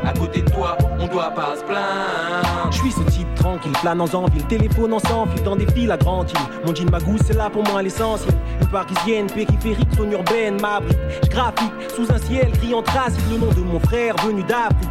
À 0.05 0.13
côté 0.13 0.43
de 0.43 0.51
toi, 0.51 0.77
on 1.01 1.07
doit 1.09 1.31
pas 1.31 1.57
se 1.57 1.65
plaindre. 1.65 2.71
Je 2.71 2.77
suis 2.77 2.93
ce 2.93 3.01
type 3.11 3.16
tranquille, 3.37 3.73
planant 3.81 4.13
en 4.13 4.27
ville, 4.27 4.45
téléphonant 4.47 4.99
sans 4.99 5.27
fil 5.27 5.43
dans 5.45 5.57
des 5.57 5.67
files 5.73 5.93
à 5.93 5.97
grande 5.97 6.31
île. 6.31 6.37
Mon 6.67 6.75
jean 6.75 6.91
magousse, 6.91 7.21
c'est 7.27 7.37
là 7.37 7.49
pour 7.49 7.63
moi 7.65 7.83
l'essentiel. 7.83 8.35
Une 8.61 8.69
parisienne, 8.69 9.27
périphérique, 9.27 9.93
zone 9.97 10.13
urbaine, 10.13 10.61
m'abrite. 10.61 10.99
Je 11.23 11.31
graphique 11.31 11.73
sous 11.95 12.11
un 12.13 12.19
ciel 12.19 12.51
en 12.75 12.83
trace, 12.83 13.15
le 13.31 13.39
nom 13.39 13.53
de 13.53 13.61
mon 13.61 13.79
frère 13.79 14.17
venu 14.17 14.43
d'Afrique. 14.43 14.89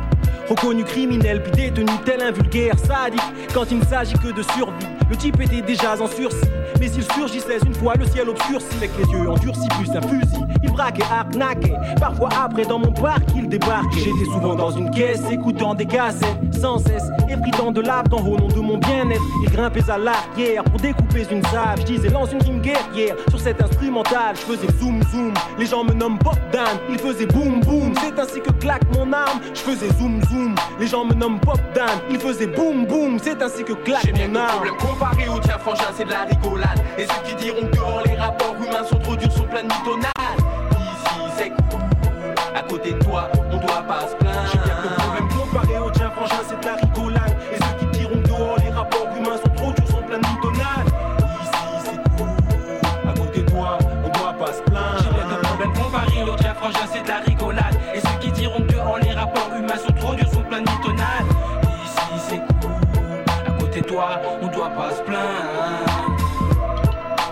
Reconnu 0.50 0.84
criminel, 0.84 1.42
puis 1.42 1.52
détenu 1.52 1.92
tel 2.06 2.22
un 2.22 2.32
vulgaire 2.32 2.78
sadique. 2.78 3.22
Quand 3.54 3.66
il 3.72 3.80
ne 3.80 3.86
s'agit 3.86 4.14
que 4.14 4.32
de 4.32 4.44
survie, 4.44 4.86
le 5.10 5.16
type 5.16 5.40
était 5.42 5.62
déjà 5.62 5.94
en 6.02 6.08
sursis. 6.08 6.38
Mais 6.80 6.88
s'il 6.88 7.04
surgissait 7.04 7.60
une 7.66 7.74
fois, 7.74 7.94
le 7.96 8.06
ciel 8.06 8.30
obscurci 8.30 8.68
avec 8.78 8.92
les 8.98 9.12
yeux 9.12 9.30
endurcis, 9.30 9.68
plus 9.78 9.90
un 9.92 10.02
fusil. 10.02 10.44
Il 10.64 10.72
braquait, 10.72 11.04
arnaquait. 11.04 11.74
Parfois 12.00 12.30
après, 12.44 12.66
dans 12.66 12.80
mon 12.80 12.92
parc, 12.92 13.24
il 13.36 13.48
débarquait. 13.48 14.00
J'étais 14.00 14.26
souvent 14.26 14.56
dans 14.56 14.72
une 14.72 14.90
caisse, 14.92 15.22
écoutant 15.32 15.74
des 15.76 15.86
cassettes, 15.86 16.38
sans 16.60 16.80
cesse. 16.80 17.04
Effritant 17.30 17.72
de 17.72 17.82
l'âme 17.82 18.06
au 18.12 18.38
nom 18.38 18.48
de 18.48 18.60
mon 18.60 18.78
bien-être. 18.78 19.22
Il 19.44 19.50
grimpait 19.50 19.90
à 19.90 19.98
l'arrière 19.98 20.64
pour 20.66 20.80
découper 20.80 21.26
une 21.32 21.44
sable. 21.44 21.82
Je 21.82 21.86
disais, 21.86 22.10
lance 22.10 22.32
une 22.32 22.42
rime 22.42 22.62
guerrière 22.62 23.16
sur 23.30 23.40
cet 23.40 23.62
instrumental. 23.62 24.36
Je 24.36 24.42
faisais 24.42 24.68
zoom 24.80 25.02
zoom. 25.12 25.34
Les 25.58 25.66
gens 25.66 25.84
me 25.84 25.94
nomment 25.94 26.20
Bob 26.20 26.38
Dan. 26.52 26.78
Il 26.90 27.00
faisait 27.00 27.26
boum 27.26 27.62
boum. 27.62 27.94
C'est 28.02 28.20
ainsi 28.20 28.42
que 28.42 28.52
claque 28.52 28.84
mon 28.96 29.12
arme. 29.14 29.40
Je 29.54 29.60
faisais 29.60 29.90
zoom 30.00 30.22
zoom. 30.30 30.56
Les 30.80 30.88
gens 30.88 31.06
me 31.06 31.14
nomment 31.14 31.40
Bob 31.40 31.60
Dan. 31.74 31.90
Il 32.10 32.20
faisait 32.20 32.48
boum 32.48 32.86
boum. 32.86 33.18
C'est 33.22 33.42
ainsi 33.42 33.64
que 33.64 33.74
claque 33.74 34.12
mon 34.18 34.36
arme. 34.36 34.68
Comparé 34.96 35.28
au 35.28 35.40
tien, 35.40 35.58
frangin, 35.58 35.86
c'est 35.96 36.06
de 36.06 36.12
la 36.12 36.24
rigolade. 36.24 36.80
Et 36.98 37.06
ceux 37.06 37.22
qui 37.26 37.36
diront 37.36 37.68
que 37.68 38.10
les 38.10 38.16
rapports 38.16 38.56
humains 38.56 38.84
sont 38.84 39.00
trop 39.00 39.16
durs, 39.16 39.32
sont 39.32 39.44
pleins 39.44 39.64
de 39.64 39.68
mitonnades. 39.68 40.12
Ici, 40.72 41.20
c'est. 41.38 41.52
À 42.58 42.62
côté 42.62 42.94
de 42.94 43.00
toi, 43.00 43.30
on 43.52 43.58
doit 43.58 43.82
pas 43.82 44.08
se 44.08 44.16
plaindre. 44.16 44.50
J'ai 44.52 44.60
bien 44.60 45.90
que 45.90 45.95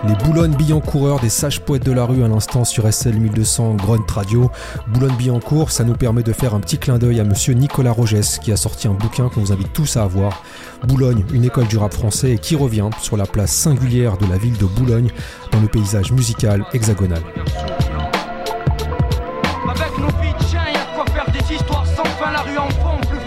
Les 0.06 0.14
Boulogne-Billancoureurs 0.16 1.20
des 1.20 1.30
sages 1.30 1.60
poètes 1.60 1.84
de 1.84 1.92
la 1.92 2.04
rue 2.04 2.22
à 2.24 2.28
l'instant 2.28 2.64
sur 2.64 2.92
SL 2.92 3.16
1200 3.16 3.74
Grunt 3.76 4.04
Radio. 4.08 4.50
Boulogne-Billancourt, 4.88 5.70
ça 5.70 5.84
nous 5.84 5.94
permet 5.94 6.22
de 6.22 6.32
faire 6.32 6.54
un 6.54 6.60
petit 6.60 6.76
clin 6.76 6.98
d'œil 6.98 7.20
à 7.20 7.24
monsieur 7.24 7.54
Nicolas 7.54 7.92
Rogès 7.92 8.38
qui 8.38 8.52
a 8.52 8.56
sorti 8.56 8.86
un 8.86 8.92
bouquin 8.92 9.28
qu'on 9.28 9.40
vous 9.40 9.52
invite 9.52 9.72
tous 9.72 9.96
à 9.96 10.02
avoir. 10.02 10.42
Boulogne, 10.86 11.24
une 11.32 11.44
école 11.44 11.66
du 11.68 11.78
rap 11.78 11.94
français 11.94 12.38
qui 12.40 12.54
revient 12.54 12.90
sur 13.00 13.16
la 13.16 13.24
place 13.26 13.52
singulière 13.52 14.18
de 14.18 14.26
la 14.26 14.36
ville 14.36 14.58
de 14.58 14.66
Boulogne 14.66 15.10
dans 15.52 15.60
le 15.60 15.68
paysage 15.68 16.12
musical 16.12 16.64
hexagonal. 16.74 17.22
Avec 19.68 19.98
nos 19.98 20.08
sans 21.96 22.04
fin. 22.04 22.32
La 22.32 22.40
rue 22.40 22.58
en 22.58 22.68
fond, 22.68 23.00
plus 23.08 23.18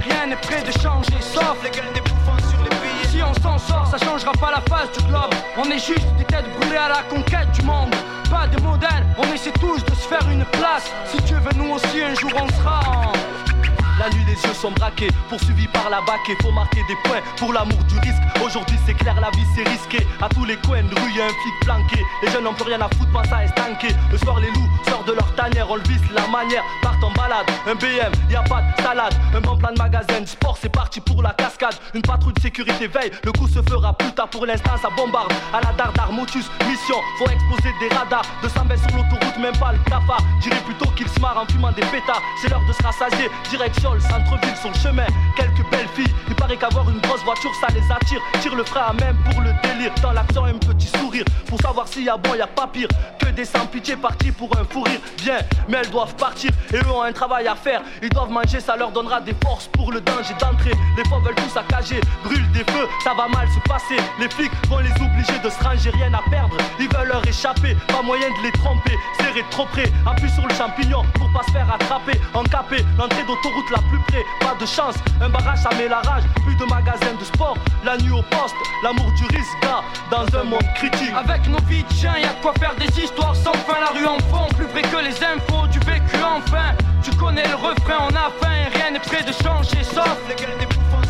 rien 0.00 0.26
n'est 0.26 0.36
prêt 0.36 0.62
de 0.62 0.72
changer. 0.80 1.20
Sauf 1.20 1.56
les 1.64 1.70
gueules 1.70 1.92
des 1.94 2.07
s'en 3.42 3.58
sort, 3.58 3.86
ça 3.86 3.98
changera 3.98 4.32
pas 4.32 4.50
la 4.50 4.60
face 4.68 4.90
du 4.96 5.04
globe. 5.08 5.34
On 5.56 5.64
est 5.64 5.78
juste 5.78 6.06
des 6.16 6.24
têtes 6.24 6.46
brûlées 6.58 6.76
à 6.76 6.88
la 6.88 7.02
conquête 7.02 7.50
du 7.52 7.62
monde. 7.62 7.94
Pas 8.30 8.46
de 8.46 8.60
modèle, 8.62 9.04
on 9.16 9.32
essaie 9.32 9.52
tous 9.52 9.84
de 9.84 9.94
se 9.94 10.08
faire 10.08 10.28
une 10.30 10.44
place. 10.46 10.90
Si 11.06 11.22
tu 11.22 11.34
veux, 11.34 11.54
nous 11.56 11.72
aussi 11.74 12.02
un 12.02 12.14
jour 12.14 12.30
on 12.36 12.48
sera 12.48 12.80
en. 12.86 13.47
La 13.98 14.08
nuit, 14.10 14.24
les 14.26 14.34
yeux 14.34 14.54
sont 14.54 14.70
braqués, 14.70 15.08
poursuivis 15.28 15.66
par 15.68 15.90
la 15.90 15.98
et 16.28 16.42
faut 16.42 16.52
marquer 16.52 16.82
des 16.86 16.96
points 17.04 17.20
pour 17.36 17.52
l'amour 17.52 17.82
du 17.84 17.98
risque. 17.98 18.22
Aujourd'hui, 18.44 18.78
c'est 18.86 18.94
clair, 18.94 19.20
la 19.20 19.30
vie 19.30 19.44
c'est 19.56 19.68
risqué. 19.68 20.06
À 20.22 20.28
tous 20.28 20.44
les 20.44 20.56
coins 20.56 20.82
de 20.82 20.94
rue, 20.94 21.12
y 21.12 21.20
a 21.20 21.24
un 21.24 21.28
flic 21.28 21.54
planqué. 21.62 22.04
Les 22.22 22.30
jeunes 22.30 22.44
n'ont 22.44 22.54
plus 22.54 22.64
rien 22.64 22.80
à 22.80 22.88
foutre, 22.94 23.10
pas 23.12 23.24
ça 23.24 23.44
estanqué. 23.44 23.88
Le 24.12 24.18
soir, 24.18 24.38
les 24.38 24.50
loups 24.50 24.68
sortent 24.88 25.08
de 25.08 25.12
leur 25.12 25.34
tanière, 25.34 25.66
on 25.68 25.76
le 25.76 25.82
visse 25.82 26.00
la 26.14 26.26
manière. 26.28 26.62
Partent 26.80 27.02
en 27.02 27.10
balade, 27.10 27.46
un 27.66 27.74
BM, 27.74 28.12
y 28.30 28.36
a 28.36 28.42
pas 28.42 28.62
de 28.62 28.82
salade. 28.82 29.14
Un 29.34 29.40
bon 29.40 29.56
plan 29.56 29.72
de 29.72 29.78
magasin, 29.78 30.24
sport, 30.26 30.56
c'est 30.60 30.68
parti 30.68 31.00
pour 31.00 31.22
la 31.22 31.30
cascade. 31.30 31.74
Une 31.94 32.02
patrouille 32.02 32.34
de 32.34 32.40
sécurité 32.40 32.86
veille, 32.86 33.10
le 33.24 33.32
coup 33.32 33.48
se 33.48 33.60
fera 33.62 33.92
plus 33.94 34.12
tard. 34.12 34.28
Pour 34.28 34.46
l'instant, 34.46 34.76
ça 34.80 34.90
bombarde. 34.96 35.32
À 35.52 35.60
la 35.60 35.72
dardar, 35.72 36.12
motus, 36.12 36.46
mission, 36.68 36.96
faut 37.18 37.28
exposer 37.28 37.74
des 37.80 37.94
radars. 37.94 38.22
De 38.42 38.48
120 38.48 38.76
sur 38.76 38.96
l'autoroute, 38.96 39.38
même 39.38 39.56
pas 39.58 39.72
le 39.72 39.78
cafard. 39.90 40.22
Dirais 40.40 40.62
plutôt 40.64 40.90
qu'ils 40.92 41.08
se 41.08 41.18
marrent 41.20 41.38
en 41.38 41.52
fumant 41.52 41.72
des 41.72 41.86
pétards. 41.86 42.22
C'est 42.40 42.48
l'heure 42.48 42.62
de 42.68 42.72
se 42.72 42.82
rassasier, 42.82 43.30
direction 43.50 43.87
sol, 43.88 44.00
centre-ville 44.00 44.56
sur 44.56 44.70
le 44.70 44.78
chemin. 44.78 45.06
Quelques 45.36 45.68
belles 45.70 45.88
filles, 45.94 46.14
il 46.28 46.34
paraît 46.34 46.56
qu'avoir 46.56 46.88
une 46.90 47.00
grosse 47.00 47.22
voiture 47.24 47.52
ça 47.60 47.68
les 47.74 47.84
attire. 47.92 48.20
Tire 48.40 48.54
le 48.54 48.64
frein 48.64 48.86
à 48.88 48.92
même 48.92 49.16
pour 49.30 49.40
le 49.40 49.52
délire. 49.62 49.92
Dans 50.02 50.12
l'action, 50.12 50.44
un 50.44 50.54
petit 50.54 50.88
sourire 50.98 51.24
pour 51.46 51.60
savoir 51.60 51.88
s'il 51.88 52.04
y 52.04 52.08
a 52.08 52.16
bon, 52.16 52.34
y 52.34 52.40
a 52.40 52.46
pas 52.46 52.66
pire 52.66 52.88
que 53.18 53.26
des 53.30 53.44
sans-pitié 53.44 53.96
partis 53.96 54.32
pour 54.32 54.50
un 54.58 54.64
fou 54.64 54.82
rire. 54.82 55.00
Bien, 55.18 55.38
mais 55.68 55.78
elles 55.78 55.90
doivent 55.90 56.14
partir 56.16 56.50
et 56.72 56.76
eux 56.76 56.90
ont 56.90 57.02
un 57.02 57.12
travail 57.12 57.46
à 57.48 57.54
faire. 57.54 57.82
Ils 58.02 58.10
doivent 58.10 58.30
manger, 58.30 58.60
ça 58.60 58.76
leur 58.76 58.90
donnera 58.90 59.20
des 59.20 59.34
forces 59.42 59.68
pour 59.68 59.92
le 59.92 60.00
danger 60.00 60.34
d'entrée. 60.40 60.74
Les 60.96 61.04
fois 61.08 61.20
veulent 61.20 61.34
tout 61.34 61.48
saccager, 61.48 62.00
brûlent 62.24 62.52
des 62.52 62.64
feux, 62.72 62.88
ça 63.04 63.14
va 63.14 63.28
mal 63.28 63.48
se 63.48 63.68
passer. 63.68 63.96
Les 64.20 64.28
flics 64.28 64.52
vont 64.68 64.78
les 64.78 64.92
obliger 64.92 65.38
de 65.42 65.50
se 65.50 65.62
ranger, 65.62 65.90
rien 65.90 66.12
à 66.14 66.22
perdre. 66.30 66.56
Ils 66.78 66.88
veulent 66.88 67.08
leur 67.08 67.26
échapper, 67.26 67.76
pas 67.88 68.02
moyen 68.02 68.28
de 68.28 68.42
les 68.42 68.52
tromper. 68.52 68.96
Serrer 69.20 69.44
trop 69.50 69.66
près, 69.66 69.90
appuie 70.06 70.30
sur 70.30 70.46
le 70.46 70.54
champignon 70.54 71.02
pour 71.14 71.30
pas 71.32 71.44
se 71.46 71.52
faire 71.52 71.72
attraper. 71.72 72.20
Encapé, 72.34 72.84
l'entrée 72.98 73.22
d'autoroute 73.22 73.70
la 73.70 73.77
plus 73.82 73.98
près, 74.08 74.24
pas 74.40 74.54
de 74.60 74.66
chance. 74.66 74.94
Un 75.20 75.28
barrage, 75.28 75.58
ça 75.58 75.70
met 75.76 75.88
la 75.88 76.00
rage, 76.00 76.24
plus 76.44 76.56
de 76.56 76.64
magasins 76.64 77.14
de 77.18 77.24
sport. 77.24 77.56
La 77.84 77.96
nuit 77.98 78.12
au 78.12 78.22
poste, 78.22 78.56
l'amour 78.82 79.10
du 79.12 79.24
risque, 79.36 79.56
gars, 79.62 79.82
dans 80.10 80.38
un 80.38 80.44
monde 80.44 80.68
critique. 80.74 81.12
Avec 81.16 81.46
nos 81.48 81.60
vies 81.68 81.84
de 81.84 81.92
chien, 81.92 82.14
y 82.18 82.24
a 82.24 82.32
de 82.32 82.42
quoi 82.42 82.52
faire 82.58 82.74
des 82.76 83.02
histoires 83.02 83.36
sans 83.36 83.52
fin. 83.52 83.80
La 83.80 83.98
rue 83.98 84.06
en 84.06 84.18
fond, 84.30 84.46
plus 84.56 84.66
vrai 84.66 84.82
que 84.82 84.96
les 85.02 85.16
infos 85.22 85.66
du 85.68 85.78
vécu 85.80 86.16
enfin. 86.22 86.74
Tu 87.02 87.10
connais 87.16 87.46
le 87.46 87.54
refrain, 87.54 88.08
on 88.10 88.14
a 88.14 88.30
faim 88.40 88.48
rien 88.74 88.90
n'est 88.90 88.98
prêt 89.00 89.22
de 89.22 89.32
changer 89.32 89.82
sauf 89.82 90.18
les 90.28 90.34
gueules 90.34 90.58
des 90.58 90.66
bouffons 90.66 91.07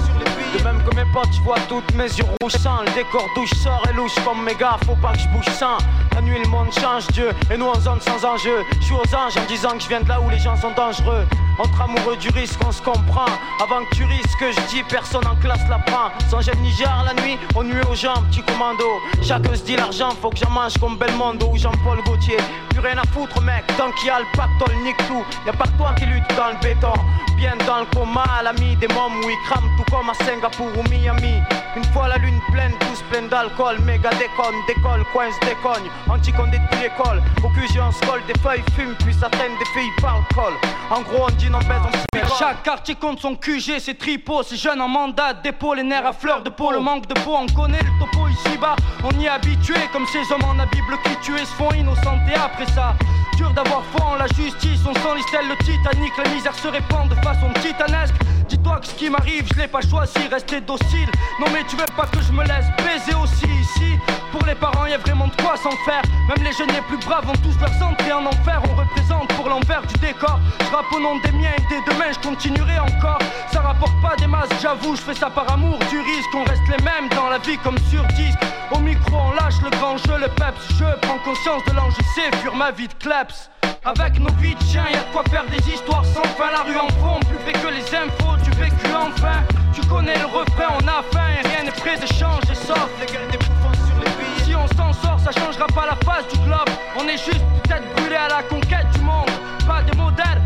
De 0.57 0.63
même 0.65 0.83
que 0.83 0.95
mes 0.97 1.05
potes, 1.13 1.31
tu 1.31 1.41
vois 1.43 1.59
toutes 1.69 1.93
mes 1.95 2.05
yeux 2.05 2.25
rouges 2.41 2.53
sans 2.53 2.83
Le 2.83 2.91
décor 2.93 3.29
douche 3.35 3.53
sort 3.53 3.83
et 3.91 3.93
louche 3.93 4.15
comme 4.25 4.49
gars, 4.59 4.79
faut 4.87 4.97
pas 4.97 5.13
que 5.13 5.19
je 5.19 5.29
bouge 5.29 5.45
sans 5.59 5.77
La 6.15 6.23
nuit 6.23 6.39
le 6.43 6.49
monde 6.49 6.73
change 6.73 7.07
Dieu 7.09 7.31
et 7.53 7.57
nous 7.57 7.67
en 7.67 7.79
zone 7.81 8.01
sans 8.01 8.25
enjeu. 8.25 8.65
Je 8.81 8.85
suis 8.87 8.95
aux 8.95 9.15
anges 9.15 9.37
en 9.37 9.45
disant 9.47 9.71
que 9.73 9.81
je 9.81 9.89
viens 9.89 10.01
de 10.01 10.09
là 10.09 10.21
où 10.21 10.31
les 10.31 10.39
gens 10.39 10.57
sont 10.57 10.73
dangereux. 10.73 11.27
Entre 11.59 11.81
amoureux 11.83 12.17
du 12.17 12.29
risque 12.31 12.59
on 12.67 12.73
se 12.73 12.81
comprend. 12.81 13.27
Avant 13.63 13.85
que 13.85 13.95
tu 13.97 14.05
risques, 14.05 14.45
je 14.57 14.61
dis 14.75 14.83
personne 14.85 15.27
en 15.27 15.37
classe 15.37 15.69
la 15.69 15.79
prend. 15.81 16.11
Sans 16.31 16.41
gêne 16.41 16.61
Niger 16.61 17.05
la 17.05 17.21
nuit, 17.23 17.37
on 17.55 17.65
nuit 17.65 17.83
aux 17.91 17.95
gens, 17.95 18.23
petit 18.31 18.43
commando. 18.43 18.85
Chacun 19.23 19.55
se 19.55 19.63
dit 19.65 19.77
l'argent, 19.77 20.11
faut 20.23 20.31
que 20.31 20.39
j'en 20.39 20.51
mange 20.51 20.79
comme 20.79 20.97
Belmondo 20.97 21.51
ou 21.53 21.57
Jean-Paul 21.59 22.03
Gaultier. 22.05 22.39
Plus 22.71 22.81
rien 22.81 22.97
à 22.97 23.07
foutre 23.13 23.41
mec, 23.43 23.65
tant 23.77 23.91
qu'il 23.93 24.07
y 24.07 24.11
a 24.11 24.21
le 24.21 24.27
pactole, 24.37 24.75
nique 24.85 24.97
tout. 25.09 25.25
Y'a 25.47 25.53
pas 25.53 25.65
que 25.65 25.77
toi 25.77 25.93
qui 25.99 26.07
lutte 26.07 26.29
dans 26.37 26.49
le 26.49 26.59
béton. 26.63 26.93
Bien 27.37 27.55
dans 27.67 27.81
le 27.81 27.87
coma, 27.95 28.25
l'ami 28.43 28.77
des 28.77 28.89
mômes 28.89 29.19
où 29.25 29.31
ils 29.31 29.49
crament 29.49 29.71
tout 29.77 29.85
comme 29.95 30.11
à 30.11 30.15
Singapour 30.39 30.69
ou 30.79 30.83
Miami. 30.89 31.43
Une 31.77 31.85
fois 31.87 32.07
la 32.07 32.17
lune 32.19 32.39
pleine, 32.53 32.71
tous 32.81 33.03
pleins 33.11 33.27
d'alcool, 33.27 33.81
méga 33.81 34.11
déconne, 34.11 34.55
décolle, 34.69 35.05
coince, 35.13 35.35
décogne. 35.41 35.91
Anticondé 36.09 36.59
depuis 36.59 36.83
l'école, 36.83 37.21
au 37.43 37.49
QG 37.49 37.81
on 37.81 37.91
se 37.91 38.01
colle, 38.07 38.23
des 38.27 38.39
feuilles 38.41 38.63
fument, 38.77 38.95
puis 39.01 39.13
s'atteignent 39.13 39.59
des 39.59 39.65
filles 39.75 39.91
parlent 40.01 40.23
col. 40.35 40.53
En 40.91 41.01
gros, 41.03 41.27
on 41.29 41.31
dit 41.33 41.51
non, 41.51 41.59
baise, 41.59 41.83
on 41.85 42.39
Chaque 42.39 42.63
quartier 42.63 42.95
compte 42.95 43.19
son 43.19 43.35
QG, 43.35 43.81
c'est 43.81 43.99
tripot, 43.99 44.45
c'est 44.45 44.57
jeune 44.57 44.81
en 44.81 44.89
mandat, 44.89 45.35
dépôt, 45.35 45.75
les 45.75 45.83
nerfs 45.83 46.07
à 46.07 46.13
fleur 46.13 46.43
de 46.43 46.51
peau, 46.51 46.71
le 46.71 46.79
manque 46.79 47.09
de 47.09 47.15
peau, 47.15 47.35
on 47.37 47.47
connaît 47.53 47.83
le 47.83 47.99
topo 47.99 48.29
ici-bas, 48.29 48.77
on 49.03 49.11
y 49.19 49.25
est 49.25 49.29
habitué, 49.29 49.75
comme 49.93 50.07
ces 50.07 50.33
hommes 50.33 50.45
en 50.45 50.55
la 50.55 50.67
Bible 50.67 50.97
qui 51.05 51.17
tuaient 51.17 51.45
se 51.45 51.55
font 51.55 51.73
innocentés 51.73 52.37
après 52.37 52.67
ça. 52.73 52.95
Dur 53.37 53.51
d'avoir 53.51 53.83
foi 53.93 54.07
en 54.07 54.15
la 54.17 54.27
justice, 54.29 54.81
on 54.87 54.95
sent 54.95 55.17
l'istelle, 55.17 55.49
le 55.49 55.57
Titanic, 55.65 56.13
la 56.17 56.31
misère 56.31 56.55
se 56.55 56.69
répand 56.69 57.09
de 57.09 57.15
façon 57.17 57.49
titanesque. 57.61 58.15
Dis-toi 58.49 58.81
que 58.81 58.87
ce 58.87 58.95
qui 58.95 59.11
m'arrive, 59.11 59.47
je 59.53 59.61
l'ai 59.61 59.69
pas 59.69 59.81
choisi, 59.81 60.28
rester 60.29 60.61
docile. 60.61 61.11
Non 61.41 61.47
mais 61.53 61.65
tu 61.69 61.77
veux 61.77 61.93
pas 61.97 62.07
que 62.07 62.21
je 62.21 62.33
me 62.33 62.45
laisse 62.45 62.67
baiser 62.79 63.15
aussi 63.15 63.47
ici? 63.47 63.99
Pour 64.33 64.45
les 64.47 64.55
parents, 64.55 64.87
y 64.87 64.93
a 64.93 64.99
vraiment 64.99 65.27
de 65.27 65.43
quoi 65.43 65.57
s'en 65.57 65.77
faire. 65.85 66.03
Même 66.29 66.45
les 66.45 66.53
jeunes 66.53 66.73
les 66.73 66.83
plus 66.83 66.99
braves 66.99 67.29
ont 67.29 67.41
tous 67.43 67.59
leurs 67.61 67.83
entrées 67.83 68.13
en 68.13 68.27
enfer. 68.27 68.61
On 68.71 68.75
représente 68.75 69.29
pour 69.35 69.49
l'envers 69.49 69.83
du 69.83 69.95
décor. 69.95 70.39
Je 70.61 70.75
rappe 70.75 70.93
au 70.95 71.01
nom 71.01 71.19
des 71.21 71.33
miens 71.33 71.55
et 71.57 71.63
dès 71.71 71.93
demain, 71.93 72.13
je 72.13 72.29
continuerai 72.29 72.79
encore. 72.79 73.19
Ça 73.53 73.61
rapporte 73.63 74.01
pas 74.03 74.17
des 74.17 74.27
masses, 74.27 74.49
j'avoue, 74.61 74.95
je 74.97 75.01
fais 75.01 75.15
ça 75.15 75.31
par 75.31 75.51
amour 75.51 75.79
du 75.91 75.99
risque. 76.01 76.35
On 76.35 76.45
reste 76.45 76.69
les 76.69 76.85
mêmes 76.85 77.09
dans 77.15 77.29
la 77.29 77.39
vie 77.39 77.59
comme 77.59 77.79
sur 77.91 78.05
disque. 78.15 78.39
Au 78.71 78.79
micro, 78.79 79.17
on 79.17 79.33
lâche 79.33 79.61
le 79.63 79.71
grand 79.71 79.97
jeu, 79.97 80.19
le 80.19 80.29
peps. 80.29 80.69
Je 80.79 80.85
prends 81.07 81.19
conscience 81.25 81.65
de 81.65 81.73
l'enjeu, 81.73 82.03
c'est 82.15 82.35
fuir 82.37 82.55
ma 82.55 82.71
vie 82.71 82.89
de 82.89 82.95
kleps. 82.95 83.51
Avec 83.89 84.21
nos 84.21 84.31
vies 84.33 84.55
de 84.55 84.63
chiens, 84.65 84.85
y 84.93 84.97
a 84.97 84.99
de 84.99 85.13
quoi 85.15 85.25
faire 85.31 85.47
des 85.47 85.67
histoires 85.73 86.05
sans 86.05 86.23
fin. 86.37 86.51
La 86.53 86.63
rue 86.63 86.77
en 86.77 86.89
fond, 87.01 87.19
plus 87.21 87.39
fait 87.39 87.59
que 87.59 87.69
les 87.69 87.83
infos 87.97 88.37
du 88.45 88.51
vécu 88.51 88.87
enfin. 88.93 89.41
Tu 89.73 89.81
connais 89.87 90.19
le 90.19 90.27
refrain, 90.27 90.77
on 90.79 90.87
a 90.87 91.03
faim 91.11 91.29
et 91.33 91.49
rien 91.49 91.65
n'est 91.65 91.71
prêt 91.71 91.97
de 91.97 92.07
changer 92.07 92.55
sauf 92.55 92.91
les 93.01 93.07
gueules 93.07 93.31
des 93.31 93.39
bouffons 93.39 93.73
sur 93.87 93.97
les 93.97 94.11
billets. 94.11 94.45
Si 94.45 94.55
on 94.55 94.67
s'en 94.77 94.93
sort, 94.93 95.19
ça 95.19 95.33
changera 95.33 95.67
pas 95.69 95.87
la 95.87 95.97
face 96.05 96.29
du 96.29 96.39
globe. 96.41 96.69
On 96.99 97.09
est 97.09 97.17
juste 97.17 97.45
peut-être 97.65 97.95
brûlés 97.95 98.17
à 98.17 98.29
la 98.29 98.43
conquête 98.43 98.91
du 98.93 99.01
monde. 99.01 99.31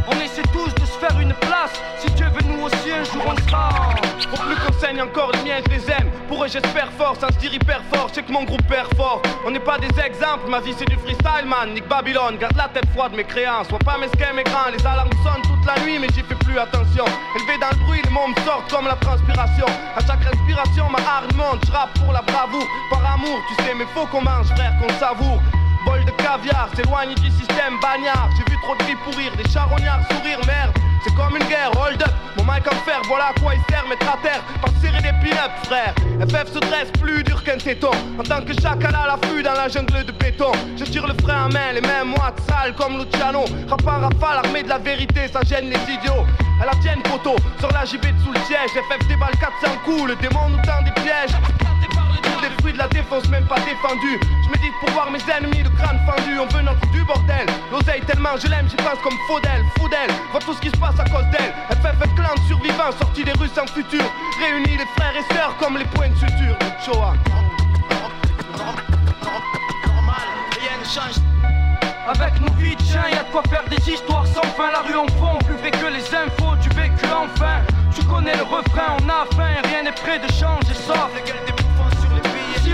On 0.08 0.20
essaie 0.20 0.42
tous 0.52 0.74
de 0.74 0.86
se 0.86 0.98
faire 0.98 1.18
une 1.20 1.32
place. 1.34 1.72
Si 1.98 2.10
Dieu 2.12 2.26
veut 2.26 2.42
nous 2.48 2.64
aussi 2.64 2.90
un 2.90 3.04
jour 3.04 3.22
on 3.24 3.36
sera. 3.48 3.70
Pour 4.30 4.40
plus 4.40 4.56
qu'on 4.56 4.72
saigne 4.80 5.00
encore 5.00 5.30
les 5.32 5.42
miens, 5.48 5.60
je 5.64 5.70
les 5.70 5.90
aime. 5.90 6.10
Pour 6.26 6.42
eux, 6.44 6.48
j'espère 6.48 6.90
fort, 6.98 7.14
ça 7.20 7.28
se 7.28 7.38
dire 7.38 7.54
hyper 7.54 7.80
fort. 7.92 8.10
Sais 8.12 8.22
que 8.22 8.32
mon 8.32 8.42
groupe 8.42 8.66
perd 8.66 8.92
fort. 8.94 9.22
On 9.46 9.50
n'est 9.52 9.60
pas 9.60 9.78
des 9.78 9.94
exemples, 10.00 10.48
ma 10.48 10.60
vie 10.60 10.74
c'est 10.76 10.88
du 10.88 10.96
freestyle, 10.96 11.46
man. 11.46 11.72
Nick 11.72 11.86
Babylone, 11.88 12.36
garde 12.38 12.56
la 12.56 12.68
tête 12.68 12.88
froide, 12.92 13.12
mes 13.14 13.24
créances. 13.24 13.68
Sois 13.68 13.78
pas 13.78 13.96
mesquin, 13.96 14.32
mes 14.34 14.44
grands. 14.44 14.70
Les 14.76 14.84
alarmes 14.84 15.10
sonnent 15.22 15.42
toute 15.42 15.64
la 15.66 15.80
nuit, 15.84 15.98
mais 16.00 16.08
j'y 16.14 16.22
fais 16.22 16.34
plus 16.34 16.58
attention. 16.58 17.04
Élevé 17.36 17.58
dans 17.58 17.70
le 17.70 17.84
bruit, 17.86 18.00
les 18.04 18.10
mots 18.10 18.26
me 18.26 18.34
sortent 18.44 18.70
comme 18.70 18.86
la 18.86 18.96
transpiration. 18.96 19.66
À 19.96 20.00
chaque 20.04 20.24
respiration, 20.24 20.88
ma 20.90 20.98
hargne 20.98 21.36
monte. 21.36 21.62
Je 21.64 22.00
pour 22.00 22.12
la 22.12 22.22
bravoure, 22.22 22.66
par 22.90 23.14
amour, 23.14 23.38
tu 23.48 23.62
sais, 23.62 23.74
mais 23.74 23.86
faut 23.94 24.06
qu'on 24.06 24.22
mange, 24.22 24.48
frère, 24.48 24.72
qu'on 24.80 24.92
savoure. 24.98 25.40
Bol 25.84 26.04
de 26.04 26.10
caviar, 26.12 26.68
s'éloigne 26.76 27.14
du 27.14 27.30
système 27.30 27.78
bagnard. 27.80 28.28
J'ai 28.36 28.52
vu 28.52 28.58
trop 28.62 28.76
de 28.76 28.82
filles 28.84 28.96
pourrir, 29.04 29.32
des 29.36 29.48
charognards 29.50 30.00
sourire, 30.10 30.38
merde. 30.46 30.72
C'est 31.04 31.14
comme 31.14 31.36
une 31.36 31.48
guerre, 31.48 31.70
hold 31.76 32.00
up. 32.02 32.12
Mon 32.36 32.44
mic 32.44 32.66
en 32.66 32.76
fer, 32.84 33.00
voilà 33.08 33.26
à 33.26 33.40
quoi 33.40 33.54
il 33.54 33.60
sert, 33.68 33.86
mettre 33.88 34.06
à 34.08 34.16
terre. 34.22 34.42
Pas 34.60 34.68
serrer 34.80 35.02
des 35.02 35.12
pin-up, 35.20 35.50
frère. 35.64 35.94
FF 36.20 36.52
se 36.52 36.58
dresse 36.60 36.90
plus 37.00 37.24
dur 37.24 37.42
qu'un 37.42 37.58
téton. 37.58 37.90
En 38.18 38.22
tant 38.22 38.40
que 38.42 38.52
chacal 38.52 38.94
à 38.94 39.06
l'affût 39.06 39.42
dans 39.42 39.54
la 39.54 39.68
jungle 39.68 40.04
de 40.04 40.12
béton. 40.12 40.52
Je 40.76 40.84
tire 40.84 41.06
le 41.06 41.14
frein 41.22 41.46
à 41.46 41.48
main, 41.48 41.72
les 41.74 41.80
mêmes 41.80 42.08
moites 42.08 42.40
sales 42.48 42.74
comme 42.74 42.98
Luciano. 42.98 43.44
Rap 43.68 43.86
en 43.86 44.00
rafale, 44.00 44.46
armé 44.46 44.62
de 44.62 44.68
la 44.68 44.78
vérité, 44.78 45.28
ça 45.32 45.40
gêne 45.42 45.70
les 45.70 45.92
idiots. 45.92 46.24
À 46.60 46.66
la 46.66 46.74
tienne, 46.80 47.02
poteau, 47.02 47.34
sur 47.58 47.70
la 47.72 47.84
JB 47.84 48.04
sous 48.24 48.32
le 48.32 48.38
siège. 48.40 48.70
FF 48.70 49.08
déballe 49.08 49.36
400 49.40 49.78
coups, 49.84 50.04
le 50.08 50.16
démon 50.16 50.50
nous 50.50 50.62
tend 50.62 50.82
des 50.82 50.92
pièges. 51.02 51.34
Des 52.40 52.50
fruits 52.60 52.72
de 52.72 52.78
la 52.78 52.88
défense, 52.88 53.28
même 53.28 53.46
pas 53.46 53.60
défendu. 53.60 54.18
Je 54.44 54.50
médite 54.50 54.74
pour 54.80 54.90
voir 54.90 55.10
mes 55.10 55.20
ennemis, 55.30 55.62
le 55.62 55.70
crâne 55.70 56.00
fendu. 56.06 56.38
On 56.38 56.46
veut 56.46 56.62
notre 56.62 56.86
du 56.90 57.02
bordel. 57.04 57.46
L'oseille 57.70 58.02
tellement 58.02 58.36
je 58.36 58.48
l'aime, 58.48 58.68
j'y 58.68 58.76
pense 58.76 58.98
comme 59.02 59.16
Faudel, 59.26 59.64
Faudel. 59.78 60.10
Vois 60.30 60.40
tout 60.40 60.54
ce 60.54 60.60
qui 60.60 60.70
se 60.70 60.76
passe 60.76 60.98
à 60.98 61.04
cause 61.04 61.26
d'elle. 61.30 61.52
FF 61.70 62.14
clan 62.14 62.34
de 62.34 62.40
survivants, 62.48 62.92
sorti 62.98 63.24
des 63.24 63.32
rues 63.32 63.50
sans 63.54 63.66
futur. 63.66 64.04
Réunis 64.40 64.78
les 64.78 64.86
frères 64.96 65.14
et 65.16 65.34
sœurs 65.34 65.56
comme 65.58 65.78
les 65.78 65.84
points 65.84 66.08
de 66.08 66.16
suture. 66.16 66.56
Shoah. 66.84 67.14
rien 70.58 70.78
ne 70.80 70.84
change. 70.84 71.22
Avec 72.08 72.40
nos 72.40 72.52
vies 72.54 72.74
de 72.74 72.82
chiens, 72.82 73.08
y 73.10 73.14
a 73.14 73.22
de 73.22 73.30
quoi 73.30 73.42
faire 73.48 73.64
des 73.68 73.90
histoires 73.90 74.26
sans 74.26 74.42
fin. 74.56 74.70
La 74.72 74.80
rue 74.80 74.96
en 74.96 75.06
fond, 75.18 75.38
plus 75.46 75.56
fait 75.58 75.70
que 75.70 75.86
les 75.86 76.14
infos 76.14 76.56
du 76.60 76.68
vécu 76.70 77.06
enfin. 77.06 77.60
Tu 77.94 78.02
connais 78.04 78.36
le 78.36 78.42
refrain, 78.42 78.96
on 79.00 79.08
a 79.08 79.24
faim, 79.36 79.60
rien 79.64 79.84
n'est 79.84 79.92
prêt 79.92 80.18
de 80.18 80.32
changer, 80.32 80.74
sauf 80.74 81.10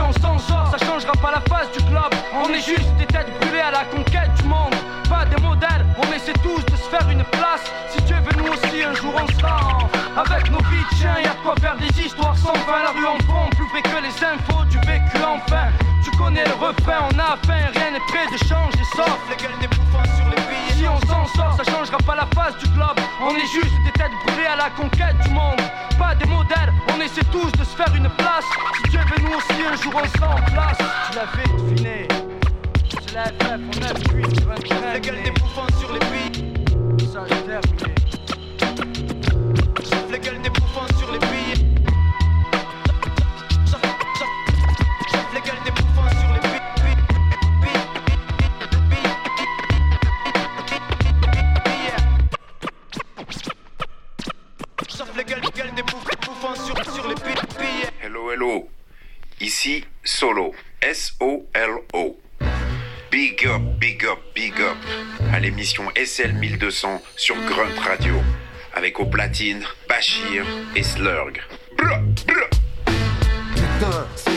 on 0.09 0.13
s'en 0.21 0.39
sort, 0.39 0.69
ça 0.71 0.85
changera 0.87 1.13
pas 1.13 1.33
la 1.33 1.41
face 1.43 1.71
du 1.77 1.85
globe. 1.85 2.15
On 2.33 2.49
est 2.53 2.65
juste 2.65 2.95
des 2.99 3.07
têtes 3.07 3.29
brûlées 3.41 3.61
à 3.61 3.71
la 3.71 3.85
conquête 3.85 4.33
du 4.41 4.45
monde. 4.45 4.75
Pas 5.09 5.25
des 5.27 5.41
modèles, 5.43 5.85
on 5.99 6.13
essaie 6.13 6.33
tous 6.43 6.65
de 6.65 6.77
se 6.77 6.89
faire 6.89 7.09
une 7.11 7.25
place. 7.25 7.65
Si 7.91 8.01
Dieu 8.03 8.17
veut 8.17 8.43
nous 8.43 8.53
aussi, 8.53 8.83
un 8.83 8.95
jour 8.95 9.13
on 9.15 9.27
sera. 9.39 9.79
Avec 10.17 10.51
nos 10.51 10.59
vies 10.71 10.85
de 10.91 10.97
chiens, 10.97 11.17
y 11.23 11.27
a 11.27 11.35
de 11.35 11.43
quoi 11.43 11.55
faire 11.61 11.77
des 11.77 11.93
histoires 12.01 12.37
sans 12.37 12.55
fin. 12.67 12.83
La 12.83 12.91
rue 12.91 13.07
en 13.07 13.19
fond, 13.27 13.49
plus 13.57 13.83
que 13.83 14.03
les 14.03 14.17
infos 14.25 14.65
du 14.65 14.79
vécu 14.79 15.19
enfin. 15.23 15.69
Tu 16.03 16.11
connais 16.17 16.45
le 16.45 16.55
refrain, 16.55 17.09
on 17.13 17.19
a 17.19 17.37
faim, 17.47 17.69
rien 17.75 17.91
n'est 17.93 18.07
prêt 18.09 18.27
de 18.33 18.39
changer, 18.39 18.85
sauf 18.97 19.19
les 19.31 19.37
gueules 19.37 19.59
des 19.61 19.69
bouffons 19.69 20.09
sur 20.17 20.27
les 20.31 20.43
billets. 20.49 20.73
Si 20.79 20.87
on 20.89 21.01
s'en 21.07 21.27
sort, 21.27 21.55
ça 21.57 21.65
changera 21.71 21.99
pas 21.99 22.17
la 22.17 22.27
face 22.35 22.57
du 22.59 22.69
globe. 22.71 22.99
On 23.21 23.35
est 23.35 23.51
juste 23.53 23.77
des 23.85 23.93
têtes 23.93 24.13
brûlées 24.27 24.47
à 24.47 24.57
la 24.57 24.71
conquête 24.71 25.19
du 25.25 25.31
monde. 25.31 25.61
Pas 25.99 26.15
des 26.15 26.27
modèles, 26.27 26.73
on 26.95 27.01
essaie 27.01 27.25
tous 27.33 27.51
de 27.53 27.65
se 27.65 27.77
faire 27.77 27.93
une 27.95 28.09
place. 28.11 28.45
Nous 29.29 29.37
aussi, 29.37 29.63
un 29.63 29.77
jour 29.77 29.93
on 29.95 30.19
sera 30.19 30.35
en 30.35 30.43
place. 30.53 30.79
Tu 31.11 31.17
l'avais 31.17 31.63
deviné. 31.63 32.09
C'est 32.89 33.15
la 33.15 33.25
FF, 33.25 33.61
on 33.61 33.83
a 33.83 34.15
8, 34.15 34.41
23. 34.41 34.93
Les 34.95 35.01
gueules 35.01 35.23
des 35.23 35.31
bouffons 35.33 35.67
sur 35.79 35.93
les 35.93 36.01
billets. 36.01 36.55
Ça, 37.13 37.25
terminé. 37.25 37.98
L'émission 65.49 65.85
SL 65.97 66.35
1200 66.35 67.01
sur 67.17 67.35
Grunt 67.47 67.81
Radio. 67.81 68.15
avec 68.75 69.01
au 69.01 69.07
platine 69.07 69.65
Bachir 69.89 70.45
et 70.77 70.83
Slurg. 70.83 71.33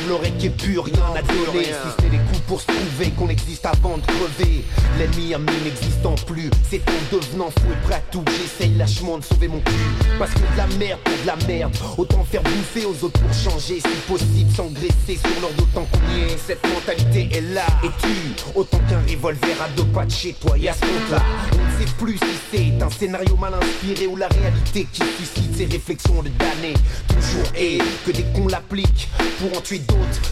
Semblerait 0.02 0.32
qu'il 0.32 0.40
n'y 0.40 0.46
ait 0.46 0.50
plus 0.50 0.80
rien 0.80 1.04
à 1.16 1.22
donner 1.22 1.66
Si 1.66 1.90
c'est 2.00 2.10
les 2.10 2.18
coups 2.18 2.40
pour 2.48 2.62
se 2.62 2.66
prouver 2.68 3.12
qu'on 3.18 3.30
existe 3.30 3.66
avant 3.66 3.98
de 3.98 4.06
crever. 4.06 4.64
L'ennemi 4.98 5.34
ami 5.34 5.52
n'existant 5.64 6.16
plus. 6.26 6.50
C'est 6.70 6.82
en 6.90 7.16
devenant 7.16 7.50
fou 7.50 7.72
et 7.72 7.88
prêt 7.88 7.96
à 7.96 8.02
tout. 8.12 8.24
J'essaye 8.28 8.76
lâchement 8.76 9.18
de 9.18 9.24
sauver 9.24 9.48
mon 9.48 9.60
cul. 9.60 9.74
Parce 10.20 10.32
que 10.34 10.40
de 10.40 10.58
la 10.58 10.68
merde 10.78 11.00
pour 11.04 11.14
de 11.14 11.28
la 11.28 11.48
merde. 11.48 11.76
Autant 11.98 12.24
faire 12.24 12.44
bouffer 12.44 12.86
aux 12.86 13.06
autres 13.06 13.20
pour 13.20 13.34
changer. 13.34 13.80
Si 13.80 14.12
possible 14.12 14.52
s'engraisser 14.56 15.20
sur 15.20 15.42
leur 15.42 15.52
dos 15.52 15.68
tant 15.74 15.86
qu'on 15.86 16.16
y 16.16 16.22
est. 16.22 16.38
Cette 16.38 16.66
mentalité 16.68 17.30
est 17.36 17.54
là. 17.54 17.66
Et 17.84 17.90
tu, 18.02 18.44
autant 18.56 18.80
qu'un 18.90 19.02
revolver 19.10 19.62
à 19.62 19.68
deux 19.76 19.86
pas 19.86 20.06
de 20.06 20.12
chez 20.12 20.34
toi 20.34 20.56
à 20.56 20.74
ce 20.74 20.82
compte-là, 20.82 21.22
on 21.54 21.58
ne 21.58 21.86
sait 21.86 21.94
plus 21.98 22.18
si 22.18 22.40
c'est 22.52 22.84
un 22.84 22.90
scénario 22.90 23.36
mal 23.36 23.54
inspiré 23.56 24.08
Ou 24.08 24.16
la 24.16 24.28
réalité 24.28 24.88
qui 24.92 25.02
suscite 25.18 25.56
ces 25.56 25.66
réflexions 25.66 26.22
de 26.22 26.30
damnés. 26.30 26.76
Toujours 27.08 27.52
et 27.56 27.80
que 28.06 28.12
dès 28.12 28.24
qu'on 28.34 28.48
l'applique 28.48 29.10
pour 29.40 29.58
en 29.58 29.62
tuer 29.62 29.80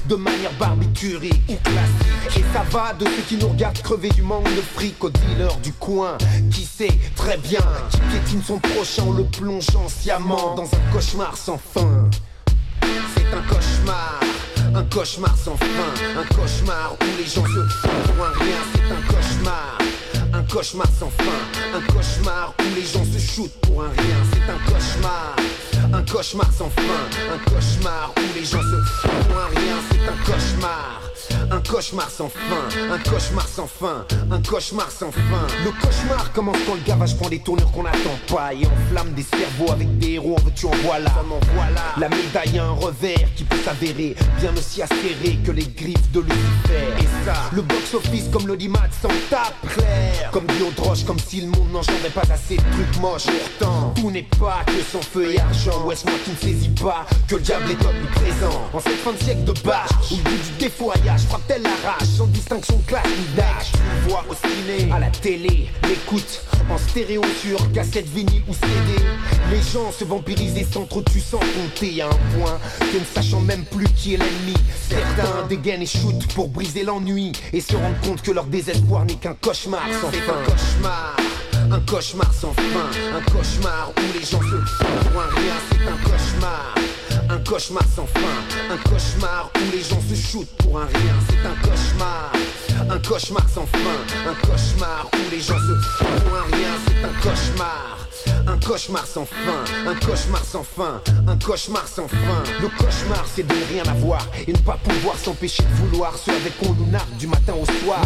de 0.08 0.16
manière 0.16 0.52
barbiturique 0.60 1.42
ou 1.48 1.56
classique. 1.56 2.38
Et 2.38 2.44
ça 2.54 2.64
va 2.72 2.94
de 2.94 3.06
ceux 3.06 3.22
qui 3.28 3.38
nous 3.38 3.50
regardent 3.50 3.82
crever 3.82 4.10
du 4.10 4.22
manque 4.22 4.44
de 4.56 4.62
fric 4.62 5.04
aux 5.04 5.10
dealers 5.10 5.58
du 5.58 5.74
coin 5.74 6.18
qui 6.52 6.66
sait 6.66 6.98
très 7.16 7.38
bien 7.38 7.62
qui 7.92 8.00
piétine 8.12 8.42
son 8.44 8.60
prochain 8.60 9.04
en 9.04 9.12
le 9.12 9.24
plongeant 9.26 9.88
sciemment 9.88 10.56
dans 10.56 10.66
un 10.66 10.92
cauchemar 10.92 11.38
sans 11.38 11.58
fin. 11.58 12.10
C'est 13.16 13.34
un 13.34 13.42
cauchemar. 13.54 14.20
Un 14.76 14.84
cauchemar 14.84 15.36
sans 15.36 15.58
fin, 15.58 15.66
un 16.16 16.26
cauchemar 16.36 16.96
où 17.02 17.06
les 17.18 17.26
gens 17.26 17.44
se 17.44 17.68
font 17.68 18.14
pour 18.14 18.26
un 18.26 18.32
rien, 18.40 18.58
c'est 18.72 18.94
un 18.94 19.02
cauchemar. 19.14 19.78
Un 20.32 20.44
cauchemar 20.44 20.88
sans 21.00 21.10
fin, 21.10 21.76
un 21.76 21.82
cauchemar 21.92 22.54
où 22.60 22.76
les 22.76 22.86
gens 22.86 23.04
se 23.04 23.20
shootent 23.20 23.60
pour 23.62 23.84
un 23.84 23.90
rien, 23.90 24.18
c'est 24.32 24.52
un 24.52 24.72
cauchemar. 24.72 25.36
Un 25.92 26.04
cauchemar 26.04 26.52
sans 26.52 26.70
fin, 26.70 26.82
un 27.34 27.50
cauchemar 27.50 28.14
où 28.16 28.36
les 28.36 28.46
gens 28.46 28.62
se 28.62 28.82
font 29.02 29.10
un 29.10 29.60
rien, 29.60 29.76
c'est 29.90 30.08
un 30.08 30.24
cauchemar. 30.24 31.02
Un 31.52 31.62
cauchemar 31.62 32.10
sans 32.10 32.30
fin, 32.30 32.94
un 32.94 32.98
cauchemar 33.00 33.48
sans 33.48 33.68
fin, 33.68 34.06
un 34.32 34.42
cauchemar 34.42 34.92
sans 34.92 35.12
fin. 35.12 35.48
Le 35.64 35.72
cauchemar 35.72 36.32
commence 36.34 36.58
quand 36.68 36.76
le 36.76 36.82
gavage 36.82 37.18
prend 37.18 37.30
des 37.30 37.40
tournures 37.40 37.72
qu'on 37.72 37.84
n'attend 37.84 38.18
pas 38.28 38.54
et 38.54 38.66
enflamme 38.66 39.14
des 39.14 39.24
cerveaux 39.24 39.72
avec 39.72 39.98
des 39.98 40.14
héros, 40.14 40.36
en 40.40 40.44
veux-tu 40.44 40.68
en 40.68 40.72
voilà. 40.84 41.10
voilà. 41.54 41.82
La 41.98 42.10
médaille 42.10 42.60
a 42.60 42.66
un 42.66 42.72
revers 42.72 43.28
qui 43.36 43.44
peut 43.44 43.58
s'avérer 43.64 44.16
bien 44.40 44.54
aussi 44.56 44.82
acéré 44.82 45.40
que 45.44 45.52
les 45.52 45.68
griffes 45.68 46.12
de 46.12 46.22
Lucifer. 46.22 46.88
Et 47.00 47.26
ça, 47.26 47.34
le 47.54 47.62
box-office 47.64 48.30
comme 48.32 48.48
l'audimat 48.48 48.88
s'en 49.02 49.10
tape 49.30 49.74
clair. 49.74 50.30
Comme 50.32 50.46
dit 50.46 50.64
Audroche, 50.64 51.04
comme 51.04 51.20
si 51.20 51.42
le 51.42 51.48
monde 51.48 51.72
n'engendrait 51.72 52.10
pas 52.10 52.32
assez 52.32 52.58
de 52.58 52.62
trucs 52.62 53.02
moches. 53.02 53.26
Pourtant, 53.26 53.94
tout 53.96 54.12
n'est 54.12 54.28
pas 54.40 54.64
que 54.66 54.82
son 54.92 55.02
feu 55.02 55.34
et 55.34 55.40
argent. 55.40 55.79
Ou 55.86 55.92
est-ce 55.92 56.06
moi 56.06 56.16
qui 56.24 56.32
ne 56.32 56.36
saisis 56.36 56.70
pas 56.70 57.06
que 57.28 57.36
le 57.36 57.42
diable 57.42 57.66
est 57.72 57.86
homme 57.86 58.06
présent 58.16 58.70
En 58.74 58.80
cette 58.80 58.98
fin 58.98 59.14
de 59.14 59.18
siècle 59.18 59.44
de 59.46 59.54
bâche, 59.64 59.90
où 60.12 60.16
le 60.18 60.24
but 60.24 60.44
du 60.44 60.52
défoyage 60.60 61.22
frappe-t-elle 61.22 61.62
la 61.62 61.70
rage 61.70 62.08
sans 62.18 62.26
distinction 62.28 62.78
de 62.78 62.84
classe 62.86 63.06
ni 63.08 63.36
d'âge. 63.36 63.72
Tu 63.72 63.80
le 63.80 64.10
vois 64.10 64.26
au 64.30 64.34
ciné, 64.34 64.92
à 64.92 65.00
la 65.00 65.10
télé, 65.10 65.70
l'écoute 65.88 66.42
en 66.70 66.78
stéréo 66.78 67.22
sur 67.42 67.72
cassette, 67.72 68.08
vinyle 68.10 68.44
ou 68.48 68.54
CD. 68.54 69.04
Les 69.52 69.62
gens 69.62 69.92
se 69.92 70.04
vampirisent 70.04 70.58
et 70.58 70.66
s'entretuent 70.66 71.22
sans 71.22 71.40
compter 71.40 72.02
à 72.02 72.08
un 72.08 72.38
point 72.38 72.60
que 72.80 72.98
ne 72.98 73.06
sachant 73.16 73.42
même 73.42 73.64
plus 73.66 73.88
qui 73.96 74.16
est 74.16 74.18
l'ennemi. 74.18 74.56
Certains 74.90 75.48
dégainent 75.48 75.82
et 75.82 75.86
shootent 75.86 76.28
pour 76.34 76.50
briser 76.50 76.84
l'ennui 76.84 77.32
et 77.54 77.62
se 77.62 77.76
rendent 77.76 78.00
compte 78.04 78.22
que 78.22 78.32
leur 78.32 78.46
désespoir 78.46 79.06
n'est 79.06 79.16
qu'un 79.16 79.36
cauchemar 79.36 79.84
sans 80.02 80.12
fin. 80.12 80.34
un 80.34 80.44
cauchemar. 80.44 81.16
Un 81.72 81.80
cauchemar 81.82 82.34
sans 82.34 82.52
fin, 82.54 82.90
un 83.16 83.22
cauchemar 83.32 83.92
où 83.96 84.18
les 84.18 84.26
gens 84.26 84.42
se 84.42 84.58
font 84.66 85.10
pour 85.12 85.22
un 85.22 85.28
rien, 85.28 85.54
c'est 85.70 85.88
un 85.88 85.98
cauchemar. 85.98 86.76
Un 87.30 87.38
cauchemar 87.40 87.84
sans 87.96 88.08
fin, 88.08 88.74
un 88.74 88.78
cauchemar 88.90 89.52
où 89.56 89.72
les 89.72 89.84
gens 89.84 90.02
se 90.02 90.16
shootent 90.16 90.56
pour 90.58 90.80
un 90.80 90.86
rien, 90.86 91.14
c'est 91.30 91.48
un 91.48 91.56
cauchemar. 91.62 92.32
Un 92.90 93.00
cauchemar 93.00 93.48
sans 93.50 93.68
fin, 93.68 94.30
un 94.30 94.48
cauchemar 94.48 95.08
où 95.14 95.32
les 95.32 95.42
gens 95.42 95.60
se 95.60 95.76
font 95.98 96.06
pour 96.06 96.38
un 96.38 96.56
rien, 96.56 96.74
c'est 96.88 97.04
un 97.04 97.14
cauchemar. 97.22 97.99
Un 98.50 98.58
cauchemar 98.58 99.06
sans 99.06 99.26
fin, 99.26 99.64
un 99.86 99.94
cauchemar 99.94 100.44
sans 100.44 100.64
fin, 100.64 101.02
un 101.28 101.38
cauchemar 101.38 101.88
sans 101.88 102.08
fin. 102.08 102.44
Le 102.60 102.68
cauchemar, 102.68 103.24
c'est 103.32 103.46
de 103.46 103.54
ne 103.54 103.66
rien 103.72 103.84
avoir 103.92 104.26
et 104.48 104.52
ne 104.52 104.58
pas 104.58 104.80
pouvoir 104.84 105.16
s'empêcher 105.18 105.62
de 105.62 105.86
vouloir 105.86 106.18
ce 106.18 106.32
avec 106.32 106.58
quoi 106.58 106.70
on 106.70 106.74
nous 106.74 106.92
nargue 106.92 107.16
du 107.18 107.28
matin 107.28 107.54
au 107.54 107.66
soir. 107.84 108.02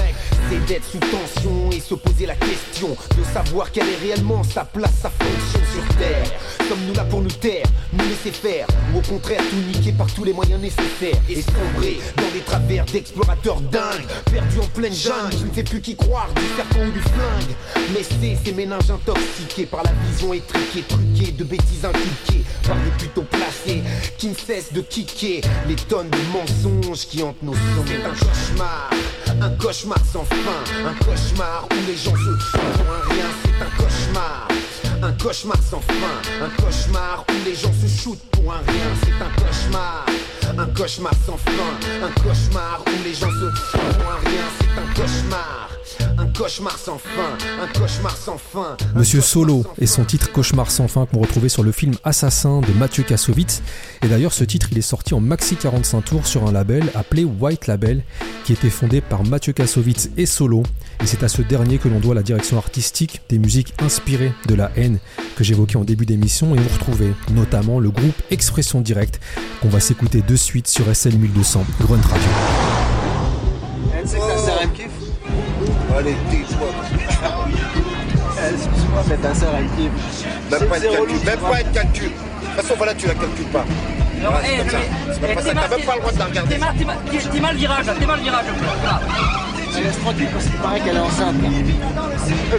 C'est 0.49 0.65
d'être 0.65 0.83
sous 0.83 0.99
tension 0.99 1.69
et 1.71 1.79
se 1.79 1.95
poser 1.95 2.25
la 2.25 2.35
question 2.35 2.89
de 2.89 3.23
savoir 3.33 3.71
quelle 3.71 3.87
est 3.87 3.95
réellement 4.03 4.43
sa 4.43 4.65
place, 4.65 4.91
sa 5.01 5.09
fonction 5.09 5.59
sur 5.73 5.95
terre. 5.95 6.27
Sommes-nous 6.67 6.93
là 6.93 7.05
pour 7.05 7.21
nous 7.21 7.31
taire, 7.31 7.65
nous 7.93 8.03
laisser 8.03 8.31
faire, 8.31 8.67
ou 8.93 8.97
au 8.97 9.01
contraire 9.01 9.41
tout 9.49 9.77
niquer 9.77 9.93
par 9.93 10.07
tous 10.13 10.25
les 10.25 10.33
moyens 10.33 10.61
nécessaires 10.61 11.21
et 11.29 11.41
sombrer 11.41 11.99
dans 12.17 12.31
des 12.33 12.41
travers 12.41 12.85
d'explorateurs 12.85 13.61
dingues, 13.61 14.05
perdus 14.25 14.59
en 14.59 14.67
pleine 14.67 14.93
jungle, 14.93 15.35
qui 15.35 15.45
ne 15.45 15.53
sait 15.53 15.63
plus 15.63 15.81
qui 15.81 15.95
croire, 15.95 16.27
du 16.35 16.41
serpent 16.57 16.85
ou 16.85 16.91
du 16.91 16.99
flingue. 16.99 17.55
Mais 17.93 18.03
c'est 18.03 18.37
ces 18.43 18.53
méninges 18.53 18.91
intoxiqués 18.91 19.65
par 19.65 19.83
la 19.83 19.91
vision 20.05 20.32
étriquée, 20.33 20.83
truquée, 20.87 21.31
de 21.31 21.43
bêtises 21.43 21.85
inculquées 21.85 22.43
par 22.67 22.75
des 22.77 22.91
plutôt 22.97 23.23
placés 23.23 23.83
qui 24.17 24.27
ne 24.27 24.35
cessent 24.35 24.73
de 24.73 24.81
kicker 24.81 25.41
les 25.67 25.75
tonnes 25.75 26.09
de 26.09 26.17
mensonges 26.31 27.05
qui 27.05 27.23
hantent 27.23 27.41
nos 27.41 27.53
sons. 27.53 27.85
C'est 27.85 28.03
un 28.03 28.09
cauchemar, 28.09 28.89
un 29.41 29.49
cauchemar 29.51 29.99
sans 30.11 30.25
fin, 30.25 30.85
un 30.85 30.93
cauchemar 31.05 31.67
où 31.71 31.87
les 31.87 31.97
gens 31.97 32.15
se 32.15 32.37
font 32.37 32.59
pour 32.73 32.93
un 32.93 33.13
rien, 33.13 33.25
c'est 33.43 33.63
un 33.63 33.83
cauchemar. 33.83 34.47
Un 35.01 35.11
cauchemar 35.13 35.57
sans 35.69 35.81
fin, 35.81 36.45
un 36.45 36.49
cauchemar 36.61 37.25
où 37.27 37.45
les 37.45 37.55
gens 37.55 37.73
se 37.73 38.01
shootent 38.01 38.23
pour 38.31 38.53
un 38.53 38.59
rien, 38.65 38.89
c'est 39.03 39.11
un 39.11 39.45
cauchemar. 39.45 40.05
Un 40.57 40.65
cauchemar 40.67 41.13
sans 41.25 41.37
fin, 41.37 42.05
un 42.05 42.11
cauchemar 42.21 42.83
où 42.87 43.03
les 43.03 43.13
gens 43.13 43.29
se 43.29 43.51
font 43.51 43.79
pour 43.99 44.11
un 44.11 44.29
rien, 44.29 44.45
c'est 44.59 44.79
un 44.79 44.93
cauchemar. 44.93 45.69
Un 46.17 46.27
cauchemar 46.27 46.77
sans 46.77 46.97
fin, 46.97 47.37
un 47.61 47.79
cauchemar 47.79 48.15
sans 48.15 48.37
fin. 48.37 48.77
Monsieur 48.95 49.21
Solo 49.21 49.65
et 49.79 49.87
son 49.87 50.03
titre 50.05 50.31
Cauchemar 50.31 50.69
sans 50.69 50.87
fin 50.87 51.05
qu'on 51.05 51.19
retrouvait 51.19 51.49
sur 51.49 51.63
le 51.63 51.71
film 51.71 51.95
Assassin 52.03 52.61
de 52.61 52.71
Mathieu 52.73 53.03
Kassovitz. 53.03 53.61
Et 54.03 54.07
d'ailleurs, 54.07 54.33
ce 54.33 54.43
titre, 54.43 54.67
il 54.71 54.77
est 54.77 54.81
sorti 54.81 55.13
en 55.13 55.19
maxi 55.19 55.55
45 55.55 56.01
tours 56.01 56.27
sur 56.27 56.45
un 56.45 56.51
label 56.51 56.83
appelé 56.95 57.23
White 57.23 57.67
Label, 57.67 58.03
qui 58.43 58.53
était 58.53 58.69
fondé 58.69 59.01
par 59.01 59.23
Mathieu 59.23 59.53
Kassovitz 59.53 60.09
et 60.17 60.25
Solo. 60.25 60.63
Et 61.01 61.07
c'est 61.07 61.23
à 61.23 61.27
ce 61.27 61.41
dernier 61.41 61.77
que 61.77 61.87
l'on 61.87 61.99
doit 61.99 62.15
la 62.15 62.23
direction 62.23 62.57
artistique 62.57 63.21
des 63.29 63.39
musiques 63.39 63.73
inspirées 63.81 64.33
de 64.47 64.55
la 64.55 64.71
haine 64.75 64.99
que 65.35 65.43
j'évoquais 65.43 65.77
en 65.77 65.83
début 65.83 66.05
d'émission. 66.05 66.53
Et 66.55 66.59
vous 66.59 66.73
retrouvez 66.73 67.13
notamment 67.31 67.79
le 67.79 67.89
groupe 67.89 68.21
Expression 68.29 68.81
Directe 68.81 69.19
qu'on 69.61 69.69
va 69.69 69.79
s'écouter 69.79 70.21
de 70.21 70.35
suite 70.35 70.67
sur 70.67 70.85
SL 70.95 71.17
1200 71.17 71.65
Grunt 71.81 72.01
Radio. 72.01 72.29
Allez, 76.03 76.15
tais-toi. 76.29 76.67
Excuse-moi, 78.51 79.03
mais 79.07 79.15
ta 79.15 79.33
sœur 79.33 79.53
elle 79.57 79.67
kiffe. 79.77 79.91
Même 80.51 80.67
pas 80.69 80.75
C'est 80.77 80.87
calcul, 80.89 81.25
même 81.25 81.39
pas 81.39 81.63
de 81.63 81.73
calcul. 81.73 82.03
De 82.03 82.09
toute 82.09 82.55
façon, 82.55 82.73
voilà, 82.75 82.93
tu 82.93 83.07
la 83.07 83.13
calcules 83.13 83.45
pas. 83.45 83.59
Non, 84.21 84.29
Voilà, 84.31 84.39
c'est 84.43 84.53
eh, 84.53 84.57
comme 84.57 84.69
ça. 84.69 84.77
C'est 85.07 85.31
eh, 85.31 85.35
pas 85.35 85.41
t'as 85.41 85.53
même 85.53 85.85
pas 85.85 85.95
le 85.95 85.99
droit 86.01 86.11
de 86.11 86.19
la 86.19 86.25
regarder. 86.25 86.55
T'es 86.55 87.39
mal, 87.39 87.55
virage, 87.55 87.85
t'es 87.97 88.05
mal 88.05 88.17
le 88.17 88.23
virage. 88.23 88.45
Elle 89.75 89.83
laisse 89.83 89.99
tranquille 89.99 90.27
parce 90.33 90.45
qu'il 90.45 90.55
paraît 90.55 90.79
qu'elle 90.81 90.95
est 90.97 90.99
enceinte. 90.99 91.35
là. 91.41 91.49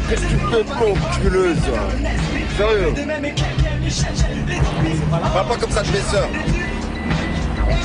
Qu'est-ce 0.08 0.22
que 0.22 1.12
tu 1.12 1.20
culeuse 1.20 1.58
Sérieux? 2.56 2.94
Parle 5.10 5.48
pas 5.48 5.56
comme 5.56 5.70
ça 5.70 5.82
de 5.82 5.90
mes 5.90 6.00
sœurs. 6.00 6.28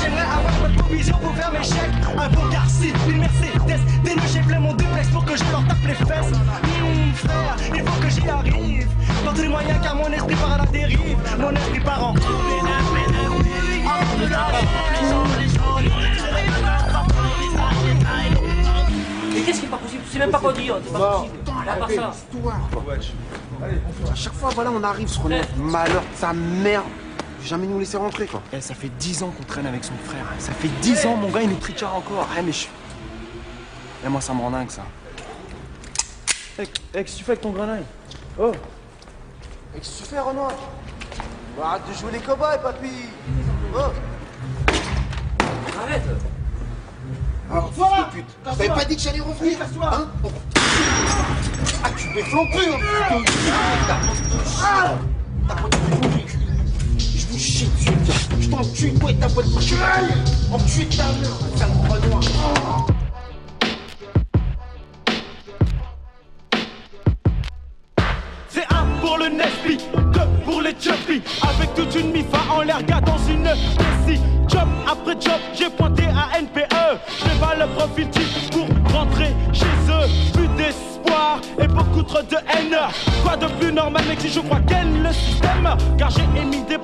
J'aimerais 0.02 0.22
avoir 0.22 0.54
votre 0.62 0.76
provision 0.84 1.18
pour 1.18 1.36
faire 1.36 1.52
mes 1.52 1.64
chèques. 1.64 2.18
Un 2.18 2.30
beau 2.30 2.48
Garci, 2.52 2.94
une 3.08 3.20
Mercedes. 3.20 3.82
Des 4.04 4.16
nuits 4.16 4.22
j'ai 4.32 4.60
mon 4.60 4.74
duplex 4.74 5.08
pour 5.10 5.26
que 5.26 5.36
je 5.38 5.44
leur 5.52 5.66
tape 5.68 5.78
les 5.88 5.94
fesses. 5.94 6.32
Hum, 6.34 7.14
frère, 7.14 7.56
il 7.76 7.84
faut 7.84 8.02
que 8.02 8.10
j'y 8.10 8.30
arrive. 8.30 8.88
Par 9.24 9.34
tous 9.34 9.42
les 9.42 9.48
moyens 9.48 9.80
car 9.84 9.96
mon 9.96 10.12
esprit 10.12 10.36
part 10.36 10.54
à 10.54 10.58
la 10.60 10.66
dérive. 10.66 11.18
Mon 11.40 11.52
esprit 11.52 11.80
part 11.80 12.04
en 12.04 12.14
Mais 19.34 19.42
qu'est-ce 19.42 19.60
qui 19.60 19.66
est 19.66 19.70
pas 19.70 19.78
possible? 19.78 20.04
Sais 20.12 20.20
même 20.20 20.32
pas 20.32 20.40
quoi 20.40 20.54
dire, 20.54 20.76
c'est 20.84 20.94
pas 20.94 21.00
possible. 21.00 21.38
Là, 21.66 21.76
pas 21.76 21.88
ça. 21.88 22.14
À 24.12 24.16
chaque 24.16 24.34
fois, 24.34 24.50
voilà, 24.56 24.72
on 24.72 24.84
arrive 24.84 25.08
sur 25.08 25.28
notre 25.30 25.58
malheur 25.58 26.02
de 26.02 26.18
sa 26.18 26.34
mère. 26.34 26.84
Jamais 27.44 27.68
nous 27.68 27.80
laisser 27.80 27.98
rentrer, 27.98 28.28
quoi. 28.28 28.42
Eh, 28.54 28.62
ça 28.62 28.76
fait 28.76 28.90
10 28.90 29.24
ans 29.24 29.32
qu'on 29.36 29.44
traîne 29.44 29.66
avec 29.66 29.84
son 29.84 29.94
frère. 30.06 30.26
Ça 30.40 30.52
fait 30.52 30.68
10 30.82 31.06
ans, 31.06 31.16
mon 31.16 31.30
gars, 31.30 31.42
il 31.42 31.50
nous 31.50 31.56
trichard 31.56 31.96
encore. 31.96 32.28
Eh, 32.38 32.42
mais 32.42 32.52
je. 32.52 32.68
Eh, 34.06 34.10
moi, 34.10 34.22
ça 34.22 34.34
me 34.34 34.42
rend 34.42 34.52
dingue, 34.52 34.70
ça. 34.70 34.84
Eh, 36.58 36.64
eh, 36.64 36.68
qu'est-ce 36.94 37.14
que 37.14 37.18
tu 37.18 37.24
fais 37.24 37.32
avec 37.32 37.42
ton 37.42 37.52
grenaille 37.52 37.86
Oh. 38.38 38.52
Qu'est-ce 39.74 40.00
que 40.02 40.04
tu 40.04 40.10
fais, 40.10 40.20
Renoir? 40.20 40.52
Bah, 41.58 41.68
Arrête 41.72 41.82
de 41.90 41.94
jouer 41.94 42.12
les 42.12 42.20
cobayes, 42.20 42.62
papy. 42.62 42.88
Oh. 43.76 43.80
Arrête. 45.82 46.04
Ah, 47.52 47.64
fils 47.74 47.80
de 47.80 48.12
pute 48.14 48.44
T'avais 48.44 48.68
pas 48.68 48.86
dit 48.86 48.96
que 48.96 49.02
j'allais 49.02 49.22
revenir 49.22 49.58
hein? 49.82 50.08
Ah, 51.84 51.90
tu 51.98 52.10
m'es 52.10 52.22
flampé, 52.22 52.60
hein, 52.72 53.24
Ah 54.62 54.94
C'est 57.60 57.68
un 68.70 68.86
pour 69.02 69.18
le 69.18 69.26
Nesby, 69.28 69.78
deux 70.14 70.22
pour 70.46 70.62
les 70.62 70.72
Chubby 70.80 71.22
Avec 71.44 71.74
toute 71.76 71.96
une 71.96 72.12
mifa 72.14 72.38
en 72.50 72.62
l'air 72.62 72.82
gars 72.84 73.02
dans 73.02 73.18
une 73.28 73.44
Messi 73.44 74.22
Job 74.48 74.68
après 74.92 75.14
job, 75.20 75.40
j'ai 75.54 75.70
pointé 75.70 76.04
à 76.06 76.40
NPE 76.42 77.00
Je 77.20 77.40
pas 77.40 77.56
le 77.56 77.68
profil 77.76 78.08
pour 78.52 78.68
rentrer 78.92 79.36
chez 79.54 79.66
eux. 79.66 80.08
Plus 80.34 80.48
d'espoir 80.58 81.42
et 81.62 81.68
beaucoup 81.68 82.02
trop 82.02 82.24
de 82.24 82.36
haine. 82.36 82.76
Quoi 83.24 83.38
de 83.38 83.46
plus 83.60 83.72
normal 83.72 84.04
mec 84.08 84.20
si 84.20 84.30
je 84.30 84.40
crois 84.40 84.60
qu'elle 84.62 85.04
le 85.04 85.14
système? 85.14 85.70
Car 85.98 86.10
j'ai 86.10 86.42
émis 86.42 86.64
des 86.64 86.79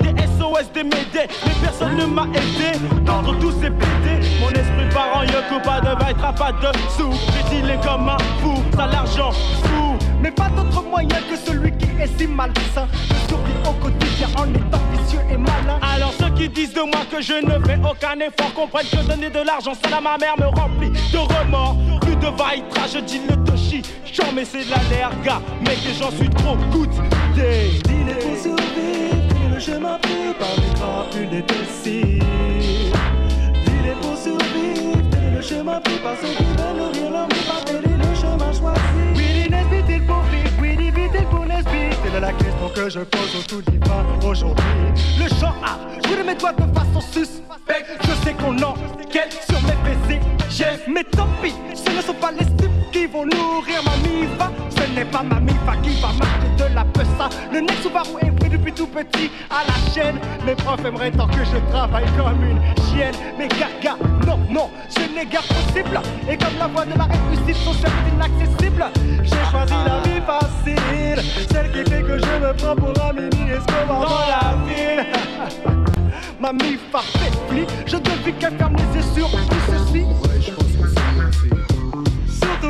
des 0.00 0.22
SOS, 0.38 0.72
des 0.72 0.84
médés 0.84 1.28
Mais 1.46 1.52
personne 1.62 1.96
ne 1.96 2.06
m'a 2.06 2.26
aidé. 2.34 2.78
D'entre 3.04 3.38
tous 3.38 3.52
ces 3.52 3.70
pédés 3.70 4.26
Mon 4.40 4.50
esprit 4.50 4.88
part 4.92 5.16
en 5.16 5.22
yoko, 5.24 5.60
pas 5.64 5.80
de 5.80 5.98
bail, 5.98 6.14
pas 6.14 6.52
de 6.52 6.78
sous. 6.96 7.10
Dealé 7.50 7.78
comme 7.82 8.08
un 8.08 8.18
fou, 8.40 8.62
ça 8.76 8.86
l'argent 8.86 9.32
fou 9.32 9.96
Mais 10.20 10.30
pas 10.30 10.48
d'autre 10.50 10.82
moyen 10.82 11.20
que 11.30 11.36
celui 11.36 11.72
qui 11.72 11.86
est 12.00 12.18
si 12.18 12.26
malsain. 12.26 12.88
De 13.08 13.28
survivre 13.28 13.70
au 13.70 13.72
quotidien 13.72 14.28
en 14.36 14.48
étant 14.50 14.82
vicieux 14.92 15.20
et 15.30 15.36
malin. 15.36 15.78
Alors 15.82 16.12
ceux 16.18 16.30
qui 16.30 16.48
disent 16.48 16.74
de 16.74 16.80
moi 16.82 17.04
que 17.10 17.20
je 17.20 17.34
ne 17.34 17.64
fais 17.64 17.78
aucun 17.78 18.18
effort 18.20 18.52
comprennent 18.54 18.86
que 18.86 19.06
donner 19.08 19.30
de 19.30 19.40
l'argent 19.40 19.72
à 19.84 20.00
ma 20.00 20.18
mère 20.18 20.34
me 20.38 20.46
remplit 20.46 20.90
de 20.90 21.18
remords. 21.18 21.76
Plus 22.00 22.16
de 22.16 22.26
vaitra, 22.26 22.86
je 22.92 22.98
dis 23.00 23.20
le 23.28 23.36
toshi. 23.44 23.82
J'en 24.12 24.32
mais 24.34 24.44
c'est 24.44 24.64
de 24.64 24.70
la 24.70 25.10
gars 25.24 25.42
j'en 25.98 26.10
suis 26.10 26.28
trop 26.30 26.56
day 27.34 27.70
Dîner 27.84 28.14
pour 28.44 29.25
chemin 29.60 29.98
pris 29.98 30.34
par 30.38 30.54
les 30.56 30.74
crapules 30.78 31.30
des 31.30 31.42
déciles 31.42 32.22
Dîner 33.64 33.94
pour 34.00 34.16
survivre, 34.16 34.98
le 35.34 35.42
chemin 35.42 35.80
pris 35.80 35.98
par 35.98 36.14
ceux 36.20 36.34
qui 36.36 36.44
veulent 36.44 36.76
nourrir 36.76 37.10
leur 37.10 37.28
vie 37.28 37.46
Pas 37.46 37.64
dîner 37.64 37.96
le 37.96 38.14
chemin 38.14 38.52
choisi. 38.52 38.80
Oui, 39.14 39.48
il 39.48 40.06
pour 40.06 40.22
vivre, 40.24 40.50
oui, 40.60 40.76
il 40.78 41.26
pour 41.26 41.46
Nesbit 41.46 41.96
C'est 42.04 42.20
la 42.20 42.32
question 42.32 42.68
que 42.74 42.88
je 42.90 43.00
pose 43.00 43.36
au 43.36 43.42
tout 43.42 43.62
divin 43.70 44.04
aujourd'hui. 44.24 44.64
Le 45.18 45.28
chant 45.40 45.54
A, 45.64 45.78
je 46.04 46.22
mes 46.22 46.34
doigts 46.34 46.52
de 46.52 46.74
façon 46.74 47.00
suspecte 47.00 47.98
Je 48.02 48.24
sais 48.24 48.34
qu'on 48.34 48.56
enquête 48.62 49.38
sur 49.48 49.60
mes 49.62 49.76
baisers. 49.84 50.20
J'ai 50.50 50.92
mais 50.92 51.04
tant 51.04 51.28
pis, 51.42 51.54
ce 51.74 51.90
ne 51.96 52.02
sont 52.02 52.14
pas 52.14 52.32
les 52.32 52.65
qui 52.96 53.06
vont 53.06 53.24
nourrir 53.26 53.82
ma 53.84 53.96
mifa. 54.08 54.50
Ce 54.70 54.94
n'est 54.94 55.04
pas 55.04 55.22
ma 55.22 55.40
mifa 55.40 55.76
qui 55.82 56.00
va 56.00 56.08
marquer 56.08 56.48
de 56.58 56.74
la 56.74 56.84
pessa 56.84 57.28
Le 57.52 57.60
nec 57.60 57.76
Subaru 57.82 58.20
est 58.22 58.30
pris 58.30 58.48
depuis 58.48 58.72
tout 58.72 58.86
petit. 58.86 59.30
À 59.50 59.64
la 59.66 59.92
chaîne 59.92 60.18
Mes 60.46 60.54
profs 60.54 60.84
aimeraient 60.84 61.10
tant 61.10 61.26
que 61.26 61.44
je 61.44 61.58
travaille 61.70 62.06
comme 62.16 62.42
une 62.42 62.60
chienne. 62.86 63.14
Mais 63.38 63.48
gaga, 63.48 63.96
non, 64.26 64.38
non, 64.50 64.70
ce 64.88 65.00
n'est 65.14 65.26
guère 65.26 65.42
possible. 65.42 66.00
Et 66.30 66.36
comme 66.36 66.58
la 66.58 66.66
voie 66.68 66.84
de 66.86 66.96
la 66.96 67.04
réussite 67.04 67.62
sont 67.62 67.74
certes 67.74 67.92
inaccessibles 68.14 68.84
J'ai 69.22 69.50
choisi 69.50 69.74
la 69.84 70.00
vie 70.00 70.20
facile 70.26 71.46
Celle 71.50 71.72
qui 71.72 71.90
fait 71.90 72.02
que 72.02 72.18
je 72.18 72.46
me 72.46 72.52
prends 72.56 72.76
pour 72.76 73.04
un 73.04 73.12
mini 73.12 73.50
Escobar 73.50 74.00
dans 74.00 74.26
la 74.28 74.56
ville. 74.66 75.06
Ma 76.40 76.52
mifa 76.52 77.00
fait 77.00 77.32
pli, 77.48 77.64
je 77.86 77.96
devine 77.96 78.34
qu'elle 78.38 78.56
ferme 78.56 78.76
les 78.76 78.98
yeux 78.98 79.06
sur 79.14 79.30
tout 79.30 79.56
ceci 79.70 80.04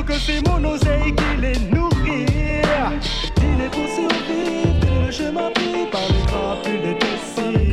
que 0.07 0.15
c'est 0.15 0.41
mon 0.49 0.63
oseille 0.65 1.15
qui 1.15 1.41
les 1.41 1.59
nourrit 1.75 2.27
Dîner 3.37 3.69
pour 3.73 3.87
survivre, 3.89 5.05
le 5.05 5.11
chemin 5.11 5.51
pris 5.51 5.87
par 5.91 6.03
les 6.09 6.27
crapules 6.27 6.83
des 6.83 6.95
déciles 6.95 7.73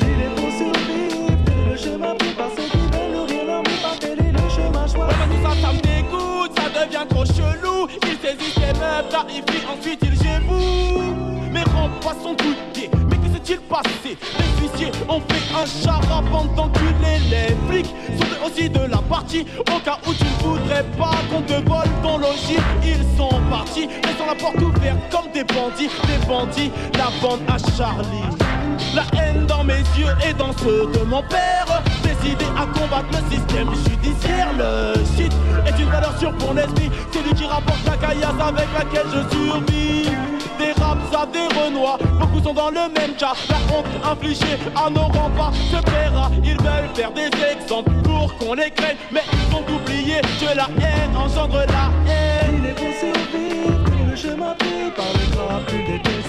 Dîner 0.00 0.30
pour 0.36 0.50
survivre, 0.50 1.36
le 1.70 1.76
chemin 1.76 2.14
pris 2.14 2.32
par 2.32 2.48
ceux 2.56 2.68
qui 2.70 2.78
veulent 2.78 3.12
nourrir 3.12 3.44
leur 3.46 3.62
vie 3.62 3.78
est 4.02 4.32
le 4.32 4.48
chemin 4.48 4.84
Ouais, 4.84 4.88
choisi 4.88 5.14
mais 5.18 5.36
tout 5.36 5.42
ça, 5.42 5.50
ça 5.60 5.72
me 5.72 5.80
dégoûte, 5.80 6.52
ça 6.58 6.84
devient 6.84 7.06
trop 7.08 7.24
chelou. 7.26 7.88
Il 8.02 8.16
saisit 8.26 8.52
ses 8.52 8.72
meubles, 8.80 9.08
clarifie, 9.10 9.66
ensuite 9.70 10.00
il 10.02 10.12
géboue. 10.12 11.02
Mes 11.52 11.64
pas 11.64 12.16
sont 12.22 12.30
coûtés, 12.30 12.56
mais 12.56 12.67
que 12.67 12.67
Les 13.48 13.56
huissiers 14.60 14.92
ont 15.08 15.20
fait 15.20 15.54
un 15.56 15.64
charab 15.64 16.26
pendant 16.30 16.68
que 16.68 16.80
les 17.30 17.56
flics. 17.66 17.94
Sont 18.18 18.46
aussi 18.46 18.68
de 18.68 18.80
la 18.80 18.98
partie. 18.98 19.46
Au 19.60 19.78
cas 19.80 19.98
où 20.06 20.12
tu 20.12 20.24
ne 20.24 20.42
voudrais 20.42 20.84
pas 20.98 21.14
qu'on 21.30 21.40
te 21.40 21.54
vole 21.54 21.88
ton 22.02 22.18
logis, 22.18 22.58
ils 22.84 23.16
sont 23.16 23.40
partis, 23.48 23.86
laissant 24.04 24.26
la 24.26 24.34
porte 24.34 24.60
ouverte 24.60 24.98
comme 25.10 25.32
des 25.32 25.44
bandits, 25.44 25.88
des 26.06 26.26
bandits, 26.26 26.70
la 26.98 27.08
bande 27.22 27.40
à 27.48 27.56
Charlie. 27.74 28.36
La 28.94 29.04
haine 29.18 29.46
dans 29.46 29.64
mes 29.64 29.80
yeux 29.96 30.14
et 30.28 30.34
dans 30.34 30.52
ceux 30.58 30.86
de 30.92 31.04
mon 31.04 31.22
père. 31.22 31.82
Décidé 32.02 32.44
à 32.54 32.66
combattre 32.78 33.08
le 33.12 33.34
système 33.34 33.70
judiciaire. 33.74 34.48
Le 34.58 34.94
shit 35.16 35.32
est 35.66 35.80
une 35.80 35.88
valeur 35.88 36.18
sûre 36.18 36.34
pour 36.34 36.52
l'esprit. 36.52 36.90
C'est 37.10 37.22
lui 37.22 37.32
qui 37.32 37.46
rapporte 37.46 37.82
la 37.86 37.96
caillasse 37.96 38.40
avec 38.40 38.68
laquelle 38.76 39.06
je 39.10 39.34
survis 39.34 40.37
Des 40.58 40.72
raps 40.72 41.14
à 41.14 41.26
des 41.26 41.46
renois. 41.58 41.98
Beaucoup 42.18 42.42
sont 42.42 42.54
dans 42.54 42.70
le 42.70 42.88
même 42.98 43.14
cas 43.16 43.32
La 43.48 43.56
honte 43.74 43.86
infligée 44.04 44.58
à 44.74 44.90
nos 44.90 45.06
remparts 45.06 45.54
se 45.54 45.80
paiera 45.82 46.30
Ils 46.44 46.60
veulent 46.60 46.90
faire 46.94 47.12
des 47.12 47.30
exemples 47.52 47.92
pour 48.02 48.36
qu'on 48.38 48.54
les 48.54 48.70
craigne. 48.70 48.96
Mais 49.12 49.22
ils 49.32 49.54
ont 49.54 49.62
oublié 49.62 50.20
que 50.40 50.56
la 50.56 50.68
haine 50.78 51.16
engendre 51.16 51.58
la 51.58 52.12
haine. 52.12 52.62
Il 52.62 52.70
est 52.70 52.74
pour 52.74 52.92
survivre, 52.98 54.10
le 54.10 54.16
chemin 54.16 54.54
pris 54.54 54.90
par 54.96 55.06
les 55.14 55.86
des 55.86 55.98
déciles 55.98 56.27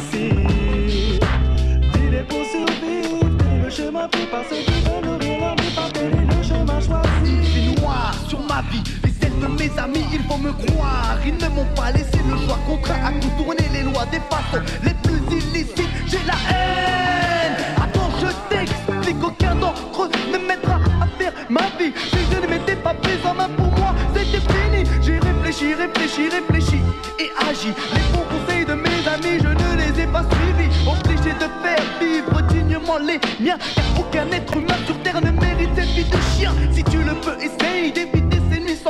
mes 9.60 9.78
amis, 9.78 10.06
ils 10.14 10.22
vont 10.22 10.38
me 10.38 10.52
croire. 10.54 11.18
Ils 11.26 11.36
ne 11.36 11.50
m'ont 11.50 11.68
pas 11.76 11.92
laissé 11.92 12.18
le 12.30 12.38
choix, 12.46 12.58
contraint 12.66 13.04
à 13.06 13.12
contourner 13.12 13.68
les 13.74 13.84
lois 13.84 14.06
des 14.06 14.22
façons 14.30 14.64
les 14.84 14.94
plus 14.94 15.22
illicites. 15.38 15.90
J'ai 16.08 16.20
la 16.26 16.38
haine. 16.50 17.56
Attends, 17.76 18.10
je 18.22 18.28
t'explique, 18.50 19.22
aucun 19.22 19.56
d'entre 19.56 20.04
eux 20.04 20.10
ne 20.32 20.38
m'aidera 20.38 20.80
à 21.02 21.08
faire 21.20 21.34
ma 21.50 21.64
vie. 21.78 21.92
Si 22.10 22.20
je 22.32 22.42
ne 22.42 22.48
m'étais 22.48 22.78
pas 22.78 22.94
prise 22.94 23.24
en 23.26 23.34
main 23.34 23.50
pour 23.58 23.72
moi, 23.78 23.94
c'était 24.16 24.40
fini. 24.40 24.86
J'ai 25.02 25.20
réfléchi, 25.20 25.74
réfléchi, 25.74 26.30
réfléchi 26.30 26.80
et 27.20 27.30
agi. 27.50 27.74
Les 27.94 28.08
bons 28.14 28.26
conseils 28.32 28.66
de 28.66 28.74
mes 28.74 29.02
amis, 29.14 29.44
je 29.44 29.50
ne 29.50 29.78
les 29.78 30.04
ai 30.04 30.08
pas 30.08 30.24
suivis. 30.24 30.72
Obligé 30.88 31.34
de 31.34 31.48
faire 31.62 31.84
vivre 32.00 32.42
dignement 32.44 32.98
les 32.98 33.20
miens. 33.44 33.58
Car 33.76 34.00
aucun 34.00 34.32
être 34.32 34.56
humain 34.56 34.80
sur 34.86 34.98
terre 35.04 35.22
ne 35.22 35.32
mérite 35.32 35.70
cette 35.76 35.90
vie 35.90 36.06
de 36.06 36.18
chien. 36.38 36.54
Si 36.72 36.84
tu 36.86 37.00
le 37.00 37.14
peux, 37.16 37.36
essaye 37.42 37.92
d'éviter 37.92 38.29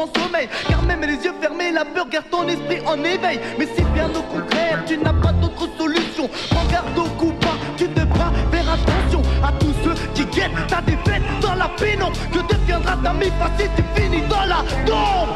sommeil. 0.07 0.47
Car 0.67 0.81
même 0.83 1.01
les 1.01 1.23
yeux 1.23 1.33
fermés, 1.41 1.71
la 1.71 1.85
peur 1.85 2.07
garde 2.09 2.29
ton 2.29 2.47
esprit 2.47 2.79
en 2.85 2.97
éveil. 3.03 3.39
Mais 3.57 3.67
si 3.75 3.83
bien 3.93 4.09
au 4.09 4.21
contraire, 4.21 4.83
tu 4.85 4.97
n'as 4.97 5.13
pas 5.13 5.31
d'autre 5.33 5.67
solution, 5.77 6.29
prends 6.49 6.65
garde 6.71 6.97
au 6.97 7.09
coup 7.19 7.33
pas. 7.41 7.57
Tu 7.77 7.87
devras 7.87 8.31
faire 8.51 8.65
attention 8.73 9.21
à 9.43 9.51
tous 9.53 9.73
ceux 9.83 9.95
qui 10.13 10.25
guettent 10.25 10.67
ta 10.67 10.81
défaite 10.81 11.23
dans 11.41 11.55
la 11.55 11.69
pénombre. 11.69 12.17
Que 12.31 12.39
deviendra 12.53 12.97
ta 13.03 13.13
mi 13.13 13.25
si 13.57 13.65
tu 13.75 13.83
finis 13.95 14.23
dans 14.29 14.45
la 14.45 14.63
tombe? 14.85 15.29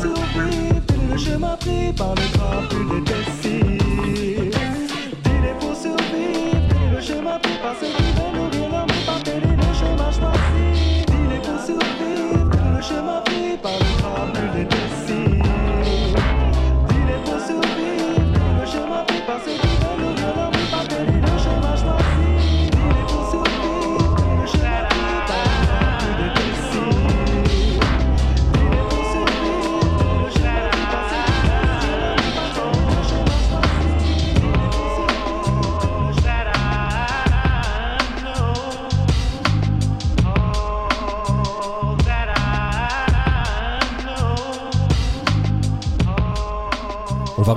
Survivre, 0.00 0.80
dîner 0.88 1.12
le 1.12 1.18
chemin 1.18 1.56
pris 1.56 1.92
par 1.92 2.14
crapules 2.14 3.09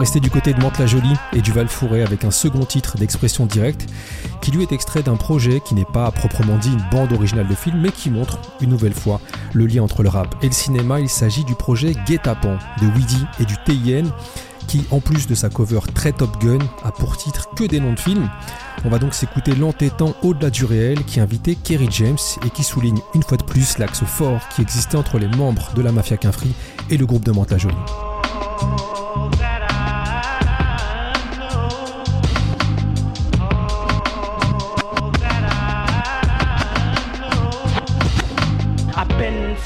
rester 0.03 0.19
du 0.19 0.29
côté 0.29 0.53
de 0.53 0.59
Mantes-la-Jolie 0.59 1.15
et 1.31 1.39
du 1.39 1.53
Val-Fouré 1.53 2.03
avec 2.03 2.25
un 2.25 2.31
second 2.31 2.65
titre 2.65 2.97
d'expression 2.97 3.45
directe 3.45 3.87
qui 4.41 4.51
lui 4.51 4.61
est 4.61 4.73
extrait 4.73 5.01
d'un 5.01 5.15
projet 5.15 5.61
qui 5.61 5.75
n'est 5.75 5.85
pas 5.85 6.11
proprement 6.11 6.57
dit 6.57 6.73
une 6.73 6.83
bande 6.91 7.13
originale 7.13 7.47
de 7.47 7.55
film 7.55 7.79
mais 7.79 7.89
qui 7.89 8.09
montre 8.09 8.37
une 8.59 8.71
nouvelle 8.71 8.93
fois 8.93 9.21
le 9.53 9.65
lien 9.65 9.81
entre 9.81 10.03
le 10.03 10.09
rap 10.09 10.35
et 10.41 10.47
le 10.47 10.51
cinéma. 10.51 10.99
Il 10.99 11.07
s'agit 11.07 11.45
du 11.45 11.55
projet 11.55 11.93
Guet-apens 12.05 12.59
de 12.81 12.87
Weedy 12.87 13.25
et 13.39 13.45
du 13.45 13.55
TIN 13.63 14.11
qui, 14.67 14.83
en 14.91 14.99
plus 14.99 15.25
de 15.25 15.35
sa 15.35 15.47
cover 15.47 15.79
très 15.93 16.11
Top 16.11 16.37
Gun, 16.41 16.59
a 16.83 16.91
pour 16.91 17.15
titre 17.15 17.47
que 17.55 17.63
des 17.63 17.79
noms 17.79 17.93
de 17.93 17.99
films. 17.99 18.29
On 18.83 18.89
va 18.89 18.99
donc 18.99 19.13
s'écouter 19.13 19.55
l'entêtant 19.55 20.15
Au-delà 20.21 20.49
du 20.49 20.65
réel 20.65 21.05
qui 21.05 21.21
invitait 21.21 21.55
Kerry 21.55 21.87
James 21.91 22.17
et 22.45 22.49
qui 22.49 22.65
souligne 22.65 22.99
une 23.15 23.23
fois 23.23 23.37
de 23.37 23.43
plus 23.43 23.77
l'axe 23.77 24.03
fort 24.03 24.41
qui 24.53 24.63
existait 24.63 24.97
entre 24.97 25.17
les 25.17 25.29
membres 25.29 25.69
de 25.77 25.81
la 25.81 25.93
mafia 25.93 26.17
Quinfri 26.17 26.51
et 26.89 26.97
le 26.97 27.05
groupe 27.05 27.23
de 27.23 27.31
Manta 27.31 27.55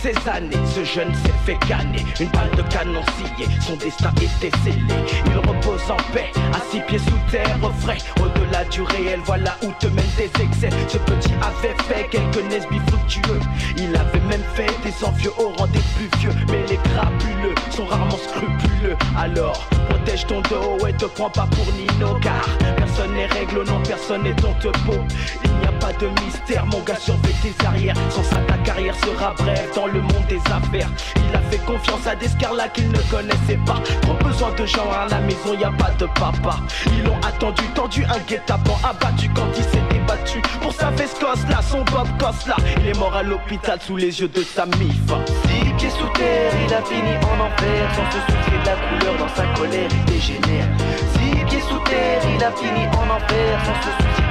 ces 0.08 0.30
années, 0.30 0.55
ce 0.74 0.84
jeune 0.84 1.14
s'est 1.16 1.34
fait 1.45 1.58
canner. 1.68 2.05
Une 2.20 2.30
balle 2.30 2.51
de 2.55 2.62
canon 2.74 3.01
sciée, 3.18 3.47
son 3.60 3.76
destin 3.76 4.12
était 4.22 4.55
scellé. 4.64 4.82
Il 5.26 5.38
repose 5.38 5.82
en 5.89 5.97
paix, 6.14 6.32
à 6.53 6.60
six 6.72 6.82
pieds 6.82 6.99
sous 6.99 7.32
terre, 7.32 7.58
frais. 7.80 7.97
Au-delà 8.22 8.64
du 8.66 8.82
réel, 8.82 9.20
voilà 9.26 9.55
où 9.64 9.72
te 9.80 9.88
mènent 9.88 10.16
tes 10.16 10.32
excès. 10.41 10.70
Ce 10.88 10.97
petit 10.97 11.34
avait 11.41 11.76
fait 11.84 12.08
quelques 12.10 12.49
nesbis 12.49 12.80
fructueux. 12.88 13.39
Il 13.78 13.95
avait 13.95 14.26
même 14.30 14.43
fait 14.55 14.72
des 14.84 15.03
envieux 15.03 15.32
au 15.38 15.49
rang 15.58 15.68
des 15.68 15.84
plus 15.95 16.10
vieux. 16.20 16.32
Mais 16.49 16.66
les 16.68 16.78
crapuleux 16.78 17.55
sont 17.72 17.86
rarement 17.86 18.18
scrupuleux. 18.18 18.95
Alors, 19.18 19.68
protège 19.89 20.26
ton 20.28 20.41
dos 20.41 20.88
et 20.88 20.93
te 20.93 21.05
prends 21.05 21.30
pas 21.30 21.47
pour 21.47 21.66
Nino. 21.74 22.18
Car 22.22 22.45
personne 22.78 23.14
n'est 23.14 23.28
règle, 23.28 23.64
non, 23.66 23.82
personne 23.84 24.24
n'est 24.24 24.36
ton 24.36 24.53
peau. 24.86 24.99
N'y 25.68 25.76
a 25.76 25.80
pas 25.80 25.91
de 25.91 26.07
mystère, 26.24 26.65
mon 26.68 26.80
gars, 26.80 26.95
surveille 26.95 27.36
tes 27.43 27.65
arrières. 27.65 27.95
Sans 28.09 28.24
ça, 28.24 28.38
ta 28.47 28.57
carrière 28.59 28.95
sera 28.95 29.34
brève 29.34 29.70
dans 29.76 29.88
le 29.88 29.99
monde 29.99 30.26
des 30.30 30.39
affaires. 30.49 30.89
Il 31.18 31.36
a 31.36 31.41
fait 31.51 31.57
confiance 31.65 32.07
à 32.07 32.15
des 32.15 32.30
scarlats 32.30 32.70
qu'il 32.70 32.88
ne 32.89 32.99
connaissait 33.11 33.59
pas. 33.65 33.82
Trop 34.01 34.13
besoin 34.13 34.51
de 34.53 34.65
gens 34.65 34.89
à 34.89 35.09
la 35.09 35.20
maison, 35.20 35.59
y 35.59 35.65
a 35.65 35.72
pas 35.72 35.91
de 35.99 36.05
papa. 36.05 36.55
Ils 36.86 37.03
l'ont 37.03 37.18
attendu, 37.18 37.63
tendu, 37.76 38.05
un 38.05 38.20
guet-apens 38.20 38.80
abattu 38.82 39.30
quand 39.36 39.47
il 39.57 39.63
s'est 39.63 39.84
débattu. 39.91 40.41
Pour 40.61 40.74
sa 40.74 40.89
veste 40.91 41.22
là, 41.22 41.61
son 41.61 41.84
Bob 41.84 42.07
là. 42.47 42.55
Il 42.80 42.88
est 42.88 42.97
mort 42.97 43.15
à 43.15 43.24
l'hôpital 43.24 43.78
sous 43.82 43.97
les 43.97 44.22
yeux 44.22 44.30
de 44.30 44.43
sa 44.43 44.65
mif. 44.65 44.95
Six 45.47 45.74
pieds 45.78 45.89
sous 45.89 46.07
terre, 46.13 46.53
il 46.65 46.74
a 46.74 46.82
fini 46.82 47.11
en 47.24 47.43
enfer. 47.43 47.89
Sans 47.93 48.11
se 48.11 48.20
soucier 48.32 48.57
de 48.57 48.65
la 48.65 48.76
couleur 48.88 49.18
dans 49.18 49.36
sa 49.36 49.45
colère, 49.59 49.89
il 49.91 50.05
dégénère. 50.05 50.68
Six 51.11 51.45
pieds 51.45 51.61
sous 51.61 51.80
terre, 51.80 52.22
il 52.34 52.41
a 52.41 52.51
fini 52.51 52.88
en 52.88 53.13
enfer. 53.13 53.59
Sans 53.65 53.82
se 53.82 53.91
soucier 53.97 54.26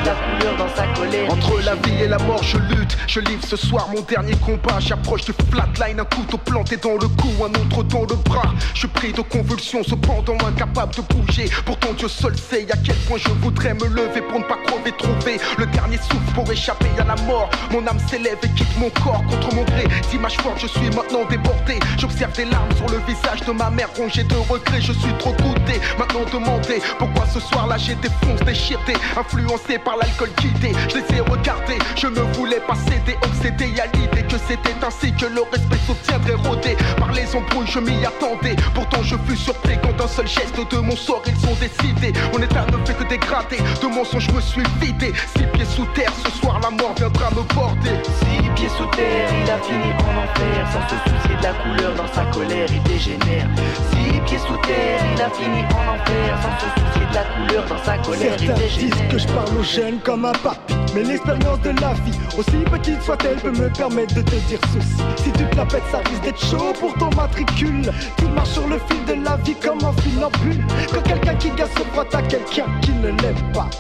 Entre 1.29 1.61
la 1.65 1.75
vie 1.75 2.05
et 2.05 2.09
la 2.09 2.19
mort, 2.19 2.43
je 2.43 2.59
lutte. 2.59 2.97
Je 3.09 3.19
livre 3.21 3.45
ce 3.45 3.57
soir 3.57 3.89
mon 3.93 4.03
dernier 4.03 4.35
combat. 4.37 4.79
J'approche 4.79 5.25
du 5.25 5.33
flatline, 5.51 5.99
un 5.99 6.05
couteau 6.05 6.39
planté 6.39 6.77
dans 6.77 6.93
le 6.93 7.09
cou, 7.09 7.29
un 7.43 7.51
autre 7.61 7.83
dans 7.85 8.03
le 8.03 8.15
bras. 8.15 8.55
Je 8.75 8.87
prie 8.87 9.13
de 9.13 9.23
convulsions, 9.23 9.83
cependant 9.83 10.37
incapable 10.47 10.95
de 10.95 11.01
bouger. 11.03 11.51
Pourtant 11.65 11.93
Dieu 11.95 12.09
seul 12.09 12.37
sait 12.37 12.67
à 12.71 12.77
quel 12.77 12.95
point 13.09 13.19
je 13.19 13.31
voudrais 13.43 13.75
me 13.75 13.87
lever 13.87 14.21
pour 14.23 14.39
ne 14.39 14.45
pas 14.45 14.59
crever, 14.67 14.93
trouver 14.93 15.41
le 15.59 15.67
dernier 15.67 15.99
souffle 15.99 16.33
pour 16.35 16.51
échapper 16.53 16.91
à 17.01 17.05
la 17.05 17.17
mort. 17.23 17.51
Mon 17.73 17.85
âme 17.87 17.99
s'élève 18.09 18.39
et 18.45 18.49
quitte 18.51 18.79
mon 18.79 18.91
corps 18.91 19.25
contre 19.29 19.55
mon 19.57 19.65
gré. 19.65 19.89
D'image 20.11 20.37
forte, 20.37 20.61
je 20.61 20.69
suis 20.69 20.91
maintenant 20.91 21.25
débordé. 21.29 21.81
J'observe 21.99 22.33
des 22.35 22.45
larmes 22.45 22.75
sur 22.77 22.89
le 22.89 22.99
visage 23.07 23.41
de 23.47 23.53
ma 23.53 23.71
mère 23.71 23.89
rongée 23.97 24.23
de 24.25 24.37
regret. 24.49 24.81
Je 24.81 24.93
suis 24.93 25.13
trop 25.19 25.33
goûté. 25.33 25.81
Maintenant 25.99 26.25
demandez 26.33 26.81
pourquoi 26.99 27.27
ce 27.27 27.41
soir-là 27.41 27.77
j'ai 27.77 27.97
défoncé, 27.97 28.45
déchiré, 28.45 28.95
influencé 29.17 29.79
par 29.79 29.96
l'alcool 29.97 30.31
guidé. 30.41 30.73
Je 30.89 30.97
les 30.97 31.19
ai 31.19 31.21
regardés, 31.21 31.79
je 31.97 32.07
ne 32.07 32.21
voulais 32.35 32.61
pas 32.61 32.75
céder, 32.75 33.17
obsédé 33.23 33.73
à 33.81 33.87
l'idée 33.97 34.23
que 34.23 34.39
c'était 34.39 34.75
ainsi 34.85 35.13
que 35.13 35.27
le 35.27 35.43
respect 35.43 35.81
s'obtiendrait 35.87 36.35
rodé. 36.49 36.77
Par 36.99 37.13
les 37.13 37.35
embrouilles 37.35 37.67
je 37.67 37.81
m'y 37.81 38.05
attendais. 38.05 38.57
Pourtant 38.75 39.03
je 39.03 39.17
fus 39.27 39.37
surpris 39.37 39.79
quand 39.83 39.97
d'un 39.97 40.09
seul 40.09 40.27
geste 40.27 40.59
de 40.71 40.79
mon 40.79 40.97
sort 40.97 41.23
ils 41.27 41.37
sont 41.37 41.55
décidés. 41.61 42.13
Mon 42.33 42.43
état 42.43 42.67
ne 42.67 42.85
fait 42.85 42.95
que 42.95 43.05
dégrader, 43.09 43.59
de 43.83 43.87
mensonges 43.87 44.27
je 44.29 44.33
me 44.33 44.41
suis 44.41 44.63
vidé. 44.81 45.13
Six 45.37 45.47
pieds 45.53 45.65
sous 45.65 45.87
terre, 45.95 46.13
ce 46.25 46.31
soir 46.39 46.61
la 46.61 46.71
mort 46.71 46.95
viendra 46.97 47.31
me 47.31 47.43
porter 47.55 47.97
Six 48.21 48.51
pieds 48.55 48.69
sous 48.77 48.87
terre, 48.97 49.29
il 49.45 49.51
a 49.51 49.59
fini 49.59 49.93
en 50.01 50.25
enfer. 50.25 50.67
Sans 50.73 50.89
se 50.89 50.97
soucier 51.11 51.37
de 51.37 51.43
la 51.43 51.53
couleur 51.53 51.95
dans 51.95 52.13
sa 52.13 52.25
colère 52.27 52.69
il 52.71 52.83
dégénère. 52.83 53.49
Six 53.91 54.21
pieds 54.27 54.39
sous 54.39 54.57
terre, 54.67 55.01
il 55.15 55.23
a 55.23 55.31
fini 55.31 55.61
en 55.75 55.95
enfer. 55.95 56.39
Sans 56.43 56.57
se 56.61 56.69
soucier 56.81 57.07
de 57.11 57.15
la 57.15 57.25
couleur 57.25 57.67
dans 57.67 57.85
sa 57.85 57.99
colère 57.99 58.37
il 58.41 58.55
dégénère. 58.55 58.97
disent 58.97 59.09
que 59.11 59.19
je 59.19 59.27
parle 59.29 59.57
aux 59.59 59.63
jeunes 59.63 59.86
comme 60.05 60.25
un 60.25 60.33
papy 60.33 60.75
Mais 60.95 61.03
l'expérience 61.05 61.61
de 61.61 61.71
la 61.81 61.93
vie, 62.05 62.19
aussi 62.37 62.59
petite 62.71 63.01
soit-elle 63.03 63.37
peut 63.37 63.53
me 63.53 63.71
permettre 63.73 64.15
de 64.15 64.23
te 64.23 64.35
dire 64.49 64.59
ceci. 64.73 65.03
Si 65.23 65.33
tu 65.33 65.45
te 65.45 65.57
la 65.57 65.65
pètes 65.65 65.83
ça 65.91 65.99
risque 65.99 66.23
d'être 66.23 66.45
chaud 66.45 66.73
pour 66.79 66.93
ton 66.95 67.11
matricule. 67.15 67.93
Tu 68.17 68.25
marches 68.27 68.51
sur 68.51 68.67
le 68.67 68.79
fil 68.89 69.05
de 69.07 69.25
la 69.25 69.37
vie 69.37 69.55
comme 69.55 69.79
un 69.85 69.93
funambule 70.03 70.65
Quand 70.93 71.03
quelqu'un 71.03 71.35
qui 71.37 71.51
gagne 71.51 71.69
se 71.69 71.85
frotte 71.93 72.15
à 72.15 72.23
quelqu'un 72.23 72.67
qui 72.83 72.93
ne 72.93 73.09
l'aime 73.09 73.53
pas 73.53 73.71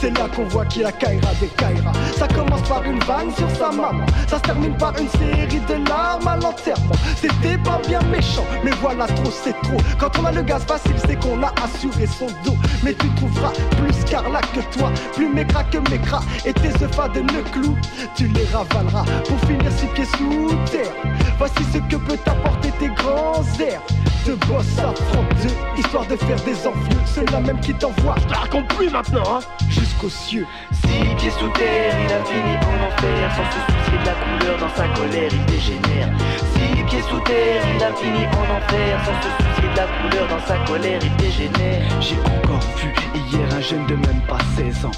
c'est 0.00 0.16
là 0.16 0.28
qu'on 0.34 0.44
voit 0.44 0.64
qu'il 0.66 0.84
a 0.84 0.92
Kaira 0.92 1.32
des 1.40 1.48
Kaira. 1.48 1.92
Ça 2.16 2.28
commence 2.28 2.62
par 2.68 2.82
une 2.84 2.98
vanne 3.00 3.30
sur 3.36 3.50
sa 3.50 3.70
maman. 3.70 4.06
Ça 4.28 4.38
se 4.38 4.42
termine 4.42 4.76
par 4.76 4.94
une 4.98 5.08
série 5.08 5.60
de 5.68 5.88
larmes 5.88 6.26
à 6.26 6.36
l'enterrement. 6.36 6.94
C'était 7.16 7.58
pas 7.58 7.80
bien 7.86 8.00
méchant, 8.02 8.44
mais 8.64 8.72
voilà 8.80 9.06
trop, 9.06 9.30
c'est 9.30 9.58
trop. 9.62 9.78
Quand 9.98 10.18
on 10.18 10.24
a 10.26 10.32
le 10.32 10.42
gaz 10.42 10.64
facile, 10.64 10.96
c'est 11.06 11.18
qu'on 11.18 11.42
a 11.42 11.52
assuré 11.62 12.06
son 12.06 12.26
dos. 12.44 12.56
Mais 12.82 12.94
tu 12.94 13.08
trouveras 13.16 13.52
plus 13.78 14.04
Carla 14.10 14.40
que 14.40 14.60
toi, 14.76 14.90
plus 15.14 15.28
mécra 15.28 15.64
que 15.64 15.78
mécra. 15.90 16.20
Et 16.44 16.52
tes 16.52 16.68
œufs 16.82 17.12
de 17.14 17.20
ne 17.20 17.42
clou, 17.52 17.76
tu 18.14 18.26
les 18.28 18.44
ravaleras 18.52 19.04
pour 19.26 19.38
finir 19.40 19.70
six 19.72 19.86
pieds 19.86 20.04
sous 20.04 20.54
terre. 20.70 20.92
Voici 21.38 21.64
ce 21.72 21.78
que 21.78 21.96
peut 21.96 22.18
t'apporter 22.24 22.70
tes 22.78 22.88
grands 22.88 23.42
airs. 23.60 23.82
De 24.26 24.34
boss 24.46 24.78
à 24.78 24.92
32, 24.92 25.48
histoire 25.78 26.06
de 26.06 26.16
faire 26.16 26.40
des 26.44 26.66
envieux. 26.66 27.00
C'est 27.06 27.30
la 27.30 27.40
même 27.40 27.58
qui 27.60 27.72
t'envoie. 27.74 28.14
Je 28.20 28.26
te 28.26 28.38
raconte 28.38 28.68
plus 28.74 28.90
maintenant, 28.90 29.22
hein 29.26 29.40
jusqu'aux 29.68 30.08
cieux. 30.08 30.46
Six 30.72 31.14
pieds 31.16 31.30
sous 31.30 31.48
terre, 31.50 31.94
il 32.04 32.12
a 32.12 32.24
fini 32.24 32.56
en 32.56 32.86
enfer 32.86 33.30
Sans 33.36 33.50
se 33.50 33.60
soucier 33.66 33.98
de 33.98 34.06
la 34.06 34.14
couleur 34.14 34.58
dans 34.58 34.74
sa 34.74 34.88
colère, 34.88 35.30
il 35.32 35.44
dégénère. 35.46 36.08
Six 36.54 36.82
pieds 36.84 37.02
sous 37.02 37.20
terre, 37.20 37.62
il 37.76 37.82
a 37.82 37.92
fini 37.94 38.24
en 38.26 38.56
enfer 38.56 39.00
Sans 39.04 39.22
se 39.22 39.44
soucier 39.44 39.68
de 39.72 39.76
la 39.76 39.86
couleur 39.86 40.28
dans 40.28 40.46
sa 40.46 40.56
colère, 40.66 41.00
il 41.02 41.16
dégénère. 41.16 42.00
J'ai 42.00 42.18
encore 42.20 42.60
vu 42.76 42.92
hier 43.14 43.54
un 43.54 43.60
jeune 43.60 43.86
de 43.86 43.96
même 43.96 44.20
pas 44.28 44.38
16 44.56 44.86
ans 44.86 44.90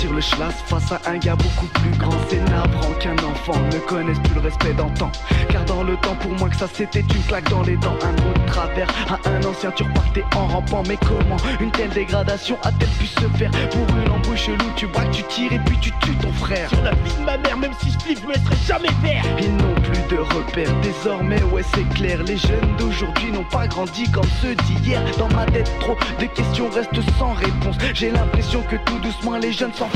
Sortir 0.00 0.14
le 0.16 0.22
schlass 0.22 0.54
face 0.64 0.92
à 0.92 1.10
un 1.10 1.18
gars 1.18 1.36
beaucoup 1.36 1.66
plus 1.66 1.90
grand. 1.98 2.16
C'est 2.30 2.42
navrant 2.48 2.92
qu'un 3.00 3.16
enfant 3.18 3.60
ne 3.70 3.78
connaisse 3.80 4.18
plus 4.20 4.34
le 4.34 4.40
respect 4.40 4.72
d'antan. 4.72 5.12
Car 5.50 5.62
dans 5.66 5.82
le 5.82 5.94
temps 5.98 6.14
pour 6.14 6.30
moi 6.32 6.48
que 6.48 6.56
ça 6.56 6.66
c'était 6.72 7.00
une 7.00 7.22
claque 7.24 7.50
dans 7.50 7.62
les 7.62 7.76
dents. 7.76 7.98
Un 8.02 8.12
mot 8.22 8.32
de 8.32 8.46
travers 8.50 8.88
à 9.10 9.28
un 9.28 9.44
ancien 9.44 9.70
tu 9.72 9.82
repartais 9.82 10.24
en 10.36 10.46
rampant. 10.46 10.82
Mais 10.88 10.96
comment 10.96 11.36
une 11.60 11.70
telle 11.72 11.90
dégradation 11.90 12.56
a-t-elle 12.62 12.88
pu 12.88 13.06
se 13.08 13.28
faire 13.36 13.50
Pour 13.50 13.96
une 13.98 14.10
embrouille 14.10 14.38
chelou 14.38 14.64
tu 14.74 14.88
que 14.88 15.10
tu 15.12 15.22
tires 15.24 15.52
et 15.52 15.58
puis 15.58 15.76
tu 15.82 15.92
tues 16.00 16.16
ton 16.16 16.32
frère. 16.32 16.70
Sur 16.70 16.82
la 16.82 16.92
vie 16.92 17.14
de 17.18 17.24
ma 17.26 17.36
mère 17.36 17.58
même 17.58 17.72
si 17.82 17.90
je 17.90 17.98
flippe 17.98 18.20
je 18.22 18.26
me 18.26 18.32
laisserai 18.32 18.56
jamais 18.66 18.94
faire. 19.02 19.22
Ils 19.38 19.54
n'ont 19.54 19.74
plus 19.74 20.16
de 20.16 20.22
repères. 20.34 20.80
Désormais 20.80 21.42
ouais 21.52 21.62
c'est 21.74 21.86
clair 21.90 22.22
Les 22.22 22.38
jeunes 22.38 22.74
d'aujourd'hui 22.78 23.32
n'ont 23.32 23.44
pas 23.44 23.66
grandi 23.66 24.10
comme 24.10 24.24
ceux 24.40 24.54
d'hier. 24.54 25.02
Dans 25.18 25.28
ma 25.28 25.44
tête 25.44 25.70
trop 25.80 25.98
de 26.18 26.24
questions 26.24 26.70
restent 26.70 27.02
sans 27.18 27.34
réponse. 27.34 27.76
J'ai 27.92 28.10
l'impression 28.10 28.62
que 28.62 28.76
tout 28.86 28.98
doucement 29.00 29.36
les 29.36 29.52
jeunes 29.52 29.74
s'enfoncent 29.74 29.89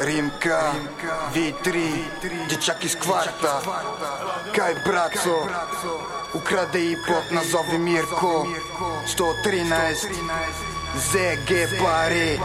Римка, 0.00 0.72
V3, 1.34 2.48
дичак 2.48 2.84
из 2.84 2.96
кварта. 2.96 3.62
Кай, 4.54 4.74
братцо, 4.84 5.48
украде 6.34 6.80
и 6.92 6.96
плот, 6.96 7.30
назови 7.30 7.78
Мирко. 7.78 8.46
113, 9.06 10.10
ЗГ 10.96 11.78
пари. 11.82 12.40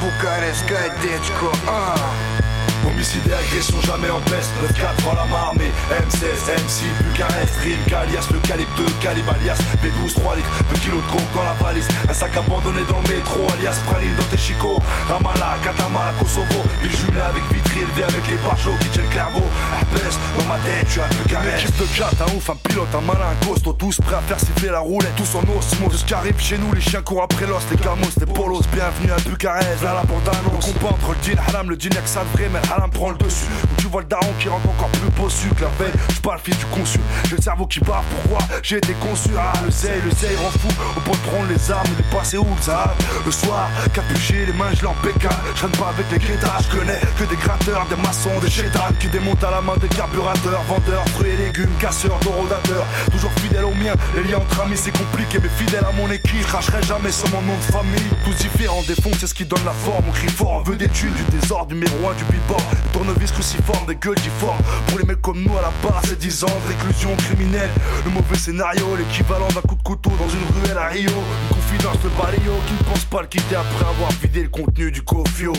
Букареш, 0.00 0.58
кай, 0.68 0.90
дечко, 1.02 1.52
а. 1.68 2.41
Homicide 2.86 3.22
et 3.28 3.34
agression 3.34 3.80
jamais 3.82 4.10
en 4.10 4.20
baisse 4.30 4.50
9-4 4.62 5.04
dans 5.04 5.14
la 5.14 5.24
marmée. 5.26 5.70
M16, 5.90 6.50
M6, 6.50 6.90
Bucarest, 7.04 7.56
Rim, 7.62 7.78
alias 7.94 8.26
Le 8.32 8.38
calibre 8.40 8.70
2, 8.76 8.84
calibre 9.00 9.32
alias 9.34 9.58
B12, 9.82 10.14
3 10.14 10.36
litres 10.36 10.48
2 10.74 10.78
kilos 10.80 11.02
de 11.02 11.10
coke 11.10 11.32
dans 11.34 11.44
la 11.44 11.54
valise. 11.62 11.88
Un 12.08 12.14
sac 12.14 12.36
abandonné 12.36 12.80
dans 12.88 13.00
le 13.00 13.14
métro 13.14 13.40
alias 13.54 13.78
Praline 13.86 14.14
dans 14.16 14.24
tes 14.24 14.38
chicots. 14.38 14.80
Ramallah, 15.08 15.56
Katamala, 15.62 16.12
Kosovo. 16.18 16.62
Ville 16.82 16.96
jumelée 16.96 17.20
avec 17.20 17.42
Vitry, 17.52 17.80
élevé 17.80 18.02
avec 18.02 18.26
les 18.28 18.36
barjots 18.42 18.76
qui 18.80 18.88
tiennent 18.88 19.08
Clairvaux 19.10 19.50
Baisse 19.92 20.18
dans 20.38 20.44
ma 20.44 20.58
tête, 20.58 20.98
à 20.98 21.08
Bucarest 21.14 21.64
Équipe 21.64 21.78
de 21.78 21.86
4, 21.98 22.22
un 22.22 22.36
ouf, 22.36 22.50
un 22.50 22.56
pilote, 22.56 22.94
un 22.94 23.00
malin, 23.00 23.30
un 23.30 23.46
costaud. 23.46 23.72
Tous 23.72 23.96
prêts 24.00 24.16
à 24.16 24.22
faire 24.22 24.40
siffler 24.40 24.70
la 24.70 24.80
roulette, 24.80 25.14
tous 25.16 25.36
en 25.36 25.42
osmose. 25.56 26.00
Ce 26.00 26.04
qui 26.04 26.14
arrive 26.14 26.38
chez 26.38 26.58
nous, 26.58 26.72
les 26.72 26.80
chiens 26.80 27.02
courent 27.02 27.22
après 27.22 27.46
l'os. 27.46 27.62
Les 27.70 27.76
gamos, 27.76 28.10
les 28.18 28.26
polos, 28.26 28.62
bienvenue 28.72 29.12
à 29.12 29.20
Bucarest. 29.28 29.82
Là 29.82 29.94
la 29.94 30.04
bande 30.04 30.28
annonce, 30.28 30.66
le 30.68 30.72
combat 30.72 30.94
entre 30.94 31.10
le 31.12 31.22
jean 31.22 31.38
haram, 31.46 31.70
le 31.70 31.76
que 31.76 32.08
ça 32.08 32.24
de 32.24 32.38
vrai 32.38 32.48
Mais 32.52 32.71
haram 32.72 32.90
prend 32.90 33.10
le 33.10 33.16
dessus. 33.18 33.46
Tu 33.78 33.86
vois 33.86 34.02
le 34.02 34.08
daron 34.08 34.32
qui 34.38 34.48
rentre 34.48 34.68
encore 34.68 34.88
plus 34.88 35.10
bossu 35.10 35.48
que 35.56 35.62
la 35.62 35.68
veille 35.78 35.92
Je 36.14 36.20
parle 36.20 36.38
fils 36.42 36.58
du 36.58 36.64
consul, 36.66 37.00
j'ai 37.28 37.36
le 37.36 37.42
cerveau 37.42 37.66
qui 37.66 37.80
bat 37.80 38.02
Pourquoi 38.10 38.46
j'ai 38.62 38.78
été 38.78 38.94
conçu 38.94 39.30
Ah 39.38 39.52
le 39.64 39.70
zèle, 39.70 40.00
le 40.04 40.10
zèle 40.12 40.36
rend 40.36 40.50
fou. 40.50 40.68
Au 40.96 41.00
pot 41.00 41.12
de 41.12 41.30
prendre 41.30 41.48
les 41.48 41.70
armes, 41.70 41.86
il 41.98 42.00
est 42.00 42.10
passé 42.16 42.38
où 42.38 42.46
ça 42.60 42.94
Le 43.24 43.30
soir, 43.30 43.68
capuché, 43.92 44.46
les 44.46 44.52
mains 44.52 44.72
je 44.74 44.84
l'en 44.84 44.94
pécale 45.02 45.36
Je 45.54 45.66
pas 45.78 45.88
avec 45.88 46.06
les 46.10 46.18
crétas, 46.18 46.58
je 46.62 46.78
connais 46.78 47.00
que 47.18 47.24
des 47.24 47.36
gratteurs 47.36 47.86
des 47.88 47.96
maçons, 47.96 48.38
des 48.40 48.50
chétans 48.50 48.92
qui 48.98 49.08
démontent 49.08 49.44
à 49.44 49.50
la 49.50 49.60
main 49.60 49.76
des 49.76 49.88
carburateurs, 49.88 50.62
vendeurs, 50.68 51.04
fruits 51.10 51.30
et 51.30 51.36
légumes, 51.36 51.74
casseurs, 51.80 52.18
dorodateurs. 52.20 52.86
Toujours 53.10 53.32
fidèles 53.32 53.64
aux 53.64 53.74
miens, 53.74 53.94
les 54.16 54.30
liens 54.30 54.38
entre 54.38 54.60
amis 54.60 54.76
c'est 54.76 54.96
compliqué, 54.96 55.38
mais 55.42 55.48
fidèle 55.48 55.84
à 55.84 55.92
mon 55.92 56.10
équipe, 56.10 56.46
cracherai 56.46 56.82
jamais 56.82 57.12
sur 57.12 57.28
mon 57.30 57.42
nom 57.42 57.56
de 57.56 57.72
famille. 57.72 58.10
Tous 58.24 58.34
différents, 58.34 58.82
des 58.82 58.94
fonds, 58.94 59.10
c'est 59.18 59.26
ce 59.26 59.34
qui 59.34 59.44
donne 59.44 59.64
la 59.64 59.72
forme. 59.72 60.04
On 60.08 60.12
crie 60.12 60.28
fort, 60.28 60.62
on 60.64 60.70
veut 60.70 60.76
des 60.76 60.88
thunes, 60.88 61.12
du 61.12 61.38
désordre, 61.38 61.66
du 61.66 61.74
miroir, 61.74 62.14
du 62.14 62.24
bebop, 62.24 62.61
tournevis 62.92 63.32
cruciforme, 63.32 63.86
des 63.86 63.96
gueules 63.96 64.16
difformes. 64.16 64.62
Pour 64.88 64.98
les 64.98 65.04
mecs 65.04 65.20
comme 65.20 65.42
nous 65.42 65.56
à 65.58 65.62
la 65.62 65.72
barre, 65.82 66.02
c'est 66.04 66.18
10 66.18 66.44
ans 66.44 66.60
de 66.64 66.68
réclusion 66.68 67.14
criminelle. 67.16 67.70
Le 68.04 68.10
mauvais 68.10 68.36
scénario, 68.36 68.96
l'équivalent 68.96 69.48
d'un 69.48 69.62
coup 69.62 69.76
de 69.76 69.82
couteau 69.82 70.10
dans 70.18 70.28
une 70.28 70.62
ruelle 70.62 70.78
à 70.78 70.88
Rio. 70.88 71.10
Une 71.10 71.56
confidence 71.56 72.00
de 72.02 72.08
Baléo 72.10 72.54
qui 72.66 72.74
ne 72.74 72.90
pense 72.90 73.04
pas 73.04 73.22
le 73.22 73.28
quitter 73.28 73.56
après 73.56 73.86
avoir 73.88 74.10
vidé 74.12 74.42
le 74.42 74.48
contenu 74.48 74.90
du 74.90 75.02
cofio. 75.02 75.52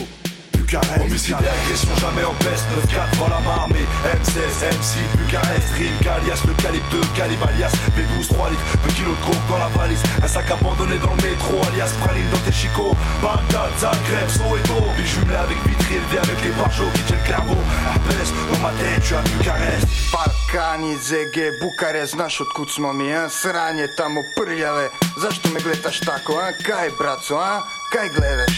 Bucarest. 0.64 1.00
Homicide 1.00 1.36
et 1.44 1.48
agression 1.48 1.94
jamais 2.00 2.24
en 2.24 2.32
peste 2.40 2.64
9-4 2.88 3.18
dans 3.18 3.28
la 3.28 3.40
marmée. 3.40 3.84
M16, 4.16 4.64
M6, 4.64 4.96
Bucarest, 5.18 5.68
Rime, 5.76 5.98
Calias, 6.00 6.40
le 6.46 6.54
calibre 6.62 6.86
2, 6.90 7.00
calibre 7.14 7.46
alias 7.48 7.72
B12, 7.92 8.28
3 8.28 8.50
litres, 8.50 8.62
2 8.88 8.92
kilos 8.92 9.16
de 9.18 9.24
coke 9.26 9.46
dans 9.50 9.58
la 9.58 9.68
valise. 9.76 10.02
Un 10.22 10.28
sac 10.28 10.50
abandonné 10.50 10.96
dans 10.98 11.14
le 11.14 11.22
métro, 11.22 11.60
alias 11.68 11.92
Praline 12.00 12.28
dans 12.30 12.38
tes 12.38 12.52
chicots. 12.52 12.96
Bagdad, 13.20 13.72
Zagreb, 13.78 14.28
Soweto. 14.28 14.80
Les 14.96 15.04
jumelés 15.04 15.36
avec 15.36 15.58
vitri 15.68 15.96
élevé 15.96 16.18
avec 16.18 16.38
les 16.42 16.52
barjots 16.56 16.90
qui 16.94 17.02
tiennent 17.02 17.24
Clairvaux. 17.26 17.64
Arpès, 17.86 18.32
dans 18.50 18.60
ma 18.60 18.72
tête, 18.80 19.02
tu 19.04 19.14
as 19.14 19.20
Bucarest. 19.20 19.86
Balkani, 20.12 20.96
ZG, 20.96 21.60
Bukarest, 21.60 22.12
znaš 22.16 22.40
otkud 22.40 22.70
smo 22.70 22.92
mi, 22.92 23.12
a? 23.12 23.28
Sranje 23.28 23.88
tamo 23.96 24.22
prljave. 24.36 24.88
Zašto 25.20 25.48
me 25.50 25.60
gledaš 25.60 26.00
tako, 26.00 26.40
a? 26.40 26.52
Kaj 26.64 26.90
braco, 26.98 27.36
a? 27.36 27.62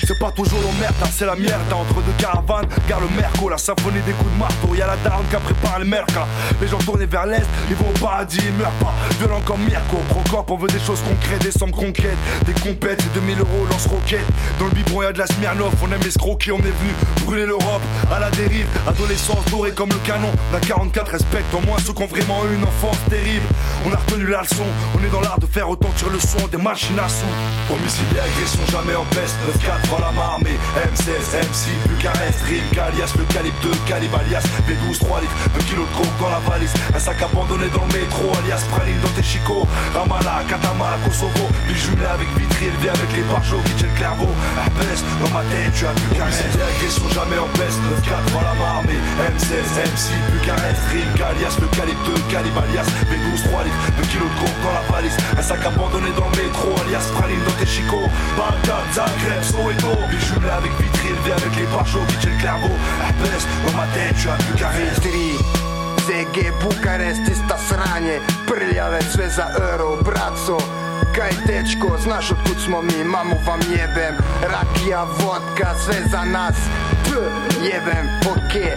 C'est 0.07 0.19
pas 0.19 0.31
toujours 0.31 0.61
l'emmerde, 0.63 0.95
là 0.99 1.07
c'est 1.13 1.27
la 1.27 1.37
merde. 1.37 1.61
Entre 1.71 2.01
deux 2.01 2.13
caravanes, 2.17 2.67
gare 2.89 3.01
le 3.01 3.09
Merco 3.15 3.51
La 3.51 3.59
symphonie 3.59 4.01
des 4.07 4.13
coups 4.13 4.33
de 4.33 4.39
marteau, 4.39 4.75
y'a 4.75 4.87
la 4.87 4.97
daronne 4.97 5.27
qui 5.29 5.37
a 5.37 5.41
préparé 5.41 5.81
le 5.81 5.85
merca. 5.85 6.27
Les 6.59 6.69
gens 6.69 6.79
tournés 6.79 7.05
vers 7.05 7.27
l'est, 7.27 7.45
ils 7.69 7.77
vont 7.77 7.91
au 7.91 7.99
paradis, 7.99 8.39
ils 8.39 8.55
meurent 8.55 8.71
pas. 8.81 8.95
Violent 9.19 9.43
comme 9.45 9.61
Mirko, 9.65 9.99
Procop, 10.09 10.51
on 10.51 10.57
veut 10.57 10.69
des 10.69 10.81
choses 10.81 11.01
concrètes 11.03 11.43
Des 11.43 11.51
sommes 11.51 11.71
conquêtes, 11.71 12.17
des 12.47 12.55
compètes, 12.55 13.03
et 13.03 13.15
2000 13.15 13.41
euros 13.41 13.67
lance-roquettes 13.71 14.27
Dans 14.59 14.67
le 14.67 14.71
biberon 14.71 15.03
y'a 15.03 15.13
de 15.13 15.19
la 15.19 15.27
Smirnoff, 15.27 15.75
on 15.83 15.93
aime 15.93 16.07
escroquer 16.07 16.53
On 16.53 16.59
est 16.59 16.63
venu 16.63 16.95
brûler 17.27 17.45
l'Europe, 17.45 17.83
à 18.11 18.19
la 18.19 18.31
dérive 18.31 18.67
Adolescence 18.89 19.45
dorée 19.51 19.73
comme 19.73 19.91
le 19.91 19.99
canon. 20.07 20.33
D'un 20.51 20.61
44 20.61 21.11
respecte 21.11 21.53
au 21.53 21.61
moins 21.61 21.77
ceux 21.85 21.93
qui 21.93 22.03
ont 22.03 22.07
vraiment 22.07 22.43
eu 22.51 22.55
une 22.55 22.65
enfance 22.65 22.99
terrible. 23.11 23.47
On 23.85 23.93
a 23.93 23.97
retenu 23.97 24.27
la 24.27 24.41
leçon, 24.41 24.65
on 24.99 25.05
est 25.05 25.11
dans 25.11 25.21
l'art 25.21 25.39
de 25.39 25.47
faire 25.47 25.69
retentir 25.69 26.09
le 26.09 26.21
son 26.21 26.47
Des 26.51 26.57
machines 26.57 26.99
à 26.99 27.09
sous 27.09 27.75
Homicide 27.75 28.05
et 28.17 28.21
agression 28.21 28.61
jamais 28.71 28.95
en 28.95 29.05
peste 29.27 29.67
9-4 29.67 29.91
dans 29.91 29.99
la 29.99 30.13
marmée. 30.13 30.57
M16, 30.77 31.35
M6, 31.35 31.89
Bucarest, 31.89 32.43
Rime, 32.47 32.69
Calias, 32.73 33.13
le 33.19 33.25
calibre 33.35 33.57
2, 33.63 33.71
calibre 33.87 34.19
alias 34.19 34.45
B12, 34.69 34.99
3 34.99 35.21
litres, 35.21 35.35
2 35.55 35.61
kilos 35.65 35.87
de 35.89 35.97
coke 35.97 36.17
dans 36.21 36.31
la 36.31 36.39
valise. 36.47 36.73
Un 36.95 36.99
sac 36.99 37.21
abandonné 37.23 37.67
dans 37.75 37.85
le 37.87 37.93
métro, 37.99 38.31
alias 38.39 38.63
Praline 38.71 39.01
dans 39.03 39.15
tes 39.19 39.23
chicots. 39.23 39.67
Ramala, 39.95 40.45
Katama, 40.49 40.99
Kosovo 41.05 41.47
Les 41.69 41.75
jumelés 41.75 42.07
avec 42.07 42.29
vitri 42.39 42.67
élevé 42.67 42.89
avec 42.89 43.11
les 43.17 43.23
barjots 43.27 43.63
qui 43.67 43.75
tiennent 43.75 43.95
Clairvaux 43.97 44.35
Arpès, 44.59 45.03
dans 45.19 45.31
ma 45.35 45.43
tête, 45.51 45.75
tu 45.75 45.87
as 45.87 45.95
Bucarest. 46.07 46.47
Homicide 46.47 46.61
et 46.61 46.67
agression 46.71 47.09
jamais 47.11 47.39
en 47.39 47.51
peste 47.59 47.81
9-4 48.07 48.31
dans 48.31 48.47
la 48.47 48.55
marmée. 48.55 49.01
M16, 49.27 49.59
M6, 49.75 50.15
Bucarest, 50.39 50.83
Rime, 50.95 51.13
Calias, 51.19 51.55
le 51.59 51.67
calibre 51.75 52.03
2, 52.07 52.15
calibre 52.31 52.63
alias 52.63 52.89
B12, 53.11 53.43
3 53.51 53.65
litres, 53.67 53.83
2 53.99 54.07
kilos 54.07 54.31
de 54.31 54.39
coke 54.39 54.59
dans 54.63 54.75
la 54.79 54.85
valise. 54.95 55.17
Un 55.35 55.43
sac 55.43 55.67
abandonné 55.67 56.15
dans 56.15 56.31
le 56.31 56.37
métro, 56.39 56.71
alias 56.87 57.11
Praline 57.11 57.43
dans 57.43 57.59
tes 57.59 57.67
chicots. 57.67 58.07
Bagdad, 58.39 59.06
Zagreb, 59.07 59.43
Soweto 59.43 59.89
Les 60.11 60.19
jumelés 60.19 60.51
avec 60.51 60.73
vitri 60.81 61.09
élevé 61.09 61.33
avec 61.33 61.57
les 61.57 61.67
barjots 61.67 62.05
qui 62.09 62.17
tiennent 62.17 62.39
Clairvaux. 62.39 62.79
Arpès, 63.03 63.47
dans 63.67 63.77
ma 63.77 63.87
tête, 63.95 64.17
tu 64.21 64.29
as 64.29 64.37
Bucarest 64.37 65.03
ZG, 66.07 66.53
Bukarest, 66.61 67.29
ista 67.29 67.57
sranje 67.59 68.21
Prljave, 68.47 69.01
sve 69.13 69.29
za 69.29 69.49
euro, 69.73 69.97
braco 70.03 70.59
Kaj 71.15 71.31
dečko, 71.47 71.97
znaš 72.03 72.31
otkud 72.33 72.57
smo 72.65 72.83
mi, 72.83 73.05
mamu 73.05 73.37
vam 73.47 73.61
jebem. 73.71 74.17
Rakija, 74.43 75.05
vodka, 75.05 75.75
sve 75.85 76.03
za 76.11 76.25
nas. 76.25 76.57
P, 77.05 77.11
jebem, 77.65 78.09
okej 78.31 78.77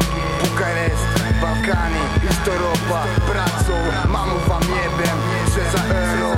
Balkani, 1.69 2.01
Isto 2.31 2.51
Europa, 2.51 3.05
braco 3.27 3.77
Mamu 4.09 4.39
vam 4.49 4.63
jebem, 4.63 5.19
za 5.73 5.83
euro, 5.85 6.33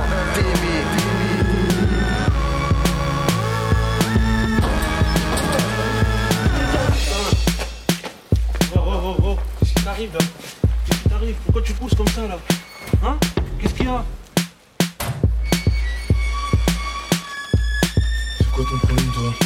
Oh, 8.75 8.79
oh, 8.79 9.01
oh, 9.03 9.23
oh, 9.23 9.37
qu'est-ce 9.59 9.73
qui 9.73 9.83
t'arrive 9.83 10.13
là? 10.13 10.19
Qu'est-ce 10.85 10.99
qui 10.99 11.09
t'arrive? 11.09 11.35
Pourquoi 11.45 11.61
tu 11.61 11.73
pousses 11.73 11.95
comme 11.95 12.07
ça 12.09 12.27
là? 12.27 12.37
Hein? 13.05 13.17
Qu'est-ce 13.59 13.73
qu'il 13.73 13.85
y 13.85 13.89
a? 13.89 14.03
C'est 18.37 18.51
quoi 18.51 18.65
ton 18.69 18.77
problème, 18.85 19.11
toi? 19.13 19.40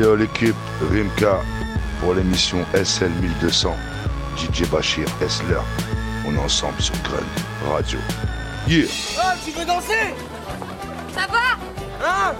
Yo 0.00 0.16
l'équipe 0.16 0.56
Rimka 0.90 1.42
pour 2.00 2.14
l'émission 2.14 2.64
SL 2.72 3.10
1200 3.20 3.76
DJ 4.34 4.66
Bachir 4.70 5.06
Esler 5.20 5.60
on 6.26 6.34
est 6.34 6.38
ensemble 6.38 6.80
sur 6.80 6.94
Grun 7.02 7.70
Radio. 7.70 7.98
Yeah. 8.66 8.86
Oh, 9.18 9.36
tu 9.44 9.50
veux 9.50 9.66
danser? 9.66 10.14
Ça 11.14 11.26
va? 11.30 11.58
Hein? 12.02 12.34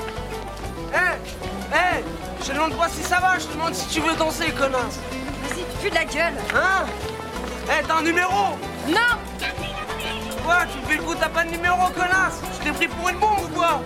Eh 0.94 0.96
Eh 1.74 2.04
Je 2.40 2.46
te 2.48 2.52
demande 2.54 2.78
pas 2.78 2.88
si 2.88 3.02
ça 3.02 3.20
va, 3.20 3.38
je 3.38 3.44
te 3.44 3.52
demande 3.52 3.74
si 3.74 3.86
tu 3.88 4.00
veux 4.00 4.16
danser, 4.16 4.52
connasse 4.52 4.98
Vas-y, 5.42 5.58
tu 5.58 5.76
fais 5.82 5.90
de 5.90 5.94
la 5.96 6.04
gueule. 6.06 6.40
Hein? 6.54 6.86
Eh, 7.66 7.84
t'as 7.86 7.98
un 7.98 8.02
numéro? 8.02 8.56
Non. 8.88 9.18
Quoi 10.46 10.56
Tu 10.72 10.78
me 10.78 10.86
fais 10.86 10.96
le 10.96 11.02
coup, 11.02 11.14
t'as 11.14 11.28
pas 11.28 11.44
de 11.44 11.50
numéro, 11.50 11.76
connasse 11.88 12.40
Je 12.58 12.64
t'ai 12.64 12.72
pris 12.72 12.88
pour 12.88 13.10
une 13.10 13.18
bombe 13.18 13.40
ou 13.44 13.48
quoi? 13.48 13.82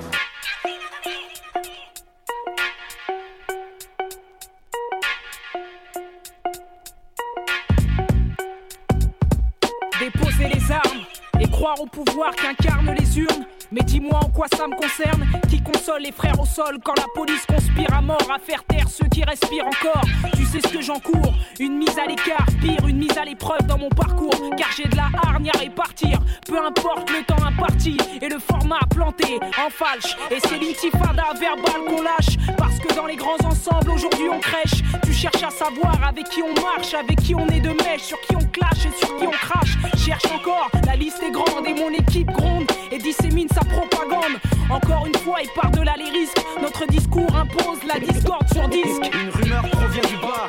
Pouvoir 11.94 12.34
qu'incarnent 12.34 12.94
les 12.98 13.18
urnes. 13.18 13.46
Mais 13.70 13.82
dis-moi 13.82 14.20
en 14.22 14.28
quoi 14.28 14.46
ça 14.56 14.66
me 14.66 14.74
concerne. 14.76 15.24
Qui 15.48 15.62
console 15.62 16.02
les 16.02 16.12
frères 16.12 16.38
au 16.40 16.46
sol 16.46 16.78
quand 16.84 16.94
la 16.96 17.06
police 17.14 17.44
conspire 17.46 17.92
à 17.92 18.00
mort 18.00 18.28
à 18.32 18.38
faire 18.38 18.62
taire 18.64 18.88
ceux 18.88 19.06
qui 19.06 19.24
respirent 19.24 19.66
encore. 19.66 20.04
Tu 20.36 20.44
sais 20.44 20.60
ce 20.60 20.72
que 20.72 20.80
j'encours 20.80 21.34
Une 21.58 21.78
mise 21.78 21.98
à 21.98 22.06
l'écart, 22.06 22.46
pire, 22.60 22.86
une 22.86 22.98
mise 22.98 23.16
à 23.16 23.24
l'épreuve 23.24 23.66
dans 23.66 23.78
mon 23.78 23.88
parcours. 23.88 24.34
Car 24.56 24.68
j'ai 24.76 24.88
de 24.88 24.96
la 24.96 25.08
hargne 25.22 25.50
à 25.54 25.58
répartir. 25.58 26.20
Peu 26.46 26.58
importe 26.58 27.10
le 27.10 27.24
temps 27.24 27.42
imparti 27.44 27.96
et 28.20 28.28
le 28.28 28.38
format 28.38 28.80
planté 28.90 29.38
en 29.64 29.70
falche. 29.70 30.16
Et 30.30 30.38
c'est 30.40 30.58
l'intifada 30.58 31.32
verbale 31.38 31.84
qu'on 31.88 32.02
lâche. 32.02 32.36
Parce 32.58 32.78
que 32.78 32.94
dans 32.94 33.06
les 33.06 33.16
grands 33.16 33.42
ensembles 33.44 33.90
aujourd'hui 33.90 34.28
on 34.32 34.40
crèche. 34.40 34.82
Tu 35.04 35.12
cherches 35.12 35.42
à 35.42 35.50
savoir 35.50 35.98
avec 36.06 36.28
qui 36.28 36.42
on 36.42 36.54
marche, 36.60 36.94
avec 36.94 37.20
qui 37.20 37.34
on 37.34 37.46
est 37.48 37.60
de 37.60 37.70
mèche 37.84 38.02
Sur 38.02 38.20
qui 38.22 38.36
on 38.36 38.43
clash 38.54 38.86
et 38.86 38.98
sur 38.98 39.16
qui 39.16 39.26
on 39.26 39.30
crache 39.30 39.76
Cherche 39.96 40.26
encore, 40.34 40.70
la 40.86 40.96
liste 40.96 41.22
est 41.22 41.30
grande 41.30 41.66
et 41.66 41.74
mon 41.74 41.90
équipe 41.90 42.30
gronde 42.30 42.66
Et 42.90 42.98
dissémine 42.98 43.48
sa 43.48 43.60
propagande 43.60 44.38
Encore 44.70 45.06
une 45.06 45.16
fois 45.16 45.42
et 45.42 45.48
par-delà 45.54 45.94
les 45.98 46.10
risques 46.10 46.40
Notre 46.62 46.86
discours 46.86 47.34
impose 47.34 47.82
la 47.86 47.98
discorde 47.98 48.46
sur 48.52 48.68
disque 48.68 49.10
Une 49.12 49.30
rumeur 49.30 49.62
provient 49.70 50.02
du 50.08 50.16
bas. 50.16 50.48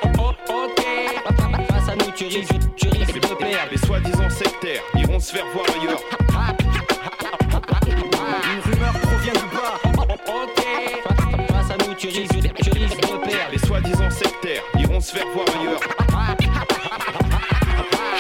Ok, 0.49 0.86
face 1.70 1.89
à 1.89 1.95
nous, 1.95 2.12
tu 2.16 2.26
risques, 2.26 2.53
tu 2.76 2.88
risques 2.89 3.20
de 3.20 3.36
perdre. 3.36 3.72
Les 3.72 3.78
soi-disant 3.78 4.30
sectaires 4.30 4.82
iront 4.95 5.20
se 5.20 5.34
faire 5.34 5.45
voir 5.53 5.66
ailleurs. 5.76 5.99
Une 8.53 8.72
rumeur 8.72 8.93
provient 9.01 9.34
du 9.34 9.56
bas. 9.56 9.80
Ok, 10.28 11.47
face 11.49 11.72
à 11.72 11.78
nous, 11.86 11.93
tu 11.95 12.08
risques, 12.08 12.53
tu 12.64 12.70
risques 12.70 13.01
de 13.01 13.18
perdre. 13.18 13.51
Les 13.51 13.60
soi-disant 13.60 14.10
sectaires 14.10 14.64
iront 14.78 15.01
se 15.01 15.12
faire 15.12 15.28
voir 15.34 15.45
ailleurs. 15.60 16.55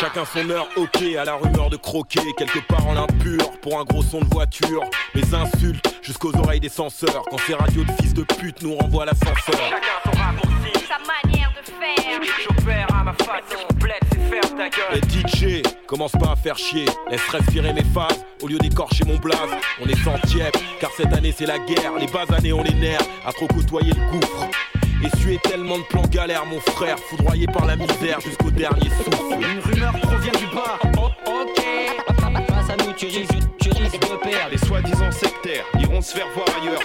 Chacun 0.05 0.25
son 0.25 0.49
heure, 0.51 0.67
ok, 0.77 1.01
à 1.19 1.25
la 1.25 1.33
rumeur 1.33 1.71
de 1.71 1.77
croquer, 1.77 2.19
quelque 2.37 2.59
part 2.67 2.85
en 2.85 2.95
impur, 2.95 3.39
pour 3.59 3.79
un 3.79 3.83
gros 3.85 4.03
son 4.03 4.19
de 4.19 4.31
voiture. 4.31 4.83
Les 5.15 5.33
insultes 5.33 5.83
jusqu'aux 6.03 6.31
oreilles 6.37 6.59
des 6.59 6.69
censeurs, 6.69 7.23
quand 7.31 7.39
ces 7.39 7.55
radios 7.55 7.83
de 7.83 7.91
fils 7.93 8.13
de 8.13 8.21
pute 8.21 8.61
nous 8.61 8.75
renvoient 8.75 9.05
l'ascenseur. 9.05 9.33
Chacun 9.47 9.97
son 10.03 10.11
raccourci, 10.11 10.85
sa 10.87 10.99
manière 10.99 11.51
de 11.57 11.65
faire. 11.65 12.21
J'opère 12.43 12.87
à 12.95 13.03
ma 13.03 13.13
façon, 13.13 13.65
plaide, 13.79 13.95
c'est 14.11 14.29
faire 14.29 14.55
ta 14.55 14.69
gueule. 14.69 15.01
Et 15.01 15.57
DJ, 15.59 15.63
commence 15.87 16.11
pas 16.11 16.33
à 16.33 16.35
faire 16.35 16.59
chier, 16.59 16.85
laisse 17.09 17.27
respirer 17.29 17.73
mes 17.73 17.83
phases, 17.85 18.23
au 18.43 18.47
lieu 18.47 18.59
d'écorcher 18.59 19.05
mon 19.05 19.17
blaze. 19.17 19.57
On 19.83 19.87
est 19.87 20.03
centième, 20.03 20.51
car 20.79 20.91
cette 20.95 21.13
année 21.13 21.33
c'est 21.35 21.47
la 21.47 21.57
guerre, 21.57 21.93
les 21.99 22.05
bas 22.05 22.25
années 22.37 22.53
on 22.53 22.61
les 22.61 22.75
nerfs, 22.75 23.01
à 23.25 23.31
trop 23.31 23.47
côtoyer 23.47 23.91
le 23.91 24.11
gouffre. 24.11 24.49
Essuyer 25.03 25.39
tellement 25.43 25.77
de 25.77 25.83
plans 25.83 26.07
galères, 26.09 26.45
mon 26.45 26.59
frère, 26.59 26.97
foudroyé 26.99 27.45
par 27.47 27.65
la 27.65 27.75
misère 27.75 28.19
jusqu'au 28.21 28.49
dernier 28.51 28.89
souffle. 28.89 29.37
Une 29.39 29.59
rumeur 29.59 29.93
provient 30.01 30.31
du 30.33 30.47
bas. 30.55 30.79
ok. 31.25 31.61
Face 32.47 32.69
à 32.69 32.77
nous, 32.77 32.93
tu 32.93 33.05
risques, 33.05 33.33
tu 33.59 33.69
risques 33.69 33.99
de 33.99 34.15
perdre. 34.17 34.51
Les 34.51 34.57
soi-disant 34.57 35.11
sectaires 35.11 35.65
iront 35.79 36.01
se 36.01 36.15
faire 36.15 36.27
voir 36.33 36.47
ailleurs. 36.61 36.79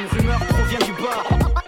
Une 0.00 0.18
rumeur 0.18 0.38
provient 0.46 0.78
du 0.80 0.92
bas. 0.92 1.22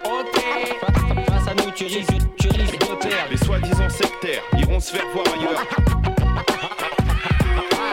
Ok. 0.04 1.26
Face 1.26 1.48
à 1.48 1.54
nous, 1.54 1.70
tu 1.74 1.84
risques, 1.84 2.10
tu 2.38 2.48
risques 2.48 2.80
de 2.80 2.94
perdre. 2.94 3.30
Les 3.30 3.38
soi-disant 3.38 3.88
sectaires 3.88 4.42
iront 4.58 4.80
se 4.80 4.92
faire 4.92 5.06
voir 5.12 5.26
ailleurs. 5.38 5.66